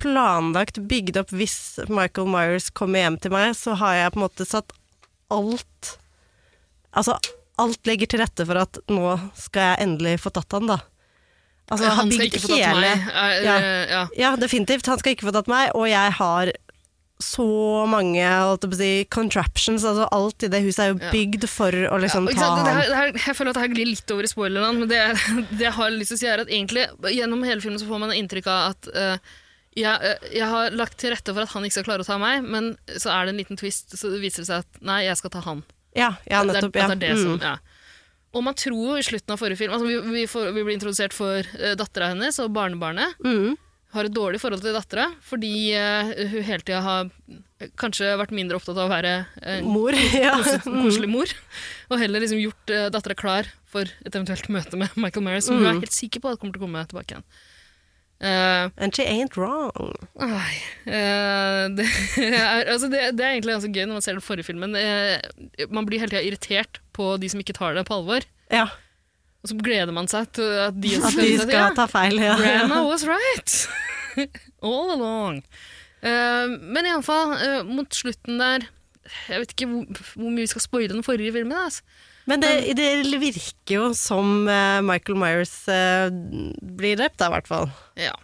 [0.02, 1.56] planlagt, bygd opp hvis
[1.88, 4.74] Michael Myers kommer hjem til meg, så har jeg på en måte satt
[5.32, 5.96] alt
[6.92, 7.14] Altså,
[7.56, 10.74] alt legger til rette for at nå skal jeg endelig få tatt han, da.
[11.72, 13.06] Altså, han skal ikke få tatt hele- meg.
[13.16, 13.54] Er- ja.
[13.88, 14.02] ja.
[14.18, 14.90] ja, definitivt.
[14.92, 16.52] Han skal ikke få tatt meg, og jeg har
[17.22, 18.26] så mange
[18.76, 19.84] si, contraptions.
[19.84, 22.50] Altså, alt i det huset er jo bygd for å liksom ja, ta?
[22.58, 24.90] Det her, det her, jeg føler at det her glir litt over i spoilerland, men
[24.90, 25.00] det,
[25.56, 28.02] det jeg har lyst til å si er at egentlig gjennom hele filmen så får
[28.04, 29.32] man inntrykk av at eh,
[29.76, 32.18] jeg, eh, jeg har lagt til rette for at han ikke skal klare å ta
[32.20, 35.02] meg, men så er det en liten twist, så det viser det seg at nei,
[35.06, 35.62] jeg skal ta han.
[35.96, 36.72] Ja, ja, nettopp.
[36.72, 37.42] Det er, det er det som, Mm.
[37.42, 37.56] ja.
[38.32, 40.72] Og man tror jo i slutten av forrige film altså Vi, vi, får, vi blir
[40.78, 43.12] introdusert for uh, dattera hennes og barnebarnet.
[43.20, 43.58] Mm.
[43.92, 47.10] Har et dårlig forhold til dattera fordi uh, hun hele tida har
[47.76, 49.12] kanskje vært mindre opptatt av å være
[49.44, 50.38] uh, Mor, ja.
[50.64, 51.12] koselig, Mm.
[51.12, 51.34] mor.
[51.92, 55.58] Og heller liksom gjort uh, dattera klar for et eventuelt møte med Michael Myers, som
[55.60, 55.76] hun Mm.
[55.76, 57.26] er helt sikker på at kommer til å komme tilbake igjen.
[58.22, 59.96] Eh, And she ain't wrong.
[60.86, 61.86] Eh, det,
[62.22, 64.76] er, altså det, det er egentlig ganske gøy når man ser den forrige filmen.
[64.78, 68.26] Uh, man blir hele tida irritert på de som ikke tar det på alvor.
[68.54, 68.68] Ja.
[69.42, 72.36] Og så gleder man seg til at de, At de skal ta feil, ja.
[72.38, 73.56] Grandma was right!
[74.62, 75.42] All along.
[76.02, 78.64] Men iallfall, uh, mot slutten der
[79.28, 81.58] Jeg vet ikke hvor, hvor mye vi skal spoile den forrige filmen.
[81.58, 81.82] Altså.
[82.30, 86.06] Men det, det virker jo som eh, Michael Myers eh,
[86.62, 87.68] blir drept, da, i hvert fall.
[87.98, 88.14] Ja.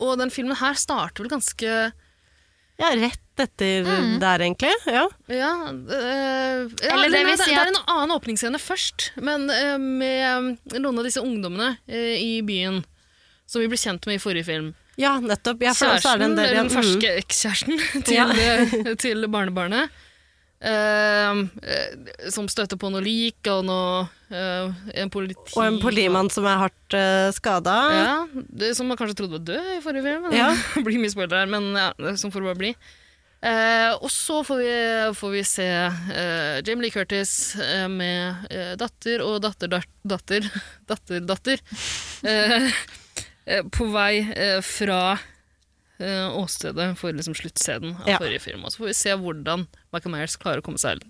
[0.00, 1.76] Og den filmen her starter vel ganske
[2.76, 3.84] Ja, rett etter
[4.20, 4.72] der, egentlig.
[4.88, 5.06] Ja.
[5.32, 9.76] Ja, øh, ja Eller det vil si det er en annen åpningsscene først, men øh,
[9.80, 12.82] med noen av disse ungdommene øh, i byen
[13.48, 14.72] som vi ble kjent med i forrige film.
[15.00, 15.60] ja, nettopp.
[15.62, 16.76] Ja, for så er det en Kjæresten, del eller den mm.
[16.76, 18.94] ferske ekskjæresten til, Ja.
[19.04, 19.92] til barnebarnet.
[20.60, 21.40] Øh,
[22.32, 25.54] som støter på noe lik og noe uh, En politi...
[25.54, 27.78] Og en politimann som er hardt uh, skada.
[27.94, 30.30] Ja, det, som man kanskje trodde var død i forrige film.
[30.34, 30.52] Ja.
[30.76, 32.72] Det blir mye spoiler her, men ja, sånn får det bare bli.
[33.46, 34.72] Uh, og så får vi,
[35.14, 40.48] får vi se uh, Jamie Lee Curtis eh, med eh, datter og datter, datter,
[40.90, 41.62] datter, datter
[42.26, 42.70] eh,
[43.44, 45.26] eh, på vei eh, fra eh,
[45.98, 48.18] åstedet for liksom, sluttscenen av Ja.
[48.18, 48.64] forrige film.
[48.64, 51.00] Og så får vi se hvordan Michael Myers klarer å komme seg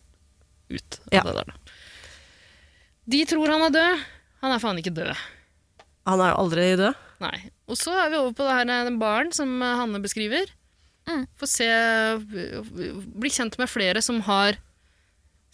[0.71, 1.23] ut av Ja.
[1.23, 1.55] det der.
[3.09, 4.05] De tror han er død.
[4.43, 5.17] Han er faen ikke død.
[6.07, 6.95] Han er jo aldri død.
[7.21, 7.51] Nei.
[7.69, 10.47] Og så er vi over på det her, den baren som eh, Hanne beskriver.
[11.39, 11.67] Få se
[12.19, 14.57] Bli kjent med flere som har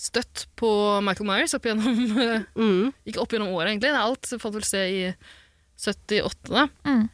[0.01, 2.93] støtt på Michael Myers opp gjennom eh, Mm.
[3.07, 3.93] Ikke opp gjennom året, egentlig.
[3.93, 5.15] Det er alt fått vel se i
[5.79, 6.65] 78, da.
[6.89, 7.05] Mm.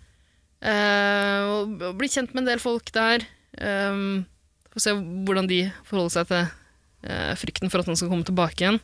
[0.59, 3.27] Eh, og og bli kjent med en del folk der.
[3.63, 4.27] Um,
[4.75, 6.43] Få se hvordan de forholder seg til
[7.09, 8.81] uh, frykten for at han skal komme tilbake igjen.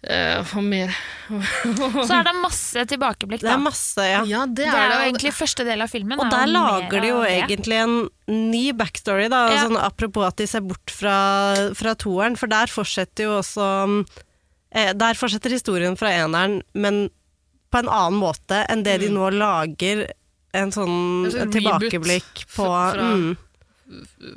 [0.00, 0.94] Uh, hva mer
[2.08, 4.22] Så er det masse tilbakeblikk, Det er masse, ja.
[4.24, 4.94] Ja, det Det er er det.
[4.96, 6.16] jo egentlig første del av filmen.
[6.16, 7.94] Og er der lager de jo egentlig en
[8.32, 9.42] ny backstory, da.
[9.52, 9.66] Ja.
[9.66, 11.18] Sånn, apropos at de ser bort fra,
[11.76, 13.68] fra toeren, for der fortsetter jo også
[14.72, 17.10] eh, Der fortsetter historien fra eneren, men
[17.70, 20.06] på en annen måte enn det de nå lager
[20.56, 23.36] en sånn En sånn tilbakeblikk på fra- mm,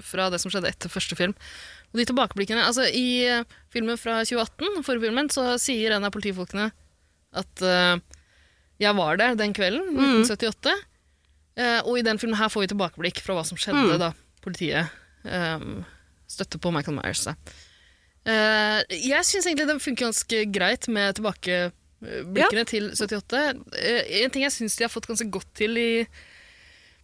[0.05, 1.33] fra det som skjedde etter første film.
[1.93, 3.43] Og de tilbakeblikkene, altså I eh,
[3.73, 6.71] filmen fra 2018, forrige filmen, så sier en av politifolkene
[7.33, 7.97] at uh,
[8.81, 10.21] jeg var der den kvelden, Mm.
[10.21, 10.73] 1978.
[11.57, 13.99] Eh, og i den filmen her får vi tilbakeblikk fra hva som skjedde Mm.
[14.01, 14.11] da
[14.41, 14.89] politiet
[15.25, 15.83] um,
[16.29, 17.25] støtte på Michael Myers.
[18.25, 21.15] Eh, jeg syns egentlig den funker ganske greit med
[22.03, 23.43] tilbakeblikkene til 78.
[23.79, 25.91] Eh, en ting jeg syns de har fått ganske godt til i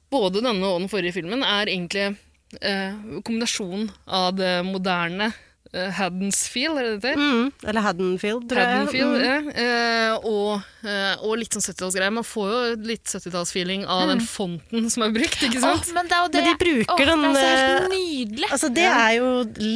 [0.10, 2.08] både denne og den forrige filmen, er egentlig
[2.62, 5.32] eh, kombinasjonen av det moderne
[5.74, 7.20] eh, Haddensfield, er det det heter?
[7.20, 8.70] mm, Eller Haddonfield, tror jeg.
[8.70, 9.24] Haddonfield, Mm.
[9.24, 9.38] ja.
[9.64, 12.14] eh, og, eh, og litt sånn 70-tallsgreier.
[12.14, 12.60] Man får jo
[12.90, 15.86] litt 70-tallsfeeling av den fonten som er brukt, ikke sant?
[15.90, 16.42] Oh, men det er jo det.
[16.44, 18.50] Men de bruker oh, den, Det er så helt nydelig.
[18.52, 19.30] Altså, det er jo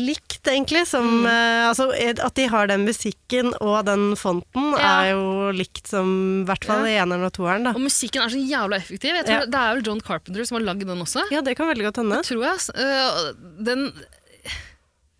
[0.10, 5.04] likt, egentlig, som eh, altså, At de har den musikken og den fonten, Ja.
[5.04, 6.10] er jo likt som
[6.42, 7.04] i hvert fall ja.
[7.06, 7.76] eneren og toeren, da.
[7.78, 9.14] Og musikken er så jævla effektiv.
[9.16, 9.46] Jeg tror Ja.
[9.54, 11.24] Det er vel John Carpenter som har lagd den også.
[11.32, 12.20] Ja, det kan veldig godt hende.
[12.26, 12.60] tror jeg.
[12.76, 13.32] Eh,
[13.64, 13.92] den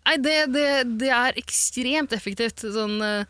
[0.04, 0.68] Nei, det, det,
[1.00, 2.64] det er ekstremt effektivt.
[2.74, 3.24] Sånn eh,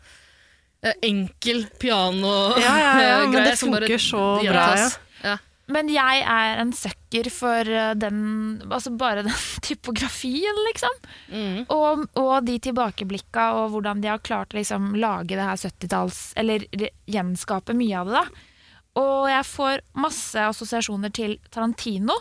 [1.05, 2.63] enkel piano-greie.
[2.65, 4.97] Ja, ja, ja, men det som bare funker så bra, gjentas.
[5.23, 5.37] Ja.
[5.71, 8.19] Men jeg er en sucker for eh, den
[8.69, 9.33] Altså bare den
[9.65, 10.99] typografien, liksom.
[11.33, 11.63] Mm.
[11.73, 16.19] Og, og de tilbakeblikka og hvordan de har klart å liksom lage det her 70-talls
[16.37, 18.51] Eller re- gjenskape mye av det, da.
[19.01, 22.13] Og jeg får masse assosiasjoner til Tarantino.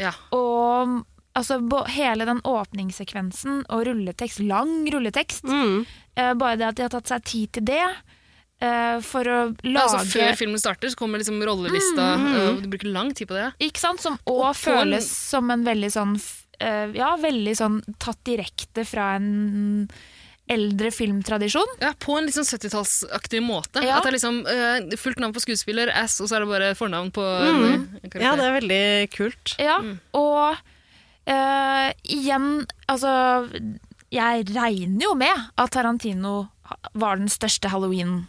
[0.00, 0.14] Ja.
[0.32, 1.02] Og
[1.34, 1.58] altså,
[1.94, 5.44] hele den åpningssekvensen og rulletekst, lang rulletekst.
[5.44, 5.84] Mm.
[6.18, 7.84] uh, bare det at de har tatt seg tid til det.
[8.64, 12.14] uh, for å Ja, lage altså, før filmen starter, så kommer liksom rollelista.
[12.16, 12.40] Mm, mm.
[12.48, 13.50] og Du bruker lang tid på det.
[13.60, 14.00] Ikke sant?
[14.00, 16.14] Som òg føles en- som en veldig sånn
[16.60, 19.88] eh, Ja, veldig sånn tatt direkte fra en
[20.46, 21.70] eldre filmtradisjon.
[21.80, 23.80] Ja, På en litt sånn 70-tallsaktig måte.
[23.82, 23.96] Ja.
[23.98, 26.74] At det er liksom uh, fullt navn på skuespiller, ass, og så er det bare
[26.76, 27.64] fornavn på Mm.
[27.64, 28.20] en karakter.
[28.26, 29.54] Ja, det er veldig kult.
[29.58, 29.78] Ja,
[30.12, 30.56] og
[31.30, 33.12] eh, igjen, altså
[34.12, 36.46] Jeg regner jo med at Tarantino
[36.94, 38.24] var den største halloween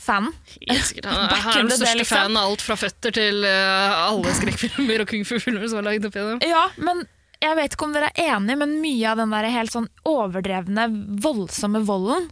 [0.00, 0.32] Fan?
[0.58, 1.06] Sikkert.
[1.10, 2.16] Han, er, han er den største liksom.
[2.18, 6.08] fan av alt fra føtter til uh, alle skrekkfilmer og kung fu-filmer som er lagd
[6.08, 6.40] opp igjennom.
[6.42, 7.04] Ja, men
[7.38, 10.88] jeg vet ikke om dere er enige, men mye av den der helt sånn overdrevne,
[11.22, 12.26] voldsomme volden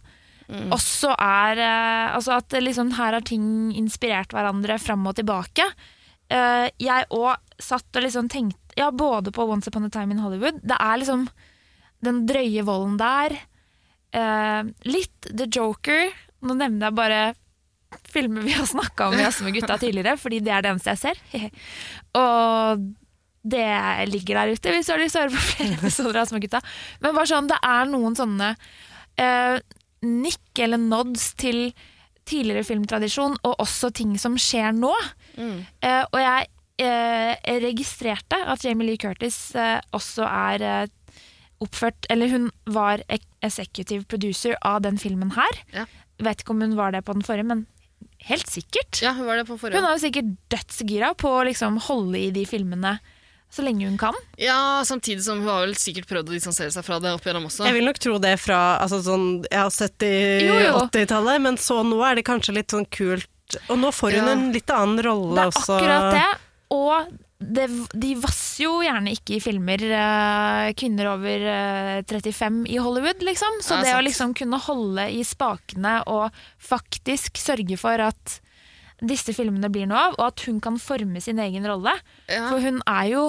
[0.73, 5.65] også er uh, Altså at liksom her har ting inspirert hverandre fram og tilbake.
[6.31, 10.21] Uh, jeg òg satt og liksom tenkte Ja, både på Once Upon a Time in
[10.23, 10.59] Hollywood.
[10.63, 11.27] Det er liksom
[12.03, 13.37] den drøye volden der.
[14.13, 16.11] Eh, litt The Joker.
[16.43, 17.21] Nå nevner jeg bare
[18.09, 20.93] filmer vi har snakka om i Jazz med gutta tidligere, fordi det er det eneste
[20.95, 21.21] jeg ser.
[22.23, 22.83] og
[23.43, 23.67] det
[24.07, 26.41] ligger der ute hvis du har lyst til å høre på flere episoder av Små
[26.43, 26.61] gutta.
[27.03, 28.53] Men bare sånn, det er noen sånne
[29.21, 29.57] eh,
[30.03, 31.67] nikk eller nods til
[32.27, 34.93] tidligere filmtradisjon, og også ting som skjer nå.
[35.35, 36.47] Eh, og jeg
[36.81, 37.33] eh,
[37.63, 40.87] registrerte at Jamie Lee Curtis eh, også er eh,
[41.63, 43.03] oppført Eller hun var
[43.43, 45.59] executive producer av den filmen her.
[45.71, 45.85] Ja.
[46.23, 47.65] Vet ikke om hun var det på den forrige, men
[48.27, 48.99] helt sikkert.
[49.03, 49.79] Ja, hun var det på forrige.
[49.79, 52.97] Hun er jo sikkert dødsgira på å liksom holde i de filmene
[53.53, 54.15] så lenge hun kan.
[54.41, 57.45] Ja, samtidig som hun har vel sikkert prøvd å distansere seg fra det opp igjennom
[57.51, 57.67] også.
[57.69, 60.13] Jeg vil nok tro det fra altså sånn, jeg har sett i
[60.73, 63.29] 80-tallet, men så nå er det kanskje litt sånn kult.
[63.69, 64.31] Og nå får hun Ja.
[64.33, 65.77] en litt annen rolle også.
[65.77, 66.09] Det er også.
[66.09, 66.31] akkurat det.
[66.71, 67.09] Og
[67.43, 73.25] det, de vasser jo gjerne ikke i filmer uh, kvinner over uh, 35 i Hollywood,
[73.25, 73.59] liksom.
[73.65, 76.29] Så det, det å liksom kunne holde i spakene og
[76.63, 78.39] faktisk sørge for at
[79.03, 81.91] disse filmene blir noe av, og at hun kan forme sin egen rolle.
[82.31, 82.45] Ja.
[82.47, 83.23] For hun er jo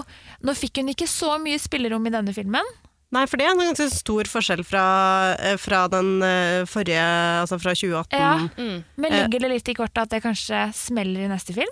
[0.44, 2.69] Nå fikk hun ikke så mye spillerom i denne filmen.
[3.15, 4.85] Nei, for det er en ganske stor forskjell fra,
[5.39, 7.02] eh, fra den eh, forrige,
[7.43, 8.15] altså fra 2018.
[8.19, 8.32] Ja.
[8.59, 8.85] Mm.
[8.97, 9.23] Men Eh.
[9.24, 11.70] ligger det litt i kortet at det kanskje smeller i neste film?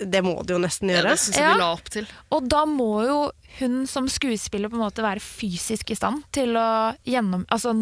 [0.00, 1.52] Det må det jo nesten Ja, det synes jeg Ja.
[1.54, 2.06] de la opp til.
[2.32, 3.18] Og da må jo
[3.58, 7.44] hun som skuespiller på en måte være fysisk i stand til å gjennom...
[7.50, 7.74] Altså,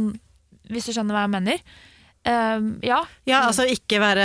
[0.68, 1.62] hvis du skjønner hva jeg mener.
[2.28, 4.24] Uh, ja, Ja, altså ikke være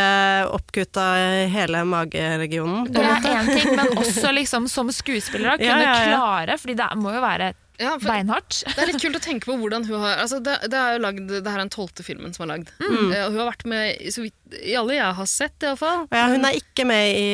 [0.52, 1.04] oppkutta
[1.44, 2.90] i hele mageregionen.
[2.92, 6.18] det er én ting, men også liksom som skuespiller da, kunne Ja, ja, ja.
[6.18, 8.60] klare, fordi det må jo være Ja, for beinhardt.
[8.70, 11.00] det er litt kult å tenke på hvordan hun har altså det, det, er jo
[11.02, 12.70] lagd, det her er den tolvte filmen som er lagd.
[12.78, 13.10] Mm.
[13.10, 16.04] Uh, hun har vært med i, så vidt, i alle jeg har sett, iallfall.
[16.14, 17.26] Ja, hun er ikke med i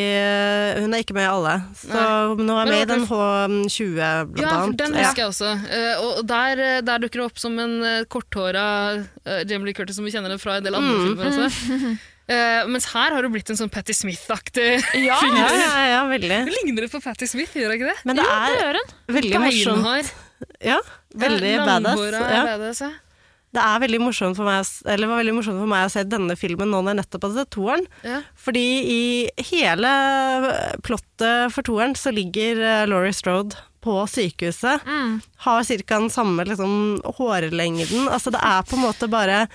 [0.79, 1.55] Hun er ikke med i alle.
[1.75, 2.45] Så Nei.
[2.47, 3.97] nå er hun med i den H20,
[4.31, 4.77] blant Ja, for annet.
[4.79, 5.09] den Ja.
[5.09, 5.51] husker jeg også.
[5.67, 8.63] Uh, og der, eh, der dukker det opp som en uh, korthåra
[9.03, 11.03] uh, Jamie Lee Curtis, som vi kjenner det fra en del andre Mm.
[11.09, 11.91] filmer også.
[12.29, 14.69] Uh, mens her har det blitt en sånn Patti Smith-aktig
[15.03, 15.35] Ja, fyr.
[15.35, 16.31] Ja, ja, ja, veldig.
[16.47, 17.99] Det ligner det på Patti Smith, gjør det ikke det?
[18.07, 18.97] Men det det er gjør hun.
[19.19, 20.15] veldig morsomt.
[20.63, 20.79] Ja,
[21.15, 22.03] veldig Ja, badass.
[22.15, 22.43] Ja.
[22.53, 22.91] badass, ja.
[23.49, 26.03] Det er veldig morsomt for meg, eller det var veldig morsomt for meg å se
[26.05, 27.87] denne filmen nå når jeg nettopp hadde sett toeren.
[28.05, 28.19] Ja.
[28.37, 28.99] Fordi i
[29.49, 29.93] hele
[30.85, 34.85] plottet for toeren så ligger uh, Laurie Strode på sykehuset.
[34.85, 35.17] Mm.
[35.47, 35.95] Har ca.
[35.95, 38.05] den samme liksom, hårlengden.
[38.11, 39.47] Altså det er på en måte bare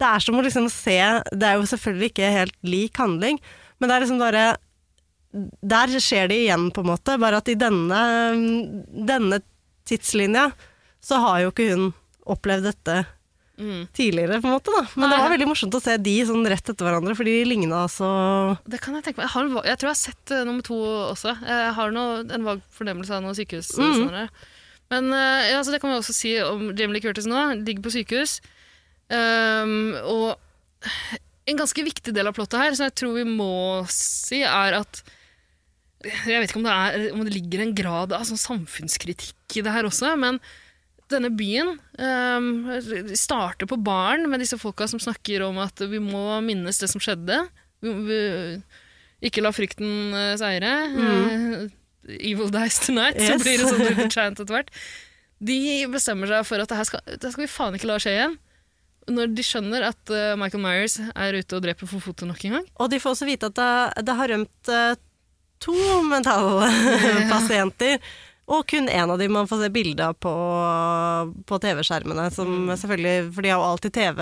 [0.00, 0.98] Det er som å liksom se
[1.30, 3.40] Det er jo selvfølgelig ikke helt lik handling,
[3.78, 4.44] men det er liksom bare
[5.60, 7.18] Der skjer det igjen, på en måte.
[7.20, 8.00] Bare at i denne,
[9.12, 9.42] denne
[9.88, 10.50] tidslinja
[11.02, 11.90] så har jo ikke hun
[12.30, 13.02] opplevd dette
[13.62, 13.86] Mm.
[13.92, 14.72] tidligere, på en måte.
[14.74, 14.86] da.
[14.96, 17.82] Men det var veldig morsomt å se de sånn rett etter hverandre, for de ligna
[17.84, 18.08] altså
[18.66, 19.28] Det kan jeg tenke meg.
[19.28, 20.78] Jeg, har, jeg tror jeg har sett uh, nummer to
[21.12, 21.34] også.
[21.46, 23.70] Jeg har noe, en vag fornemmelse av noe sykehus.
[23.76, 23.94] Mm.
[24.00, 24.28] sånn.
[24.92, 27.44] Men uh, ja, så det kan vi også si om Jamie Lee Curtis nå.
[27.60, 28.40] Ligger på sykehus.
[29.12, 30.88] Um, og
[31.46, 33.52] en ganske viktig del av plottet her, som jeg tror vi må
[33.92, 35.02] si, er at
[36.06, 39.64] Jeg vet ikke om det, er, om det ligger en grad av sånn samfunnskritikk i
[39.64, 40.40] det her også, men
[41.12, 42.70] denne byen um,
[43.18, 47.02] starter på baren med disse folka som snakker om at vi må minnes det som
[47.02, 47.42] skjedde.
[47.82, 48.20] Vi, vi,
[49.28, 50.72] ikke la frykten uh, seire.
[50.96, 51.66] Uh,
[52.18, 54.72] evil dies tonight, så blir det sånn liten chant etter hvert.
[55.42, 55.58] De
[55.90, 58.16] bestemmer seg for at det her skal, det her skal vi faen ikke la skje
[58.16, 58.40] igjen.
[59.10, 62.60] Når de skjønner at uh, Michael Myers er ute og dreper for foten nok en
[62.60, 62.68] gang.
[62.78, 65.00] Og de får også vite at det, det har rømt eh,
[65.62, 65.74] to
[66.10, 67.98] mentalpasienter.
[68.52, 70.32] Og kun én av dem man får se bilde av på,
[71.46, 72.24] på TV-skjermene.
[72.34, 74.18] Som selvfølgelig, For de har jo alltid TV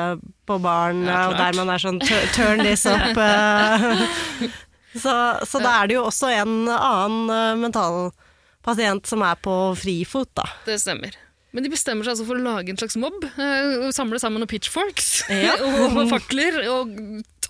[0.47, 1.99] på baren, Ja, og der man er sånn
[2.37, 3.17] Turn this up.
[3.25, 4.51] eh."
[5.01, 5.15] så
[5.47, 10.47] så da er det jo også en annen eh, mentalpasient som er på frifot, da.
[10.69, 11.17] Det stemmer.
[11.55, 13.25] Men de bestemmer seg altså for å lage en slags mobb.
[13.25, 15.57] eh, Samle sammen noen pitchforks Ja.
[15.65, 16.93] og fakler og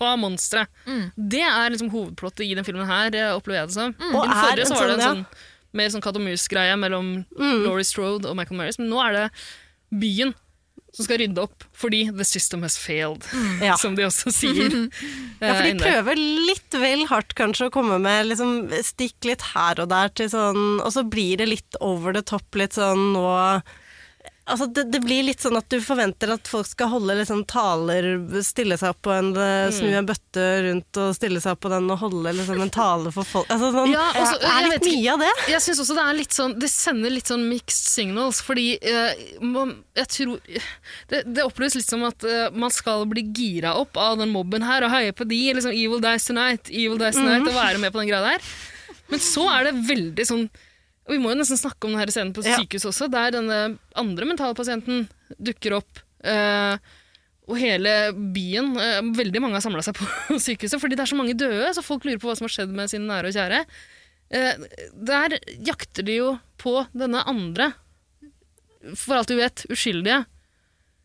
[0.01, 0.66] ta monstre.
[1.14, 3.94] Det er liksom hovedplottet i den filmen her, eh, opplever jeg det som.
[4.01, 5.48] I Og den forrige så var det en sånn, sånn,
[5.81, 9.27] mer sånn katt og mus-greie mellom Laurie Strode og Michael Myers, men nå er det
[10.01, 10.32] byen
[10.90, 13.22] som skal rydde opp fordi the system has failed,
[13.62, 13.77] Ja.
[13.78, 14.72] som de også sier.
[15.40, 19.44] Ja, for eh, de prøver litt vel hardt kanskje å komme med liksom, stikk litt
[19.55, 23.12] her og der til sånn Og så blir det litt over the top, litt sånn
[23.14, 23.22] nå
[24.51, 28.07] Altså det, det blir litt sånn at du forventer at folk skal holde liksom taler,
[28.43, 29.73] stille seg opp på en Mm.
[29.77, 33.12] Snu en bøtte rundt og stille seg opp på den og holde liksom en tale
[33.15, 35.31] for folk Altså sånn Ja, også, Det er litt mye av det.
[35.53, 39.23] Jeg synes også det er litt sånn Det sender litt sånn mixed signals, fordi eh,
[39.45, 40.41] man, jeg tror
[41.12, 44.67] det, det oppleves litt som at eh, man skal bli gira opp av den mobben
[44.67, 45.41] her og heie på de.
[45.57, 48.51] liksom Evil dies tonight, evil dies tonight, og være med på den greia der.
[49.11, 50.45] Men så er det veldig sånn
[51.11, 52.55] og Vi må jo nesten snakke om denne scenen på Ja.
[52.87, 55.09] også, der denne andre mentalpasienten
[55.43, 55.99] dukker opp.
[56.23, 56.78] Uh,
[57.51, 60.07] og hele byen, uh, veldig mange har samla seg på
[60.47, 62.70] sykehuset fordi det er så mange døde, så folk lurer på hva som har skjedd
[62.77, 63.62] med sine nære og kjære.
[64.31, 64.66] Uh,
[65.11, 65.35] der
[65.66, 67.73] jakter de jo på denne andre,
[68.95, 70.23] for alt du vet, uskyldige.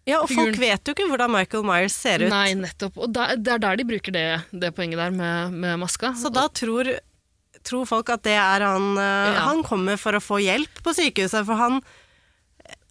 [0.05, 2.29] Ja, og folk vet jo ikke hvordan Michael Myers ser ut.
[2.29, 2.99] Nei, nettopp.
[3.01, 6.13] Og da- det er der de bruker det, det poenget der med, med maska.
[6.13, 6.91] Så da tror,
[7.65, 9.45] tror folk at det er han eh, Ja.
[9.49, 11.79] Han kommer for å få hjelp på sykehuset, for han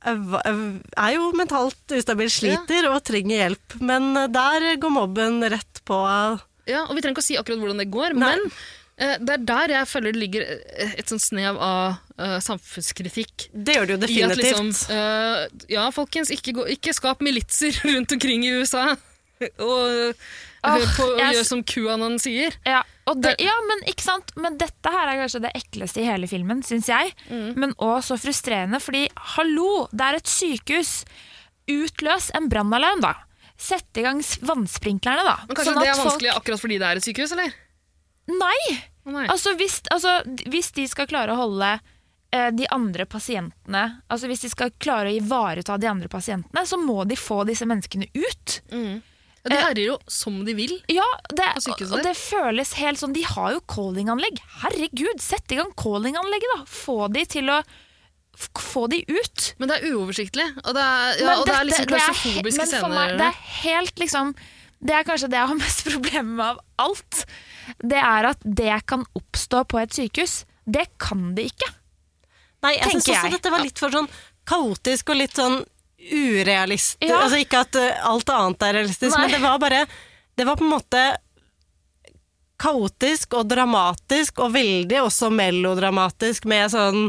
[0.04, 3.76] er jo mentalt ustabil, sliter og trenger hjelp.
[3.80, 5.98] Men eh, der går mobben rett på
[6.68, 8.46] Ja, og vi trenger ikke å si akkurat hvordan det går, men
[8.96, 13.48] eh, det er der jeg føler det ligger eh, et sånt snev av uh, samfunnskritikk.
[13.52, 14.44] Det gjør det jo at definitivt.
[14.44, 18.90] Liksom, uh, ja, folkens, ikke, gå, ikke skap militser rundt omkring i USA.
[19.70, 20.18] og
[20.64, 22.56] hør på og gjør som QAnon sier.
[22.66, 22.82] Ja,
[23.20, 24.32] det, ja, men ikke sant?
[24.40, 27.12] Men dette her er kanskje det ekleste i hele filmen, syns jeg.
[27.30, 29.04] Men òg så frustrerende, fordi
[29.36, 30.94] hallo, det er et sykehus.
[31.70, 33.14] Utløs en brannalarm, da.
[33.60, 35.36] Sett i gang vannsprinklerne, da.
[35.48, 37.54] Men kanskje Sånn det er er folk- vanskelig akkurat fordi det er et sykehus, eller?
[38.32, 38.60] Nei!
[39.04, 39.26] Nei.
[39.28, 40.14] Altså, hvis, altså,
[40.48, 41.74] hvis de skal klare å holde
[42.32, 46.78] eh, de andre pasientene Altså Hvis de skal klare å ivareta de andre pasientene, så
[46.80, 48.54] må de få disse menneskene ut.
[49.44, 50.78] Ja, de herjer jo som de vil.
[50.88, 51.04] Ja,
[51.36, 51.50] det,
[51.84, 54.40] og det føles helt sånn De har jo callinganlegg.
[54.62, 56.64] Herregud, sett i gang callinganlegget, da!
[56.70, 57.60] Få de til å
[58.58, 59.44] Få de ut.
[59.62, 62.58] Men det er uoversiktlig, og det er, ja, Men og det er liksom er klaustrofobiske
[62.64, 62.96] men for scener.
[62.96, 64.32] meg, Det er helt liksom
[64.82, 67.20] Det er kanskje det jeg har mest problemer med av alt.
[67.78, 70.34] Det er at det kan oppstå på et sykehus.
[70.66, 71.70] Det kan det ikke.
[72.64, 73.36] Nei, jeg syns også jeg.
[73.36, 74.10] dette var litt for sånn
[74.48, 75.60] kaotisk og litt sånn
[76.12, 77.04] urealistisk.
[77.08, 77.22] Ja.
[77.24, 79.22] Altså ikke at eh, alt annet er realistisk, Nei.
[79.26, 79.84] men det var bare
[80.36, 81.04] Det var på en måte
[82.64, 87.08] kaotisk og dramatisk, og veldig også melodramatisk med sånn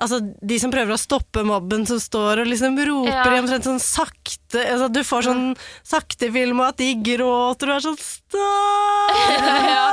[0.00, 3.40] Altså, de som prøver å stoppe mobben, som står og liksom roper Ja.
[3.42, 5.42] omtrent sånn sakte altså, Du får sånn
[5.84, 9.18] sakte film, og at de gråter, og er sånn Stopp!
[9.68, 9.84] Ja,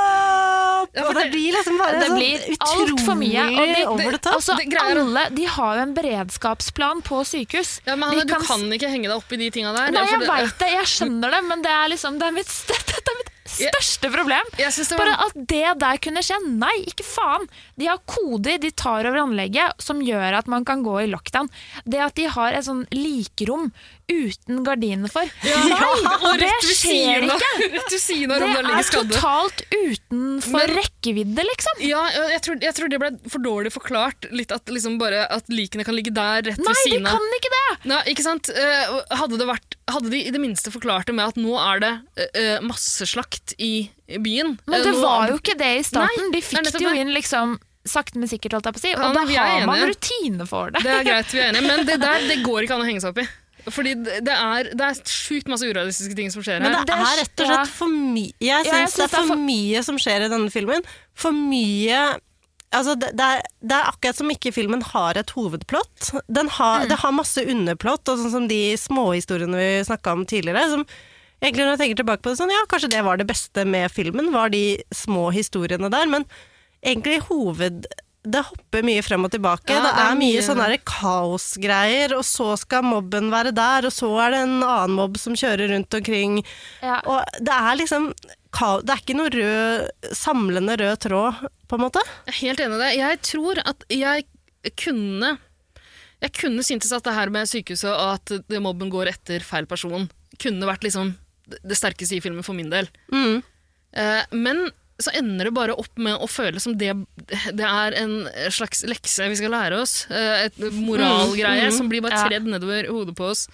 [0.94, 3.44] for og det det- blir liksom bare Det sånn blir altfor mye.
[3.48, 4.34] Og de, over det tatt.
[4.34, 7.80] altså, alle de har jo en beredskapsplan på sykehus.
[7.86, 9.90] Ja, men Hanne, du kan Du kan ikke henge deg opp i de tinga der.
[9.92, 13.02] Nei, jeg veit det, jeg skjønner det, men det er liksom Det er mitt, dette
[13.12, 14.44] er mitt største problem.
[14.58, 16.36] Jeg synes det var- Bare at det der kunne skje.
[16.46, 17.48] Nei, ikke faen!
[17.78, 21.48] De har koder de tar over anlegget som gjør at man kan gå i lockdown.
[21.88, 23.72] Det at de har et sånn likerom
[24.08, 25.28] uten gardiner for.
[25.44, 27.50] Ja, Nei, og det skjer ikke!
[27.98, 31.82] Siden Det er totalt utenfor Men- rekkevidde, liksom.
[31.84, 34.28] Ja, jeg tror, jeg tror det ble for dårlig forklart.
[34.32, 37.18] Litt at, liksom bare, at likene kan ligge der rett Nei, ved de siden av.
[37.18, 37.64] kan ikke det!
[37.92, 38.50] Nei, ikke sant?
[38.54, 41.84] Eh, Hadde, det vært, hadde de i det minste forklart det med at nå er
[41.84, 45.84] det uh, eh, masseslakt i byen Men Eh, det nå- var jo ikke det i
[45.86, 46.28] starten.
[46.30, 47.58] Nei, de fikk det jo inn liksom
[47.88, 48.90] sakte, men sikkert, holdt jeg på å si.
[48.94, 50.82] Og Ja, da har man rutine for det.
[50.84, 53.00] Det er greit, vi er enige, men det der det går ikke an å henge
[53.04, 53.28] seg opp i.
[53.74, 56.64] Fordi det er, det er sjukt masse urealistiske ting som skjer her.
[56.66, 59.84] Men det er rett og slett for mye Jeg Ja, det, det er for mye
[59.86, 60.88] som skjer i denne filmen.
[61.18, 62.18] For mye
[62.68, 66.10] Altså, det, det, er, det er akkurat som ikke filmen har et hovedplott.
[66.28, 66.88] Den har, Mm.
[66.90, 70.66] Det har masse underplott, og sånn som de småhistoriene vi snakka om tidligere.
[70.74, 70.82] Som
[71.40, 73.88] egentlig Når jeg tenker tilbake på det, sånn, ja, kanskje det var det beste med
[73.90, 76.12] filmen, var de små historiene der.
[76.12, 76.28] Men
[76.84, 77.88] egentlig hoved...
[78.28, 79.70] Det hopper mye frem og tilbake.
[79.72, 83.86] Ja, det, det er er mye mye- sånne kaosgreier, og så skal mobben være der,
[83.88, 86.40] og så er det en annen mobb som kjører rundt omkring.
[86.82, 86.98] Ja.
[87.06, 88.10] Og det er liksom
[88.58, 92.00] Det er ikke noe rød, samlende rød tråd, på en måte.
[92.26, 92.90] Jeg er helt enig i det.
[92.98, 94.24] Jeg tror at jeg
[94.82, 95.38] kunne
[96.20, 100.08] Jeg kunne syntes at det her med sykehuset og at mobben går etter feil person,
[100.42, 101.14] kunne vært liksom
[101.46, 102.88] det sterkeste i filmen for min del.
[103.12, 103.42] Mm.
[103.94, 104.64] Eh, men
[104.98, 106.90] så ender det bare opp med å føle som det,
[107.54, 108.16] det er en
[108.50, 110.00] slags lekse vi skal lære oss.
[110.10, 112.24] Eh, et moralgreie Mm, mm, som blir bare ja.
[112.26, 113.46] tredd nedover hodet på oss.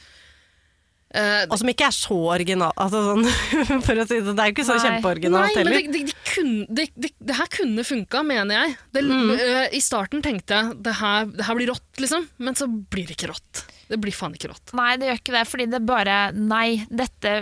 [1.15, 2.73] Uh, Og som ikke er så original.
[2.81, 3.29] Altså, sånn,
[3.87, 6.01] for å si det, det er jo ikke så kjempeoriginalt kjempeoriginalt Nei, men det, det,
[6.09, 8.75] det, kunne, det, det, det her kunne funka, mener jeg.
[8.97, 9.31] Det, Mm.
[9.37, 12.27] Uh, I starten tenkte jeg det her, det her blir rått, liksom.
[12.43, 13.63] Men så blir det ikke rått.
[13.93, 14.73] Det blir faen ikke rått.
[14.75, 17.37] Nei, det gjør ikke det, fordi det bare Nei, dette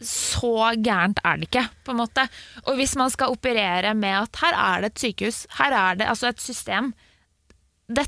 [0.00, 0.50] Så
[0.80, 2.22] gærent er det ikke, på en måte.
[2.64, 6.06] Og hvis man skal operere med at her er det et sykehus, her er det
[6.08, 6.92] altså et system
[7.90, 8.06] det,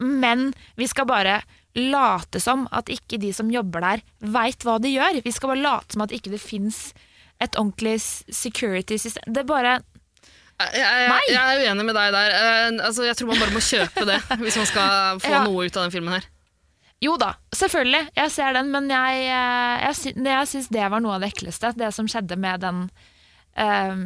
[0.00, 1.40] Men vi skal bare
[1.76, 5.20] late som at ikke de som jobber der, veit hva de gjør.
[5.24, 6.92] Vi skal bare late som at ikke det fins
[7.42, 9.28] et ordentlig security system.
[9.34, 9.74] Det er bare
[10.58, 12.32] Jeg, jeg, jeg er uenig med deg der.
[12.34, 15.44] Eh, altså, jeg tror man bare må kjøpe det hvis man skal få Ja.
[15.44, 16.26] noe ut av den filmen her.
[17.04, 18.08] Jo da, selvfølgelig.
[18.16, 21.70] Jeg ser den, men jeg, eh, jeg, jeg syns det var noe av det ekleste.
[21.78, 22.82] Det som skjedde med den
[23.54, 24.02] um,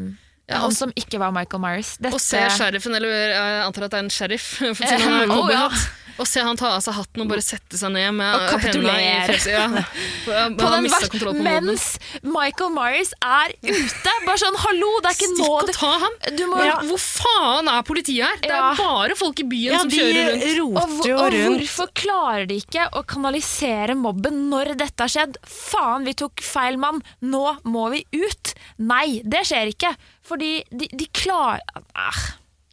[0.50, 1.94] Ja, Han som ikke var Michael Myers.
[1.96, 5.26] Dette, og ser sheriffen, eller jeg antar at det er en sheriff, for å si
[5.32, 8.34] noe Eh, Å se han ta av seg hatten og bare sette seg ned med
[8.34, 9.26] Og hendene i kapitulere.
[9.30, 9.52] fjeset.
[9.52, 9.66] Ja.
[10.58, 10.88] På den
[11.22, 11.86] på mens
[12.22, 14.12] Michael Myers er ute!
[14.26, 16.18] Bare sånn, hallo, det er ikke Stikk nå og ta ham!
[16.38, 16.76] Du må, Ja.
[16.86, 18.42] Hvor faen er politiet her?
[18.44, 20.82] Det er bare folk i byen Ja, som kjører rundt.
[20.82, 21.62] og, og rundt.
[21.64, 25.40] hvorfor klarer de ikke å kanalisere mobben når dette har skjedd?
[25.48, 27.02] Faen, vi tok feil mann!
[27.22, 28.54] Nå må vi ut!
[28.82, 29.94] Nei, det skjer ikke.
[30.26, 31.62] Fordi de, de klarer
[31.98, 32.22] ah.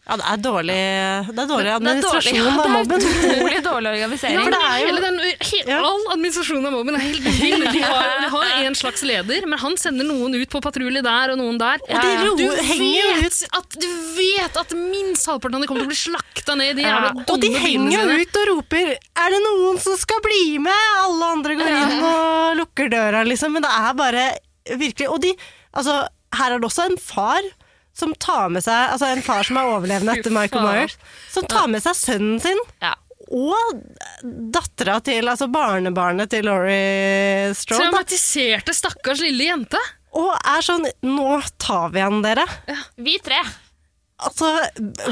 [0.09, 0.75] Ja, det er dårlig,
[1.29, 3.03] det er dårlig Det er dårlig, administrasjon ja, av mobben.
[3.03, 4.39] Det er utrolig dårlig organisering.
[4.39, 7.65] Ja, jo- hele den, he, All administrasjonen av mobben er helt vill.
[7.69, 11.35] De har, de har en slags leder, men han sender noen ut på patrulje der
[11.35, 11.83] og noen der.
[11.85, 13.87] Og de du, vet at, du
[14.17, 16.95] vet at minst halvparten av dem kommer til å bli slakta ned i de Ja,
[16.95, 20.89] jævla og de henger jo ut og roper 'er det noen som skal bli med?'
[21.05, 23.53] Alle andre går inn og lukker døra, liksom.
[23.53, 24.25] Men det er bare
[24.73, 25.35] virkelig Og de
[25.69, 27.45] Altså, her er det også en far
[27.99, 30.65] som tar med seg Altså en far som er overlevende etter Michael.
[30.65, 30.97] Myers,
[31.31, 32.59] som tar med seg sønnen sin.
[32.83, 32.95] Ja.
[33.29, 33.79] Og
[34.23, 37.85] dattera til Altså barnebarnet til Laurie Strode.
[37.85, 39.81] Traumatiserte, stakkars lille jente.
[40.17, 42.45] Og er sånn Nå tar vi han, dere.
[42.97, 43.41] Vi tre.
[44.19, 44.49] Altså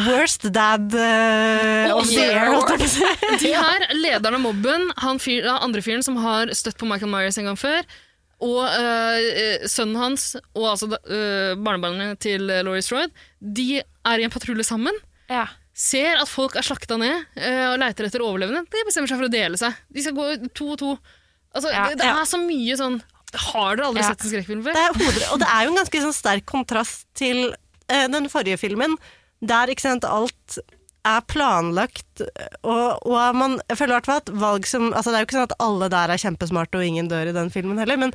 [0.04, 3.12] Worst dad uh, of the year, holdt jeg på å si.
[3.46, 7.40] De her, lederen av mobben, han fyr, andre fyren som har støtt på Michael Myers
[7.40, 7.88] en gang før,
[8.44, 13.10] og øh, sønnen hans, og altså øh, barnebarnet til Laurie Strode,
[13.42, 14.94] de er i en patrulje sammen.
[15.32, 15.48] Ja.
[15.78, 18.64] Ser at folk er slakta ned øh, og leiter etter overlevende.
[18.70, 19.76] De bestemmer seg for å dele seg.
[19.94, 20.94] De skal gå to og to.
[21.54, 22.16] Altså, Ja, det, det ja.
[22.22, 22.98] er så mye sånn
[23.48, 24.76] Har dere aldri sett en skrekkfilm før?
[24.78, 27.48] Det er og det er jo en ganske sånn sterk kontrast til
[27.90, 28.94] eh, den forrige filmen,
[29.42, 30.60] der ikke sant, alt
[31.08, 32.24] er planlagt,
[32.64, 35.48] og, og man jeg føler hvert at valg som altså Det er jo ikke sånn
[35.50, 38.14] at alle der er kjempesmarte og ingen dør i den filmen heller, men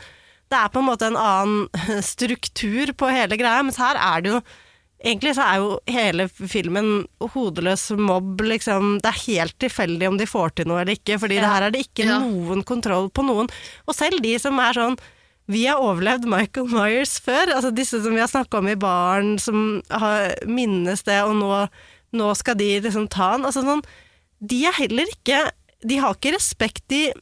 [0.52, 4.36] det er på en måte en annen struktur på hele greia, mens her er det
[4.36, 4.42] jo
[5.02, 6.88] Egentlig så er jo hele filmen
[7.32, 9.00] hodeløs mobb, liksom.
[9.02, 11.74] Det er helt tilfeldig om de får til noe eller ikke, fordi det her er
[11.74, 12.20] det ikke Ja.
[12.22, 13.50] noen kontroll på noen.
[13.90, 14.94] Og selv de som er sånn
[15.50, 19.32] vi har overlevd Michael Myers før, altså disse som vi har snakka om i baren,
[19.42, 21.50] som har, minnes det, og nå,
[22.12, 23.46] nå skal de liksom ta han.
[23.48, 23.82] Altså sånn,
[24.42, 25.44] de er heller ikke
[25.86, 27.12] De har ikke respekt, de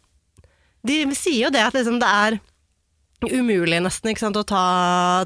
[0.87, 2.41] De sier jo det at liksom det er
[3.29, 4.65] umulig nesten ikke sant, å ta,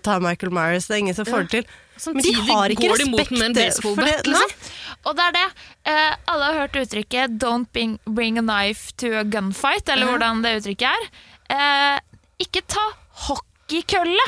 [0.02, 1.68] ta Michael Myers, det er ingen som får det til.
[2.10, 4.16] Men de har ikke går de mot respekt med en for det.
[4.26, 4.56] liksom.
[5.04, 5.44] Og det er det.
[5.86, 10.16] Uh, alle har hørt uttrykket 'don't bring, bring a knife to a gunfight', eller Ja.
[10.16, 11.06] hvordan det uttrykket er.
[11.54, 12.00] Uh,
[12.42, 12.82] ikke ta
[13.28, 14.26] hockeykølle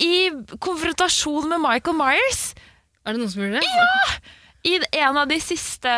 [0.00, 0.30] i
[0.60, 2.54] konfrontasjon med Michael Myers.
[3.04, 3.64] Er det noen som gjør det?
[3.64, 4.18] Ja!
[4.66, 5.90] I en av de siste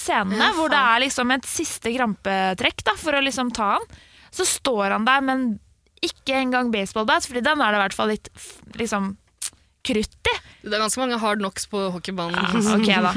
[0.00, 3.84] scenene, Ja, hvor det er liksom et siste krampetrekk da, for å liksom ta han,
[4.34, 5.44] så står han der men
[6.02, 8.30] ikke engang baseballbats, fordi den er det i hvert fall litt
[8.80, 9.12] liksom
[9.86, 10.34] krutt i.
[10.64, 12.40] Det er ganske mange hard knocks på hockeybanen.
[12.74, 13.12] Ok, da.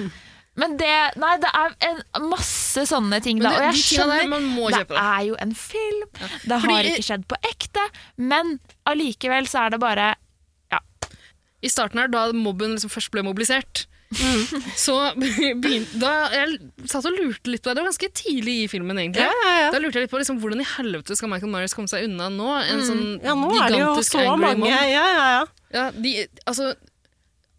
[0.59, 3.39] Men det, nei, det er en, masse sånne ting.
[3.41, 3.49] Da.
[3.49, 4.97] Og det- jeg skjønner, der, man må det det.
[5.01, 7.85] er jo en film, det Fordi- har ikke skjedd på ekte,
[8.17, 10.11] men allikevel så er det bare
[11.63, 13.85] I starten her, da mobben liksom først ble mobilisert,
[14.79, 16.59] så begynte da Jeg
[16.89, 17.75] satt og lurte litt på det.
[17.77, 19.25] Det var ganske tidlig i filmen, egentlig.
[19.25, 19.71] Ja, ja, ja.
[19.73, 22.29] Da lurte jeg litt på liksom, hvordan i helvete skal Michael Myers komme seg unna
[22.33, 22.49] nå?
[22.63, 22.87] En Mm.
[22.89, 24.69] sånn Ja, nå er det jo gigantisk så mange.
[24.69, 25.05] Ja, ja,
[25.37, 25.45] ja.
[25.73, 26.73] Ja, de, altså,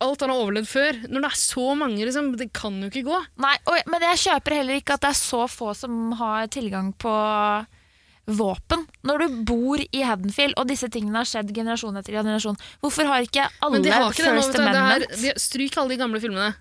[0.05, 0.99] alt han har overlevd før.
[1.09, 3.21] Når det er så mange, liksom, det kan jo ikke gå.
[3.43, 6.93] Nei, og, men jeg kjøper heller ikke at det er så få som har tilgang
[7.01, 7.15] på
[8.25, 8.85] våpen.
[9.05, 13.27] Når du bor i Haddonfield, og disse tingene har skjedd generasjon etter generasjon, hvorfor har
[13.27, 14.29] ikke alle har ikke.
[14.31, 15.09] First det, Amendment?
[15.21, 16.53] Det er, stryk alle de gamle filmene.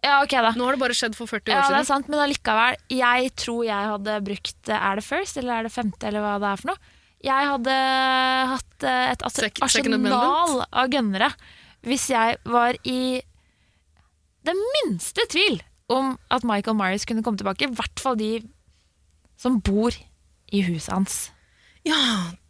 [0.00, 0.54] Ja, ok da.
[0.56, 2.78] Nå har det bare skjedd for 40 år Ja, det er sant, men allikevel.
[2.94, 6.48] Jeg tror jeg hadde brukt Er det first, eller er det femte, eller hva det
[6.48, 6.94] er for noe?
[7.20, 7.74] Jeg hadde
[8.54, 11.34] hatt eh, et arsenal av gønnere
[11.84, 13.20] hvis jeg var i
[14.44, 15.60] den minste tvil
[15.92, 17.68] om at Michael Myers kunne komme tilbake.
[17.68, 18.34] I hvert fall de
[19.40, 19.96] som bor
[20.52, 21.18] i huset hans.
[21.86, 21.96] Ja,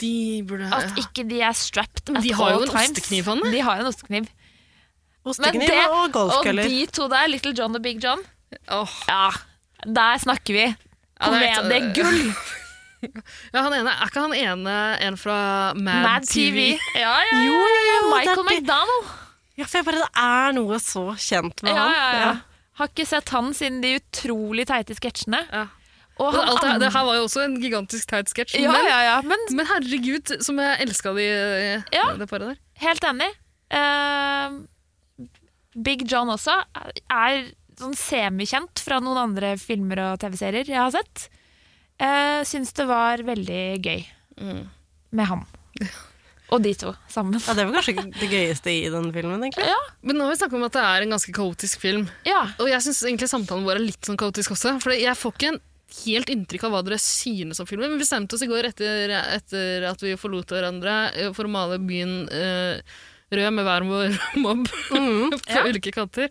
[0.01, 2.91] de burde At ikke de er strapped at de har jo all en times.
[2.99, 3.53] ostekniv, Hanne.
[3.53, 4.27] De har en ostekniv.
[5.25, 6.63] Ostekniv det- og Og golfkøller.
[6.69, 8.19] de to der, Little John og Big John,
[8.69, 8.89] Åh.
[9.09, 9.31] ja,
[9.85, 10.65] der snakker vi.
[10.75, 10.77] Det
[11.21, 12.35] er Komediegull.
[13.55, 14.73] Ja, han ene, Er ikke han ene
[15.07, 16.77] en fra Mad, Mad TV.
[16.95, 17.39] Ja, ja, ja.
[17.47, 18.59] Jo, jo, jo, Michael det er det.
[18.61, 19.07] McDonald.
[19.57, 21.93] Ja, for jeg bare, det er noe så kjent med Ja, han.
[21.95, 22.35] ja, ja.
[22.77, 25.41] Har ikke sett han siden de utrolig teite sketsjene.
[25.51, 25.65] Ja.
[26.21, 28.59] Og han alt det, det her var jo også en gigantisk teit sketsj.
[28.61, 31.29] ja, men, ja, ja, men men herregud, som jeg elska de,
[31.97, 32.11] Ja.
[32.21, 32.59] det paret der.
[32.85, 33.31] helt enig.
[33.73, 34.61] Uh,
[35.81, 36.57] Big John også
[37.11, 37.45] er
[37.81, 41.29] sånn semikjent fra noen andre filmer og TV-serier jeg har sett.
[42.01, 44.05] Uh, Syns det var veldig gøy
[44.41, 44.69] Mm.
[45.13, 45.43] med ham.
[46.51, 47.39] Og de to sammen.
[47.47, 49.67] Ja, det var kanskje det gøyeste i den filmen, egentlig.
[49.69, 52.09] Ja, Men nå har vi snakket om at det er en ganske kaotisk film.
[52.27, 52.41] ja.
[52.59, 54.73] Og jeg syns egentlig samtalen vår er litt sånn kaotisk også.
[54.83, 55.61] For jeg får ikke en
[56.05, 57.93] helt inntrykk av hva dere synes om filmen.
[57.95, 61.81] Vi bestemte oss i går etter, etter at vi forlot hverandre eh, for å male
[61.83, 62.99] byen eh,
[63.31, 65.01] rød med hver vår mobb på
[65.51, 65.65] Ja.
[65.67, 66.31] ulike kanter.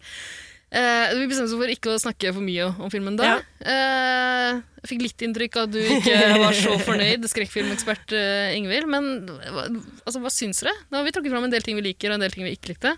[0.69, 3.39] Eh, vi bestemte oss for ikke å snakke for mye om filmen da.
[3.59, 8.89] Eh, jeg fikk litt inntrykk av at du ikke var så fornøyd, skrekkfilmekspert eh, Ingvild.
[8.91, 9.65] Men hva,
[10.05, 10.75] altså, hva syns dere?
[10.89, 12.53] Nå har vi trukket fram en del ting vi liker, og en del ting vi
[12.55, 12.95] ikke likte.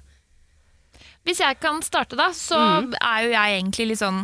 [1.28, 2.94] Hvis jeg kan starte, da, så mm.
[2.98, 4.24] er jo jeg egentlig litt sånn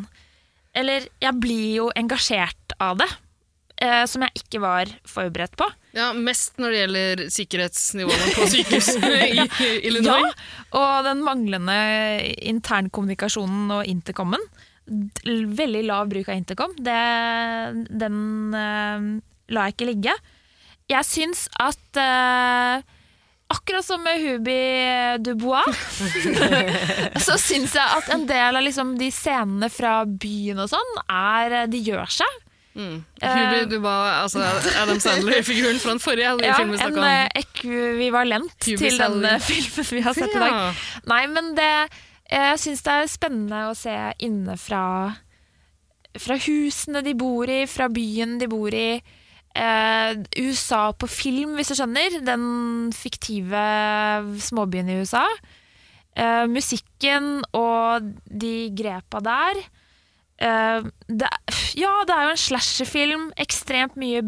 [0.77, 3.09] Eller jeg blir jo engasjert av det.
[3.77, 5.67] Eh, som jeg ikke var forberedt på.
[5.93, 10.17] Ja, Mest når det gjelder sikkerhetsnivåene på sykehusene i Ja,
[10.79, 11.77] og den manglende
[12.49, 14.41] internkommunikasjonen og intercomen.
[14.87, 16.73] Veldig lav bruk av intercom.
[16.81, 16.97] Det,
[18.01, 18.17] den
[18.57, 19.07] eh,
[19.53, 20.17] la jeg ikke ligge.
[20.89, 22.81] Jeg syns at eh,
[23.49, 24.57] Akkurat som med Hubi
[25.23, 25.77] Dubois,
[27.25, 31.55] så syns jeg at en del av liksom de scenene fra byen og sånn, er
[31.71, 32.33] De gjør seg.
[32.77, 32.97] Mm.
[33.23, 34.43] Eh, Hubi, du var altså
[34.77, 37.07] Adam Sandler-figuren fra den forrige Ja, filmen vi snakka om.
[37.07, 39.31] En ekvivalent Hubi til den Sally.
[39.31, 40.83] eh, filmen vi har sett i dag.
[41.09, 41.71] Nei, men det
[42.29, 43.95] Jeg syns det er spennende å se
[44.27, 44.83] inne fra
[46.19, 49.01] Fra husene de bor i, fra byen de bor i.
[49.57, 52.19] Eh, USA på film, hvis du skjønner.
[52.25, 52.45] Den
[52.95, 53.63] fiktive
[54.45, 55.25] småbyen i USA.
[56.17, 59.61] Eh, musikken og de grepa der.
[60.37, 61.31] Eh, det,
[61.79, 63.29] ja, det er jo en slasherfilm.
[63.41, 64.23] Ekstremt mye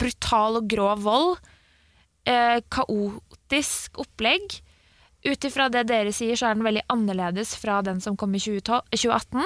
[0.00, 1.36] brutal og grov vold.
[2.26, 4.56] Kaotisk opplegg.
[5.26, 8.42] Ut ifra det dere sier, så er den veldig annerledes fra den som kom i
[8.42, 9.42] 2018.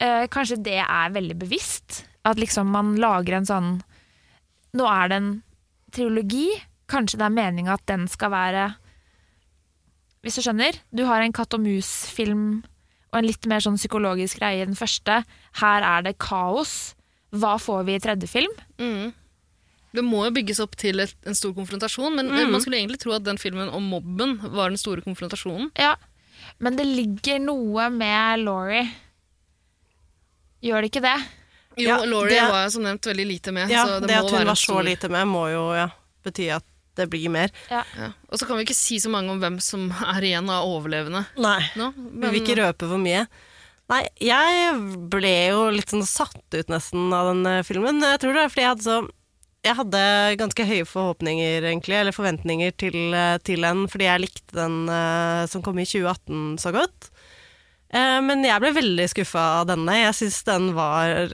[0.00, 2.04] Eh, kanskje det er veldig bevisst.
[2.24, 3.70] At liksom man lager en sånn
[4.76, 5.30] Nå er det en
[5.92, 6.48] triologi.
[6.90, 8.64] Kanskje det er meninga at den skal være
[10.22, 10.76] Hvis du skjønner?
[10.92, 12.62] Du har en katt og mus-film
[13.10, 15.22] og en litt mer sånn psykologisk greie i den første.
[15.58, 16.94] Her er det kaos.
[17.34, 18.52] Hva får vi i tredje film?
[18.78, 19.08] Mm.
[19.96, 22.52] Det må jo bygges opp til et, en stor konfrontasjon, men Mm.
[22.52, 25.72] man skulle egentlig tro at den filmen om mobben var den store konfrontasjonen.
[25.78, 25.96] Ja,
[26.60, 28.86] men det ligger noe med Laurie.
[30.62, 31.16] Gjør det ikke det?
[31.76, 33.70] Jo, Ja, Laurie det- var som nevnt veldig lite med.
[33.70, 35.88] Ja, så det, det at hun var så stor- lite med, må jo ja,
[36.24, 36.64] bety at
[36.96, 37.50] det blir mer.
[37.70, 37.84] Ja.
[38.28, 41.24] Og så kan vi ikke si så mange om hvem som er igjen av overlevende
[41.38, 41.92] Nei, nå.
[41.96, 43.26] vi vil ikke røpe for mye.
[43.90, 44.74] Nei, jeg
[45.10, 47.98] ble jo litt sånn satt ut nesten av den eh, filmen.
[48.02, 48.98] Jeg tror det er fordi jeg hadde så
[49.62, 50.02] Jeg hadde
[50.40, 55.44] ganske høye forhåpninger, egentlig, eller forventninger til, eh, til den, fordi jeg likte den uh,
[55.52, 57.10] som kom i 2018 så godt.
[57.92, 59.98] Uh, men jeg ble veldig skuffa av denne.
[60.00, 61.28] Jeg syns den var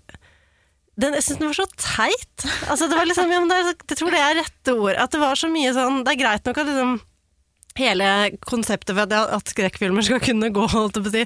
[0.97, 2.47] den, jeg syns den var så teit.
[2.71, 4.95] Altså, det var liksom, ja, men det, jeg tror det er rette ord.
[4.97, 6.97] At det var så mye sånn Det er greit nok at liksom
[7.77, 8.07] hele
[8.49, 11.25] konseptet for at, at skrekkfilmer skal kunne gå, holdt jeg på å si,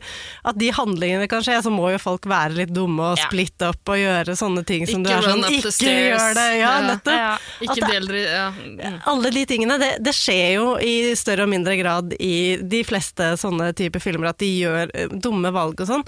[0.51, 3.29] at de handlingene kan skje, så må jo folk være litt dumme og Ja.
[3.29, 6.19] splitte opp og gjøre sånne ting som Ikke du er sånn Ikke stairs.
[6.19, 6.49] gjør det!
[6.59, 6.81] Ja, Ja.
[6.89, 7.21] nettopp.
[7.21, 7.39] Ja.
[7.63, 8.49] Ikke det- del dere ja.
[8.51, 8.99] mm.
[9.15, 13.31] alle de tingene, det, det skjer jo i større og mindre grad i de fleste
[13.39, 16.05] sånne typer filmer, at de gjør eh, dumme valg og sånn.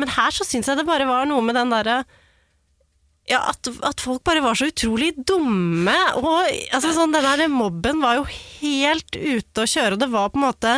[0.00, 2.00] Men her så syns jeg det bare var noe med den derre
[3.30, 5.94] ja, at, at folk bare var så utrolig dumme.
[6.18, 6.28] Og
[6.74, 10.40] altså, sånn, den der mobben var jo helt ute å kjøre, og det var på
[10.40, 10.72] en måte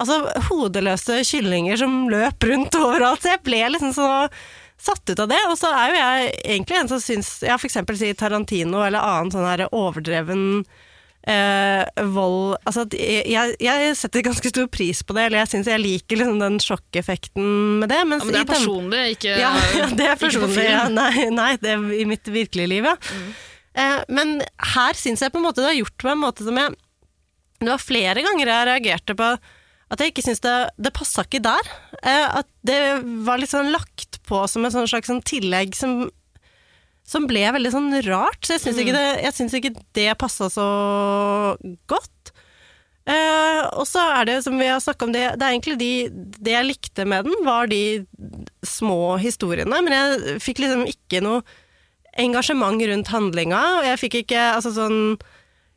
[0.00, 3.22] altså, hodeløse kyllinger som løp rundt overalt.
[3.24, 4.08] Så jeg ble liksom så
[4.80, 5.42] satt ut av det.
[5.50, 9.04] Og så er jo jeg egentlig en som syns Ja, for eksempel si Tarantino eller
[9.04, 10.64] annen sånn her overdreven
[11.26, 16.20] vold Altså, jeg, jeg setter ganske stor pris på det, eller jeg syns jeg liker
[16.20, 17.48] liksom den sjokkeffekten
[17.80, 17.98] med det.
[17.98, 19.50] Ja, men det er personlig, ikke ja,
[19.80, 20.64] ja, det er personlig.
[20.68, 22.96] Ja, nei, nei, det er i mitt virkelige liv, ja.
[23.76, 24.38] Eh, men
[24.76, 26.76] her syns jeg på en måte det har gjort på en måte som jeg
[27.60, 29.34] Det var flere ganger jeg reagerte på
[29.86, 31.68] at jeg ikke syns det, det passa ikke der.
[32.02, 32.80] Eh, at det
[33.26, 36.08] var litt sånn lagt på som et sånn slags sånn tillegg som
[37.06, 40.66] som ble veldig sånn rart, så jeg syns ikke, det- jeg ikke det passa så
[41.86, 42.32] godt.
[43.06, 45.90] Eh, og så er det, som vi har snakka om, det, det er egentlig de
[46.42, 48.04] Det jeg likte med den, var de
[48.66, 51.44] små historiene, men jeg fikk liksom ikke noe
[52.18, 55.00] engasjement rundt handlinga, og jeg fikk ikke Altså sånn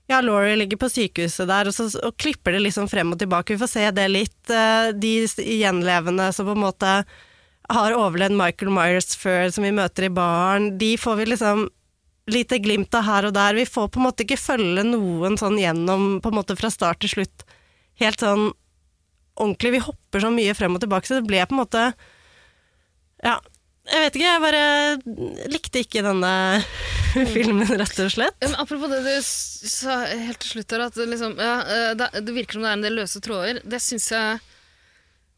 [0.09, 3.53] ja, Laurie ligger på sykehuset der, og så og klipper det liksom frem og tilbake.
[3.53, 4.49] Vi får se det litt.
[4.49, 6.93] Eh, De gjenlevende som på en måte
[7.69, 11.67] har overlevd Michael Myers før, som vi møter i baren, de får vi liksom
[12.29, 13.57] lite glimt av her og der.
[13.57, 17.01] Vi får på en måte ikke følge noen sånn gjennom på en måte fra start
[17.03, 17.45] til slutt.
[18.01, 18.51] Helt sånn
[19.39, 19.75] ordentlig.
[19.77, 21.85] Vi hopper så mye frem og tilbake, så det ble på en måte
[23.25, 23.39] Ja,
[23.89, 26.33] jeg vet ikke, jeg bare likte ikke denne
[27.33, 28.37] filmen, rett og slett.
[28.43, 32.35] Men apropos det du sa helt til slutt her, at liksom, ja, eh, det, det
[32.35, 33.61] virker som det er en del løse tråder.
[33.65, 34.39] Det syns jeg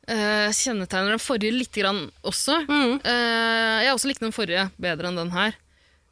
[0.08, 2.62] eh, kjennetegner den forrige lite grann også.
[2.70, 5.58] Eh, jeg også likte den forrige bedre enn den her.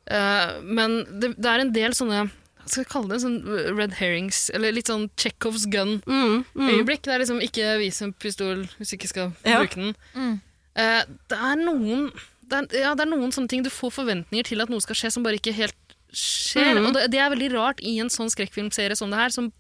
[0.10, 3.20] Uh, men det, det er en del sånne hva skal jeg kalle det?
[3.22, 7.04] Sånn red herrings, eller litt sånn Chekhovs gun-øyeblikk.
[7.06, 9.60] Det er liksom ikke vis en pistol hvis du ikke skal Ja.
[9.62, 10.42] bruke den.
[10.78, 12.12] Eh, det er noen
[12.50, 14.98] det er, ja, det er noen sånne ting du får forventninger til at noe skal
[14.98, 15.78] skje, som bare ikke helt
[16.10, 16.74] skjer.
[16.80, 16.88] Mhm.
[16.88, 19.52] Og det, det er veldig rart i en sånn skrekkfilmserie som det her, som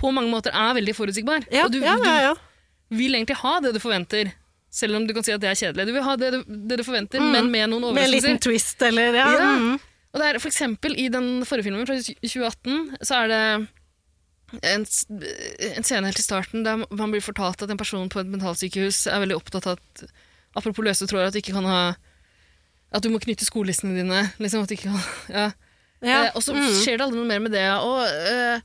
[0.00, 1.44] på mange måter er veldig forutsigbar.
[1.52, 2.34] Ja, og du, ja, ja, ja.
[2.90, 4.32] Vil egentlig ha det du forventer.
[4.70, 5.86] Selv om du kan si at det er kjedelig.
[5.88, 7.32] Du vil ha det du, det du forventer, Mm.
[7.34, 9.26] men med noen Med en liten twist, eller ja.
[9.34, 9.48] Ja.
[9.58, 9.80] Mm.
[10.12, 13.42] Og det er for eksempel i den forrige filmen fra 2018, så er det
[14.66, 18.26] en, en scene helt i starten der man blir fortalt at en person på et
[18.30, 20.04] mentalsykehus er veldig opptatt av at
[20.58, 21.82] apropos løse tråder, at du ikke kan ha
[22.90, 24.24] at du må knytte skolissene dine.
[24.42, 25.44] Liksom, at du ikke kan, ja.
[26.02, 26.22] Ja.
[26.24, 26.66] Eh, og så Mm.
[26.82, 27.66] skjer det aldri noe mer med det.
[27.70, 28.60] Og eh,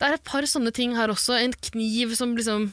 [0.00, 1.36] det er et par sånne ting her også.
[1.44, 2.70] En kniv som liksom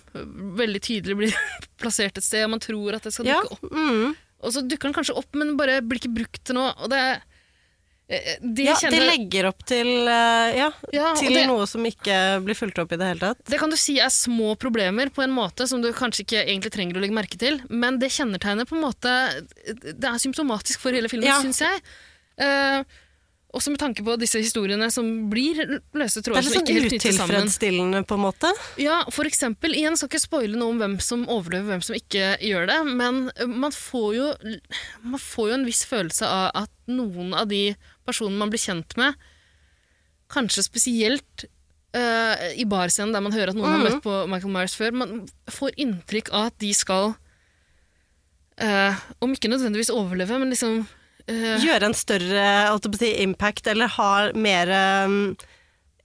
[0.57, 1.35] veldig tydelig blir
[1.81, 3.41] plassert et sted, og man tror at det skal Ja.
[3.43, 3.71] dukke opp.
[3.75, 4.15] Mm.
[4.47, 6.71] Og så dukker den kanskje opp, men bare blir ikke brukt til noe.
[6.85, 7.01] Og det,
[8.07, 12.55] det, ja, kjenner det legger opp til, ja, Ja, til det- noe som ikke blir
[12.55, 13.41] fulgt opp i det hele tatt.
[13.49, 16.71] Det kan du si er små problemer på en måte som du kanskje ikke egentlig
[16.71, 19.11] trenger å legge merke til, men det kjennetegner på en måte
[19.83, 21.41] Det er symptomatisk for hele filmen, Ja.
[21.43, 21.81] syns jeg.
[22.39, 22.83] Eh,
[23.57, 25.57] også med tanke på disse historiene som blir
[25.97, 27.35] løse Det er tråder litt som sånn ikke helt knyttes sammen.
[27.35, 28.51] utilfredsstillende, på en måte.
[28.81, 32.35] Ja, for eksempel, igjen skal ikke spoile noe om hvem som overlever, hvem som ikke
[32.45, 33.21] gjør det, men
[33.57, 34.29] man får jo,
[35.03, 37.63] man får jo en viss følelse av at noen av de
[38.07, 39.17] personene man blir kjent med,
[40.31, 41.45] kanskje spesielt
[41.95, 43.87] uh, i barscenen der man hører at noen har Mhm.
[43.93, 47.15] møtt på Michael Myers før, man får inntrykk av at de skal,
[48.61, 50.81] uh, om ikke nødvendigvis overleve, men liksom
[51.27, 52.47] Gjøre en større
[52.99, 54.69] si, impact, eller ha mer
[55.05, 55.35] um,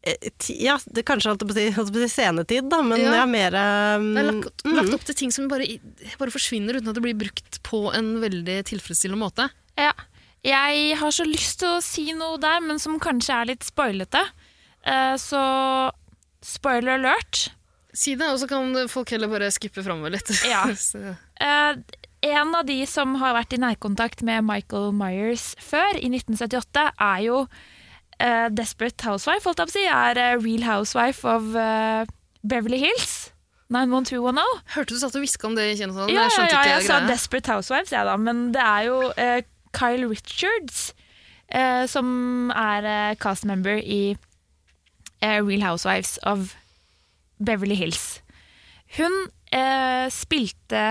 [0.02, 3.00] eh, ti- Ja, det kanskje holdt på å si, holdt på si scenetid, da, men
[3.00, 3.26] ja, Ja.
[3.30, 4.74] mer um, Det er lagt, mm.
[4.80, 5.68] lagt opp til ting som bare,
[6.18, 9.48] bare forsvinner uten at det blir brukt på en veldig tilfredsstillende måte.
[9.78, 9.92] Ja.
[10.42, 14.24] Jeg har så lyst til å si noe der, men som kanskje er litt spoilete.
[14.82, 15.38] Uh, så
[16.42, 17.52] spoiler alert.
[17.94, 20.32] Si det, og så kan folk heller bare skippe framover litt.
[20.48, 20.64] Ja.
[20.90, 21.74] Så- Eh,
[22.22, 27.22] en av de som har vært i nærkontakt med Michael Myers før, i 1978, er
[27.26, 29.84] jo uh, Desperate Housewife, holdt jeg på å si.
[29.90, 32.06] Er uh, Real Housewife of uh,
[32.46, 33.32] Beverly Hills.
[33.72, 34.62] 91210.
[34.76, 36.12] Hørte du satt og hviska om det i kinosalen?
[36.12, 37.00] Ja, jeg ja, ja, jeg sa.
[37.08, 38.98] Desperate Housewives, jeg da, men det er jo
[39.72, 40.90] Kyle Richards
[41.88, 44.14] som er cast member i
[45.20, 46.54] Real Housewives of
[47.44, 48.22] Beverly Hills.
[48.96, 49.16] Hun
[50.12, 50.84] spilte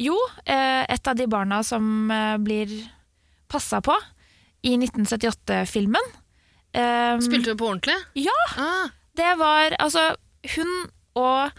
[0.00, 2.72] jo eh, et av de barna som eh, blir
[3.50, 3.94] passa på
[4.66, 6.08] i 1978-filmen.
[6.72, 7.96] Eh, Spilte du på ordentlig?
[8.20, 8.36] Ja!
[8.56, 10.12] Ah, Det var altså
[10.54, 10.70] hun
[11.18, 11.50] og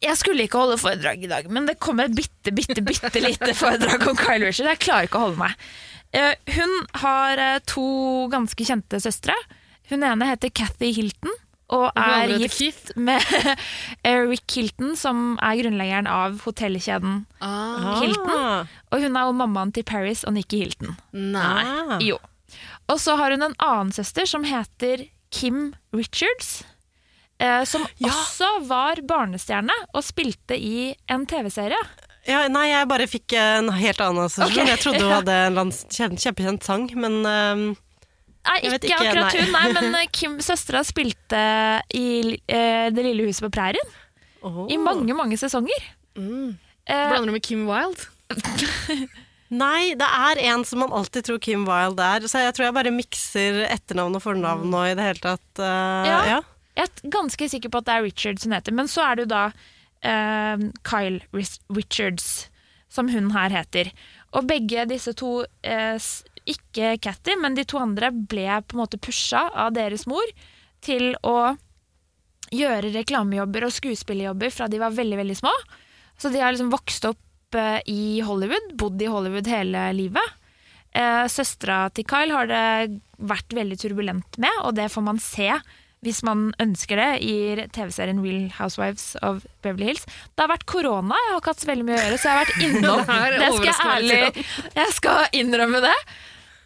[0.00, 3.50] Jeg skulle ikke holde foredrag i dag, men det kommer et bitte, bitte, bitte lite
[3.62, 4.68] foredrag om Kyle Richard.
[4.70, 5.56] Jeg klarer ikke å holde meg.
[6.14, 7.84] Eh, hun har to
[8.32, 9.34] ganske kjente søstre.
[9.90, 11.34] Hun ene heter Cathy Hilton
[11.68, 13.20] og er gift med
[14.30, 17.98] Rick Hilton, som er grunnleggeren av hotellkjeden ah.
[18.00, 18.70] Hilton.
[18.88, 20.96] Og hun er jo mammaen til Paris og Nikki Hilton.
[21.12, 21.60] Nei.
[21.60, 21.94] Ah.
[22.04, 22.16] Jo.
[22.88, 25.04] Og så har hun en annen søster som heter
[25.34, 26.62] Kim Richards.
[27.38, 31.78] Eh, som også var barnestjerne og spilte i en TV-serie.
[32.28, 34.64] Ja, nei, jeg bare fikk en helt annen assosiasjon.
[34.64, 34.72] Okay.
[34.72, 37.68] Jeg trodde hun hadde en kjempekjent sang, men um,
[38.48, 39.44] Nei, ikke, ikke, akkurat nei.
[39.44, 41.40] hun, nei, men eh, Kim søstera spilte
[41.94, 42.08] i
[42.48, 43.96] eh, Det lille huset på prærien
[44.70, 45.88] i mange, mange sesonger.
[46.16, 46.52] Mm.
[46.88, 48.06] Eh, Blander du med Kim Wilde?
[49.48, 52.76] Nei, det er en som man alltid tror Kim Wilde er, så jeg tror jeg
[52.76, 55.48] bare mikser etternavn og fornavn nå i det hele tatt.
[55.60, 56.20] uh, Ja.
[56.28, 56.38] ja.
[56.78, 59.24] Jeg er ganske sikker på at det er Richards hun heter, men så er det
[59.26, 61.18] jo da uh, Kyle
[61.74, 62.48] Richards,
[62.92, 63.90] som hun her heter.
[64.36, 65.96] Og begge disse to, eh,
[66.48, 70.24] ikke Catty, men de to andre, ble på en måte pusha av deres mor
[70.84, 71.56] til å
[72.54, 75.52] gjøre reklamejobber og skuespillerjobber fra de var veldig, veldig små.
[76.18, 80.36] Så de har liksom vokst opp eh, i Hollywood, bodd i Hollywood hele livet.
[80.92, 85.50] Eh, Søstera til Kyle har det vært veldig turbulent med, og det får man se
[86.06, 90.06] hvis man ønsker det, i TV-serien Real Housewives of Beverly Hills.
[90.06, 92.36] Det har vært korona, jeg har ikke hatt så veldig mye å gjøre, så jeg
[92.36, 93.04] har vært innom.
[93.04, 94.48] Det det skal jeg ærlig.
[94.78, 95.96] Jeg skal innrømme det.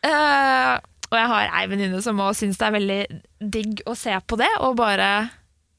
[0.02, 0.74] Uh,
[1.12, 3.00] og jeg har ei venninne som òg syns det er veldig
[3.56, 5.12] digg å se på det, og bare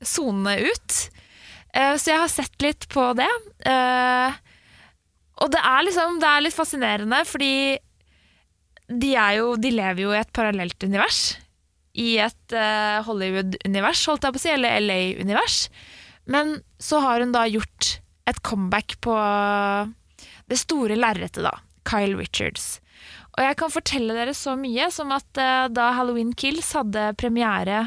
[0.04, 0.98] sone ut.
[1.74, 3.30] Uh, så jeg har sett litt på det.
[3.68, 4.34] Uh,
[5.44, 7.54] og det er liksom Det er litt fascinerende, fordi
[8.90, 11.36] de, er jo, de lever jo i et parallelt univers.
[11.94, 15.58] I et uh, Hollywood-univers, holdt jeg på å si, eller LA-univers.
[16.26, 17.98] Men så har hun da gjort
[18.30, 19.14] et comeback på
[20.50, 21.58] det store lerretet, da.
[21.88, 22.80] Kyle Richards.
[23.36, 27.86] Og jeg kan fortelle dere så mye som at uh, da Halloween Kills hadde premiere,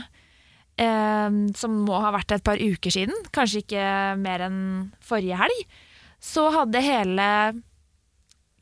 [0.79, 3.87] uh, som må ha vært et par uker siden, kanskje ikke
[4.23, 4.61] mer enn
[5.03, 5.65] forrige helg,
[6.23, 7.31] så hadde hele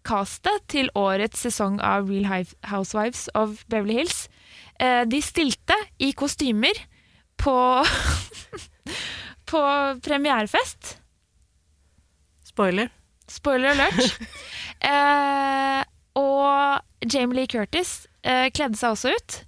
[0.04, 4.26] castet til årets sesong av Real Housewives of Beverly Hills
[4.80, 6.78] De stilte i kostymer
[7.38, 7.54] på
[9.50, 9.62] på
[10.02, 10.98] premierefest.
[12.44, 12.88] Spoiler.
[13.28, 14.20] Spoiler alert.
[14.90, 15.82] eh,
[16.14, 19.38] og Jamie Lee Curtis eh, kledde seg også ut.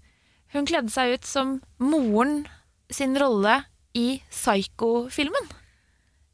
[0.54, 2.46] Hun kledde seg ut som moren
[2.90, 3.60] sin rolle
[3.96, 5.50] i Psycho-filmen.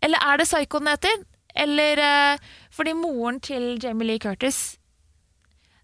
[0.02, 1.24] Eller er det Psycho den heter?
[1.64, 4.78] Eller eh, fordi moren til Jamie Lee Curtis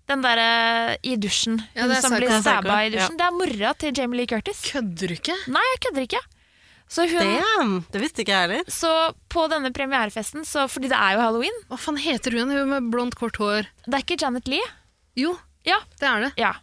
[0.09, 1.59] den derre i dusjen.
[1.76, 3.16] Ja, hun som blir stabba i dusjen.
[3.20, 4.62] Det er mora til Jamie Lee Curtis.
[4.72, 5.36] Kødder du ikke?
[5.52, 6.22] Nei, jeg kødder ikke.
[6.89, 8.70] Så hun, Damn, det visste ikke jeg heller.
[8.72, 8.93] så
[9.28, 12.86] på denne premierefesten, så, fordi det er jo halloween Hva faen heter hun hun med
[12.94, 13.68] blondt, kort hår?
[13.85, 14.64] Det er ikke Janet Lee.
[15.20, 15.35] Jo,
[15.68, 15.76] Ja.
[16.01, 16.32] det er det.
[16.40, 16.55] ja.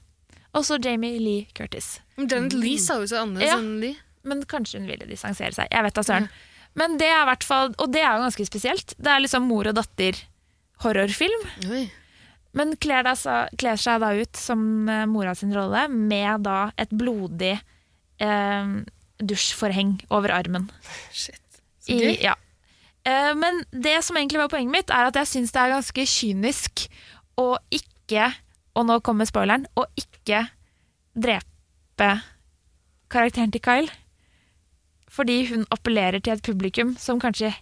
[0.56, 2.00] Og så Jamie Lee Curtis.
[2.18, 3.58] Men Janet Lee sa jo så annerledes Ja.
[3.60, 3.98] enn Lee.
[4.24, 5.68] Men kanskje hun ville distansere seg.
[5.70, 6.30] Jeg vet da søren.
[6.74, 8.96] Men det er i hvert fall, og det er jo ganske spesielt.
[8.98, 11.46] Det er liksom mor og datter-horrorfilm.
[11.70, 11.84] Oi.
[12.56, 16.90] Men kler, sa- kler seg da ut som eh, mora sin rolle, med da et
[16.96, 17.58] blodig
[18.24, 18.70] eh,
[19.20, 20.70] dusjforheng over armen.
[21.12, 21.42] Shit.
[21.84, 22.16] Så I, gøy.
[22.30, 22.36] ja.
[23.06, 26.08] Eh, men det som egentlig var poenget mitt, er at jeg syns det er ganske
[26.10, 26.86] kynisk
[27.38, 28.32] å ikke,
[28.76, 30.46] og nå kommer spoileren, å ikke
[31.16, 32.10] drepe
[33.12, 33.92] karakteren til Kyle.
[35.16, 37.54] Fordi hun appellerer til et publikum som kanskje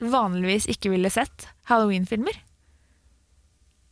[0.00, 2.36] vanligvis ikke ville sett Halloween-filmer.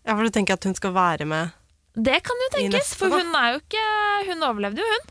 [0.03, 1.53] Ja, for du tenker at hun skal være med
[1.95, 3.83] Det kan jo tenkes, for hun er jo ikke
[4.33, 5.11] Hun overlevde jo, hun.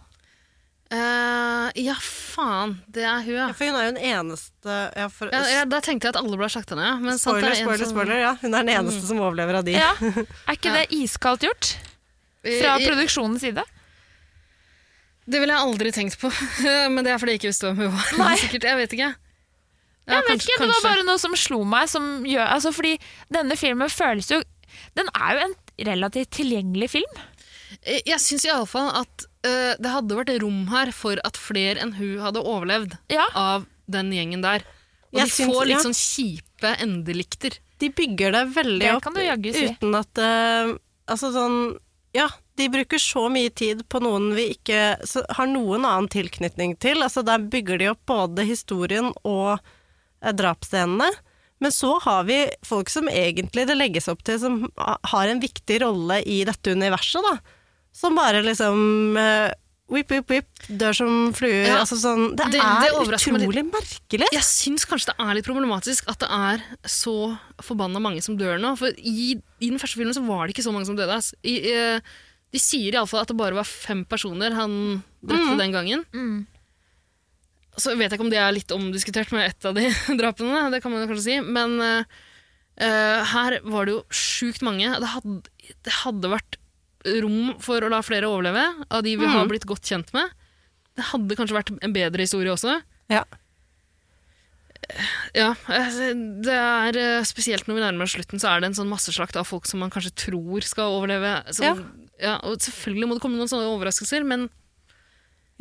[0.91, 2.73] Uh, ja, faen.
[2.91, 3.45] Det er hun, ja.
[3.47, 6.19] Ja, for hun er jo den eneste ja, for, ja, ja da tenkte jeg at
[6.19, 7.05] alle ble slakta ned.
[7.21, 8.19] Spoiler, er spoiler, som- spoiler.
[8.19, 9.77] Ja, hun er den eneste som overlever av de.
[9.77, 9.93] Ja.
[10.51, 11.69] Er ikke det iskaldt gjort?
[12.43, 13.63] Fra produksjonens side?
[15.31, 16.27] Det ville jeg aldri tenkt på,
[16.91, 18.11] men det er fordi jeg ikke visste hvem hun var.
[18.25, 18.35] Nei.
[18.43, 19.11] Sikkert, jeg vet ikke.
[19.13, 20.89] Ja, Jeg vet kanskje- ikke, Det var kanskje.
[20.89, 21.87] bare noe som slo meg.
[21.87, 22.97] Som gjør, altså fordi
[23.31, 24.41] denne filmen føles jo
[24.97, 25.55] Den er jo en
[25.87, 27.19] relativt tilgjengelig film.
[27.85, 31.93] Jeg, jeg syns iallfall at uh, det hadde vært rom her for at flere enn
[31.97, 33.25] hun hadde overlevd Ja.
[33.35, 34.65] av den gjengen der.
[35.11, 35.83] Og Jeg de syns- får litt ja.
[35.87, 37.57] sånn kjipe endelikter.
[37.81, 39.65] De bygger det veldig Det opp kan du jaggu si.
[39.73, 40.75] uten at uh,
[41.09, 41.55] Altså sånn
[42.13, 42.27] Ja,
[42.59, 47.01] de bruker så mye tid på noen vi ikke så, har noen annen tilknytning til.
[47.01, 51.07] Altså Der bygger de opp både historien og uh, drapsscenene.
[51.61, 55.81] Men så har vi folk som egentlig det legges opp til, som har en viktig
[55.83, 57.35] rolle i dette universet, da.
[57.93, 59.51] Som bare liksom uh,
[59.91, 60.47] Whip, whip, whip,
[60.79, 61.65] dør som fluer.
[61.67, 61.81] Ja.
[61.81, 64.29] Altså sånn, det, Det- det er utrolig merkelig.
[64.31, 67.15] Jeg syns kanskje det er litt problematisk at det er så
[67.59, 68.71] forbanna mange som dør nå.
[68.79, 71.11] For i, i den første filmen så var det ikke så mange som døde.
[71.11, 71.35] Altså.
[71.43, 71.99] I, uh,
[72.55, 75.59] de sier iallfall at det bare var fem personer han drepte mm.
[75.59, 76.05] den gangen.
[76.15, 76.47] Mm.
[77.79, 79.85] Så vet jeg ikke om det er litt omdiskutert med ett av de
[80.19, 81.37] drapene, det kan man kanskje si.
[81.41, 82.03] Men eh,
[82.83, 84.89] eh, her var det jo sjukt mange.
[84.99, 85.37] Det hadde,
[85.87, 86.57] det hadde vært
[87.23, 89.49] rom for å la flere overleve, av de vi har Mhm.
[89.49, 90.29] blitt godt kjent med.
[90.99, 92.75] Det hadde kanskje vært en bedre historie også.
[93.09, 93.23] Ja.
[95.37, 95.97] Ja, eh,
[96.43, 99.37] det er eh, spesielt når vi nærmer oss slutten, så er det en sånn masseslakt
[99.39, 101.37] av folk som man kanskje tror skal overleve.
[101.55, 101.85] Som,
[102.19, 102.35] ja.
[102.43, 104.49] og selvfølgelig må det komme noen sånne overraskelser, men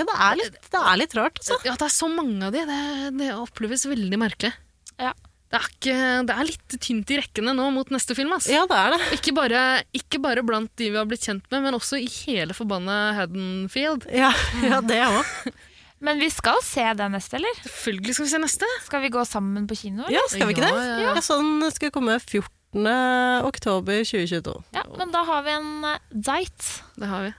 [0.00, 1.58] Ja, det er litt, det er litt rart, altså.
[1.66, 2.62] ja, det er så mange av de.
[2.70, 2.84] Det,
[3.20, 4.54] det oppleves veldig merkelig.
[5.00, 5.12] Ja.
[5.50, 5.94] Det er, ikke,
[6.28, 8.30] det er litt tynt i rekkene nå mot neste film.
[8.36, 8.46] ass.
[8.46, 9.00] Ja, det er det.
[9.16, 9.62] Ikke bare,
[9.98, 14.06] ikke bare blant de vi har blitt kjent med, men også i hele forbanna Haddonfield.
[14.14, 14.30] Ja,
[14.62, 15.50] ja det òg.
[16.00, 17.58] Men vi skal se den neste, eller?
[17.60, 18.68] Selvfølgelig skal vi se neste.
[18.86, 20.06] Skal vi gå sammen på kino?
[20.08, 20.70] Ja, skal vi ikke det?
[20.72, 21.10] ja, ja.
[21.10, 22.88] Ja, sånn skal komme 14.
[23.44, 24.54] oktober 2022.
[24.78, 26.80] Ja, men da har vi en uh, date.
[26.96, 27.34] Det har vi.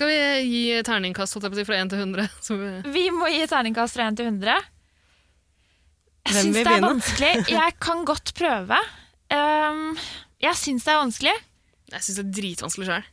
[0.00, 2.28] Skal vi gi terningkast holdt jeg på å si, fra 1 til 100?
[2.40, 4.54] Så vi, Vi må gi terningkast fra 1 til 100.
[6.24, 7.32] Jeg Hvem syns det er vanskelig.
[7.52, 8.78] Jeg kan godt prøve.
[9.28, 9.82] Um,
[10.40, 11.36] jeg syns det er vanskelig,
[11.92, 13.04] jeg syns det er dritvanskelig sjøl.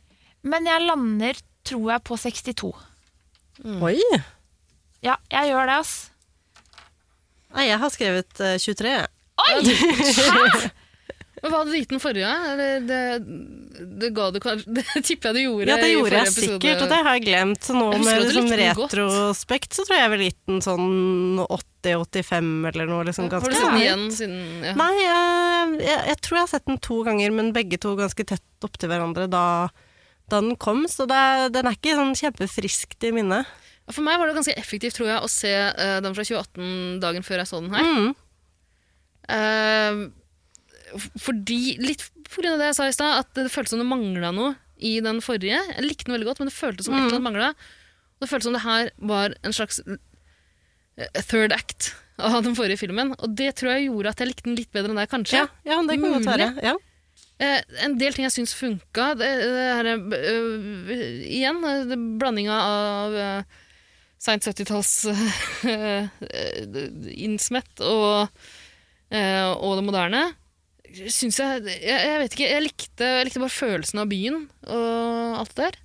[0.48, 2.72] men jeg lander, tror jeg, på 62.
[3.84, 3.94] Oi!
[5.04, 5.94] Ja, jeg gjør det, ass.
[7.52, 8.96] Nei, jeg har skrevet uh, 23.
[8.96, 9.12] jeg.
[9.44, 9.60] Oi!
[10.32, 10.72] Hæ?
[11.44, 12.30] Hva hadde du gitt den forrige?
[12.58, 13.02] Det, det,
[13.78, 15.70] det ga du kanskje Det tipper jeg du gjorde.
[15.70, 16.46] Ja, det gjorde jeg episode.
[16.54, 17.60] sikkert, og det har jeg glemt.
[17.64, 18.24] Så nå med
[18.78, 18.94] godt.
[18.94, 23.06] retrospekt så tror jeg jeg ville gitt den sånn 80-85 eller noe.
[23.08, 24.74] Liksom, Har ganske du sett den igjen siden ja.
[24.78, 28.28] Nei, jeg, jeg, jeg tror jeg har sett den to ganger, men begge to ganske
[28.34, 29.46] tett opptil hverandre da,
[30.28, 30.84] da den kom.
[30.90, 31.22] Så det,
[31.56, 33.48] den er ikke sånn kjempefriskt i minnet.
[33.88, 37.24] For meg var det ganske effektivt tror jeg, å se uh, den fra 2018 dagen
[37.24, 37.88] før jeg så den her.
[37.88, 38.10] Mm.
[39.28, 40.08] Uh,
[41.20, 42.04] fordi, litt
[42.36, 44.98] grunn av det jeg sa i stad, at det føltes som det mangla noe i
[45.04, 45.58] den forrige.
[45.58, 47.52] Jeg likte den veldig godt, men det føltes som et eller annet mangla.
[48.18, 53.14] Det føltes som det her var en slags eh, third act av den forrige filmen.
[53.18, 55.40] Og det tror jeg gjorde at jeg likte den litt bedre enn deg, kanskje.
[55.40, 56.50] Ja, ja, det kan godt være.
[56.66, 56.76] Ja.
[57.38, 59.12] Eh, en del ting jeg syns funka.
[59.18, 60.92] Det, det her, øh,
[61.22, 63.58] igjen, det blandinga av øh,
[64.18, 64.94] seint 70-talls
[65.70, 66.08] øh,
[67.28, 68.26] innsmett og,
[69.08, 70.24] og det moderne,
[71.12, 75.38] syns jeg, jeg Jeg vet ikke, jeg likte, jeg likte bare følelsen av byen og
[75.42, 75.78] alt det der.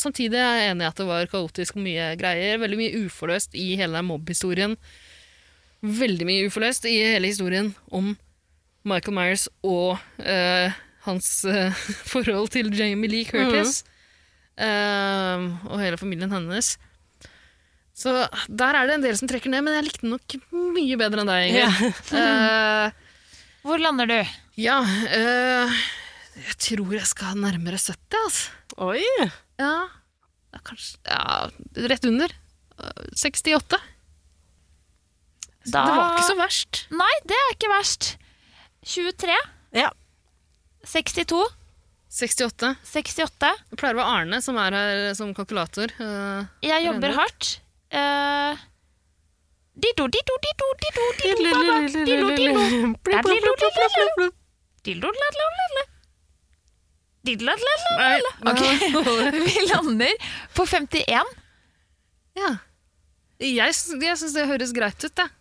[0.00, 2.58] Samtidig er jeg enig i at det var kaotisk og mye greier.
[2.62, 4.74] Veldig mye uforløst i hele den mobb-historien.
[5.84, 8.14] Veldig mye uforløst i hele historien om
[8.84, 10.74] Michael Myers og eh,
[11.06, 13.84] hans eh, forhold til Jamie Lee Curtis.
[14.58, 16.74] Eh, og hele familien hennes.
[17.94, 18.10] Så
[18.50, 20.34] der er det en del som trekker ned, men jeg likte den nok
[20.74, 22.06] mye bedre enn deg, Ingrid.
[22.24, 23.03] Eh,
[23.74, 24.18] Hvor lander du?
[24.62, 25.72] ja, øh,
[26.38, 28.52] jeg tror jeg skal nærmere 70, altså.
[28.86, 29.02] Oi!
[29.58, 29.72] Ja,
[30.62, 31.48] kanskje Ja,
[31.90, 32.30] rett under.
[32.78, 33.80] Eh, 68.
[35.66, 36.84] Da- Det var ikke så verst.
[36.94, 38.12] Nei, det er ikke verst.
[38.86, 39.34] 23.
[39.74, 39.90] Ja.
[40.86, 41.42] 62.
[42.14, 42.76] 68.
[42.86, 43.50] 68.
[43.72, 45.90] Jeg pleier å være Arne som er her som kalkulator.
[45.98, 47.56] eh, Jeg jobber hardt.
[47.90, 48.54] Uh,
[49.74, 53.50] Daddido, dildo, dildo, dildo, dildo, dildo, dildo, dildo, dildo,
[58.46, 58.62] Ok,
[59.46, 61.32] vi lander på 51.
[62.38, 62.52] Ja.
[63.42, 65.32] Jeg, jeg syns det høres greit ut, jeg.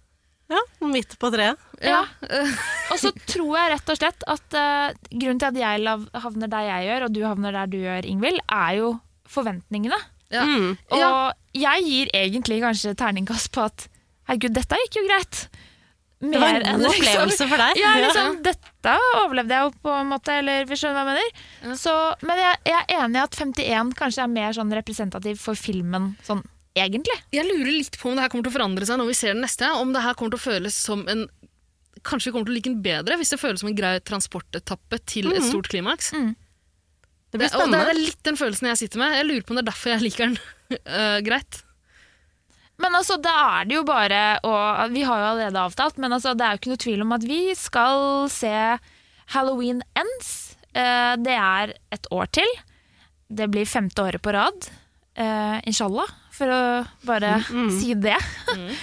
[0.54, 1.62] Ja, midt på treet.
[1.84, 2.02] Ja.
[2.92, 5.96] Og så tror jeg rett og slett at uh, grunnen til at jeg
[6.26, 8.92] havner der jeg gjør, og du havner der du gjør, Ingvild, er jo
[9.30, 10.00] forventningene.
[10.34, 10.44] Ja.
[10.50, 10.74] Mm.
[10.90, 11.16] Og Ja.
[11.54, 13.88] jeg gir egentlig kanskje terningkast på at
[14.30, 15.48] herregud, dette gikk jo greit.
[16.24, 17.78] Det var en god liksom- opplevelse for deg.
[17.82, 18.94] Ja, liksom, dette
[19.26, 21.32] overlevde jeg jo på en måte, eller vi skjønner hva jeg
[21.64, 21.76] mener.
[21.76, 21.94] Så,
[22.24, 26.14] men jeg, jeg er enig i at 51 kanskje er mer sånn representativ for filmen,
[26.24, 26.42] sånn
[26.80, 27.18] egentlig.
[27.36, 29.34] Jeg lurer litt på om det her kommer til å forandre seg når vi ser
[29.36, 29.68] den neste.
[29.76, 31.28] Om det her kommer til å føles som en
[32.04, 34.98] Kanskje vi kommer til å like den bedre hvis det føles som en grei transportetappe
[35.08, 35.50] til et Mhm.
[35.54, 36.10] stort klimaks.
[36.12, 37.90] Det blir og det spennende.
[37.90, 39.14] er litt den følelsen jeg sitter med.
[39.16, 40.38] Jeg lurer på om det er derfor jeg liker den
[40.84, 41.64] uh, greit.
[42.82, 46.34] Men altså, da er det jo bare og Vi har jo allerede avtalt, men altså,
[46.34, 48.54] det er jo ikke noe tvil om at vi skal se
[49.36, 50.32] Halloween Ends.
[50.74, 52.50] Eh, det er et år til.
[53.30, 54.68] Det blir femte året på rad.
[55.16, 56.62] Eh, inshallah, for å
[57.08, 57.38] bare
[57.80, 58.18] si det.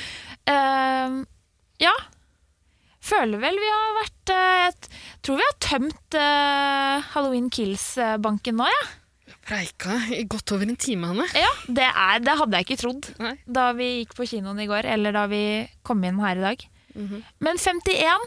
[0.50, 1.12] Eh,
[1.84, 1.92] ja.
[3.04, 4.72] Føler vel vi har vært Jeg
[5.22, 6.16] tror vi har tømt
[7.12, 8.88] Halloween Kills-banken nå, jeg.
[8.88, 8.99] Ja.
[9.46, 11.24] Preika i godt over en time, Hanne.
[11.34, 13.32] Ja, det, er, det hadde jeg ikke trodd Nei.
[13.48, 15.42] da vi gikk på kinoen i går, eller da vi
[15.86, 16.64] kom inn her i dag.
[16.94, 17.22] Mhm.
[17.46, 18.26] Men 51,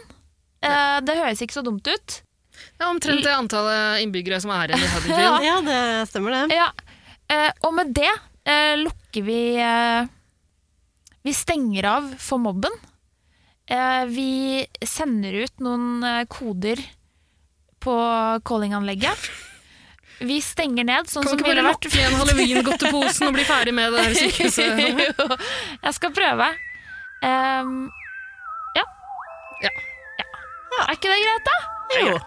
[0.64, 2.18] eh, det høres ikke så dumt ut.
[2.54, 5.44] Det er omtrent det antallet innbyggere som er igjen i Haddonfield.
[5.48, 5.78] Ja, det
[6.10, 6.58] stemmer det.
[6.58, 6.68] Ja,
[7.30, 8.10] eh, og med det
[8.46, 10.06] eh, lukker vi eh,
[11.24, 12.74] Vi stenger av for mobben.
[13.66, 14.28] Eh, vi
[14.86, 16.82] sender ut noen eh, koder
[17.84, 17.94] på
[18.44, 19.28] callinganlegget.
[20.20, 23.44] Vi stenger ned, sånn Kan som du ikke bare vært lukke igjen halloweengodteposen og bli
[23.48, 25.42] ferdig med det her sykehuset?
[25.82, 26.48] jeg skal prøve.
[27.24, 27.74] Um,
[28.78, 28.86] ja.
[29.66, 29.74] Ja.
[30.22, 30.26] ja.
[30.86, 31.56] Er ikke det greit, da?
[32.04, 32.18] Jo.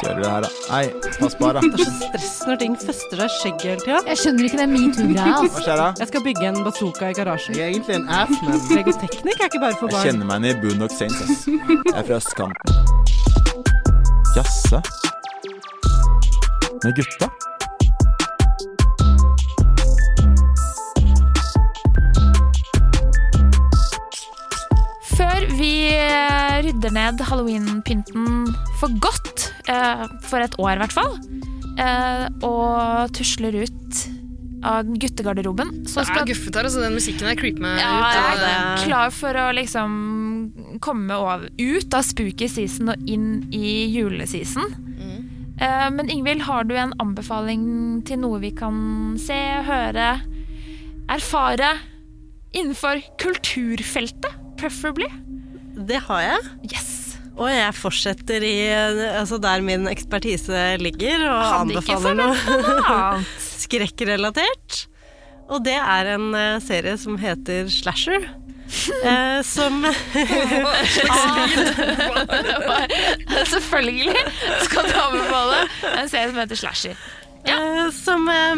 [0.00, 0.48] Ser du det her, da?
[0.70, 0.84] Nei,
[1.20, 1.60] pass på her, da.
[1.60, 4.00] Det er så stress når ting fester seg i skjegget hele tida.
[4.10, 5.36] Jeg skjønner ikke den metoo-greia.
[5.36, 5.76] Altså.
[6.02, 7.58] Jeg skal bygge en bazooka i garasjen.
[7.58, 10.58] Jeg er egentlig en ass, men Legoteknikk er ikke bare for jeg kjenner meg igjen
[10.58, 11.46] i Boondock Saints, ass.
[11.46, 13.09] Jeg er fra østkanten.
[14.36, 14.78] Jasse?
[16.84, 17.26] Med gutta?
[25.10, 28.46] Før vi eh, rydder ned halloween-pynten
[28.78, 31.18] for godt, eh, for et år i hvert fall,
[31.74, 34.02] eh, og tusler ut
[34.66, 36.82] av guttegarderoben, så Det er skal guffet her, altså.
[36.84, 38.14] Den musikken her creeper meg ja, ut.
[38.14, 43.86] jeg er klar for å liksom komme over, ut av spooky season og inn i
[43.94, 44.74] juleseason.
[45.60, 50.14] Eh, Men Ingvild, har du en anbefaling til noe vi kan se, høre,
[51.12, 51.74] erfare
[52.56, 55.08] innenfor kulturfeltet, preferably?
[55.76, 56.48] Det har jeg.
[56.72, 56.96] Yes!
[57.40, 58.56] Og jeg fortsetter i
[59.16, 63.46] altså der min ekspertise ligger, og Hadde ikke anbefaler noe forventet noe annet.
[63.60, 64.86] skrekkrelatert.
[65.50, 68.28] Og det er en eh, serie som heter Slasher.
[69.02, 69.82] eh, som
[73.52, 74.14] Selvfølgelig
[74.66, 75.64] skal du anbefale
[75.96, 76.94] en serie som heter Slasher.
[77.44, 78.56] Eh, som, eh,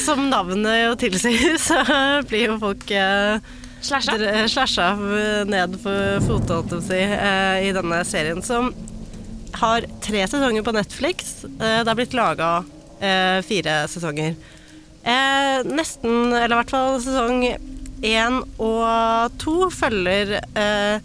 [0.00, 1.82] som navnet jo tilsier, så
[2.28, 3.38] blir jo folk eh,
[3.84, 4.16] Slasha?
[4.50, 4.88] slasha
[5.46, 8.42] ned for fotet, på å si, eh, i denne serien.
[8.42, 8.72] Som
[9.60, 11.44] har tre sesonger på Netflix.
[11.44, 12.64] Eh, det har blitt laga
[13.00, 14.36] eh, fire sesonger.
[15.02, 17.44] Eh, nesten, eller i hvert fall sesong
[18.04, 20.98] én og to følger eh,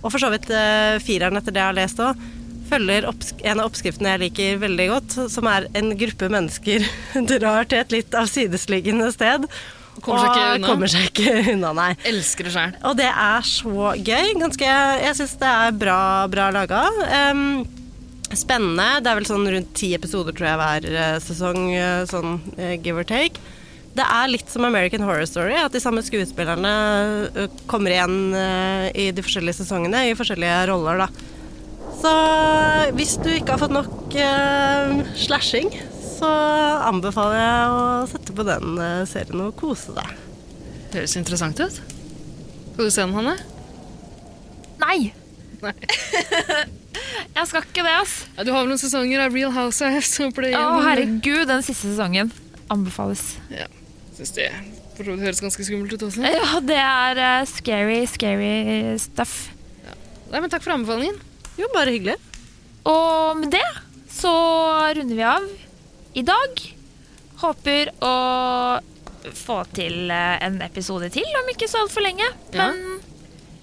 [0.00, 2.22] Og for så vidt eh, fireren, etter det jeg har lest òg,
[2.70, 6.86] følger en av oppskriftene jeg liker veldig godt, som er en gruppe mennesker
[7.34, 9.44] drar til et litt avsidesliggende sted.
[10.00, 10.68] Kommer seg ikke unna.
[10.70, 11.90] Kommer seg ikke unna, nei.
[12.08, 12.76] Elsker det sjøl.
[12.88, 14.30] Og det er så gøy.
[14.40, 14.70] Ganske,
[15.04, 15.98] jeg syns det er bra,
[16.32, 16.84] bra laga.
[17.18, 17.44] Em,
[18.36, 19.00] spennende.
[19.02, 22.76] Det er vel sånn rundt ti episoder, tror jeg, hver eh, sesong, eh, sånn eh,
[22.82, 23.42] give or take.
[23.96, 26.70] Det er litt som American Horror Story, at de samme skuespillerne
[27.66, 28.36] kommer igjen
[28.94, 31.08] i de forskjellige sesongene i forskjellige roller, da.
[31.98, 32.12] Så
[32.94, 35.74] hvis du ikke har fått nok eh, slashing,
[36.20, 36.30] så
[36.86, 37.84] anbefaler jeg å
[38.14, 38.78] sette på den
[39.10, 40.14] serien og kose deg.
[40.94, 41.80] Høres interessant ut.
[41.80, 43.34] Skal du se den, Hanne?
[44.80, 45.10] Nei!
[45.64, 45.74] Nei.
[47.36, 48.14] Jeg skal ikke det, ass.
[48.36, 51.92] Ja, du har vel noen sesonger av Real Housewives å play Å, herregud, den siste
[51.92, 52.32] sesongen
[52.70, 53.34] anbefales.
[53.52, 53.68] Ja,
[54.16, 54.50] syns det
[55.00, 56.24] for så vidt høres ganske skummelt ut også.
[56.28, 59.48] Ja, det er uh, scary, scary stuff.
[60.30, 61.16] Nei, men Takk for anbefalingen.
[61.56, 62.18] Jo, bare hyggelig.
[62.88, 63.64] Og med det
[64.12, 64.32] så
[64.96, 65.46] runder vi av
[66.20, 66.62] i dag.
[67.40, 68.14] Håper å
[69.36, 72.26] få til eh, en episode til om ikke så altfor lenge.
[72.52, 72.68] Ja.
[72.68, 73.00] Men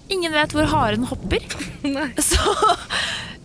[0.08, 1.44] ingen vet hvor haren hopper.
[2.30, 2.54] Så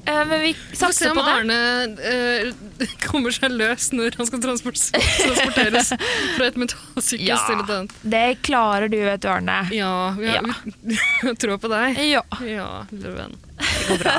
[0.05, 1.33] eh, Men vi satser på det.
[1.33, 1.57] Arne
[1.97, 5.93] uh, kommer seg løs når han skal transport transporteres
[6.37, 7.39] fra et mentalsykehus Ja.
[7.47, 7.97] til et annet.
[8.15, 9.59] Det klarer du, vet du, Arne.
[9.75, 11.35] Ja, vi har, ja.
[11.39, 11.99] tro på deg.
[12.09, 12.23] Ja.
[12.47, 13.37] Ja, lille venn.
[13.59, 14.15] Det går bra.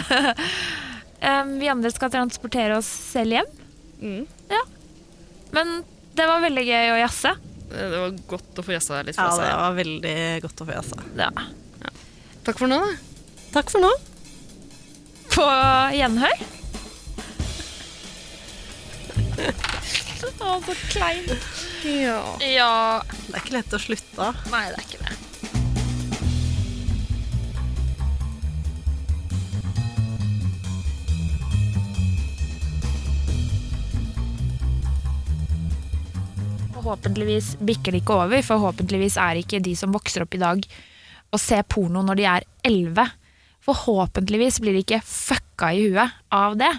[1.40, 3.50] um, vi andre skal transportere oss selv hjem.
[4.04, 4.22] Mm.
[4.52, 4.62] Ja.
[5.54, 5.76] Men
[6.14, 7.34] det var veldig gøy å jazze.
[7.74, 10.74] Det det var godt å få jazza litt Ja, det var veldig godt å få
[10.76, 11.04] jazza.
[11.18, 11.30] Ja.
[12.44, 12.92] Takk for nå, da.
[13.54, 13.88] Takk for nå.
[15.32, 15.44] På
[15.96, 16.42] gjenhør.
[20.44, 21.32] Å, så kleint.
[21.88, 22.20] Ja.
[22.44, 23.00] ja.
[23.08, 24.44] Det er ikke lett å slutte av.
[24.52, 25.14] Nei, det er ikke det.
[36.74, 38.44] Forhåpentligvis bikker det ikke over.
[38.44, 40.68] Forhåpentligvis er ikke de som vokser opp i dag
[41.34, 43.08] og se porno når de er 11.
[43.64, 46.70] Forhåpentligvis blir de ikke fucka i huet av det.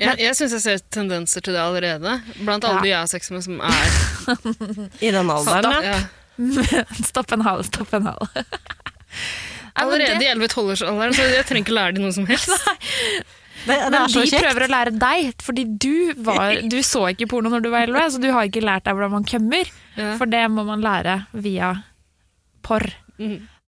[0.00, 2.14] Jeg, jeg syns jeg ser tendenser til det allerede.
[2.40, 2.82] Blant alle Ja.
[2.86, 3.90] de jeg har sex med som er
[5.06, 5.84] I den alderen, Stopp.
[5.84, 6.84] ja.
[7.10, 8.30] stopp en hal, stopp en hal.
[9.80, 12.50] Allerede i 11-12-årsalderen, så jeg trenger ikke lære dem noe som helst.
[13.60, 14.40] Det, det Men de kjekt.
[14.42, 15.92] prøver å lære deg, fordi du,
[16.26, 18.96] var, du så ikke porno når du var 11, så du har ikke lært deg
[18.96, 19.70] hvordan man kømmer.
[20.00, 20.14] Ja.
[20.20, 21.74] For det må man lære via
[22.66, 22.88] porr.
[23.20, 23.38] Mhm.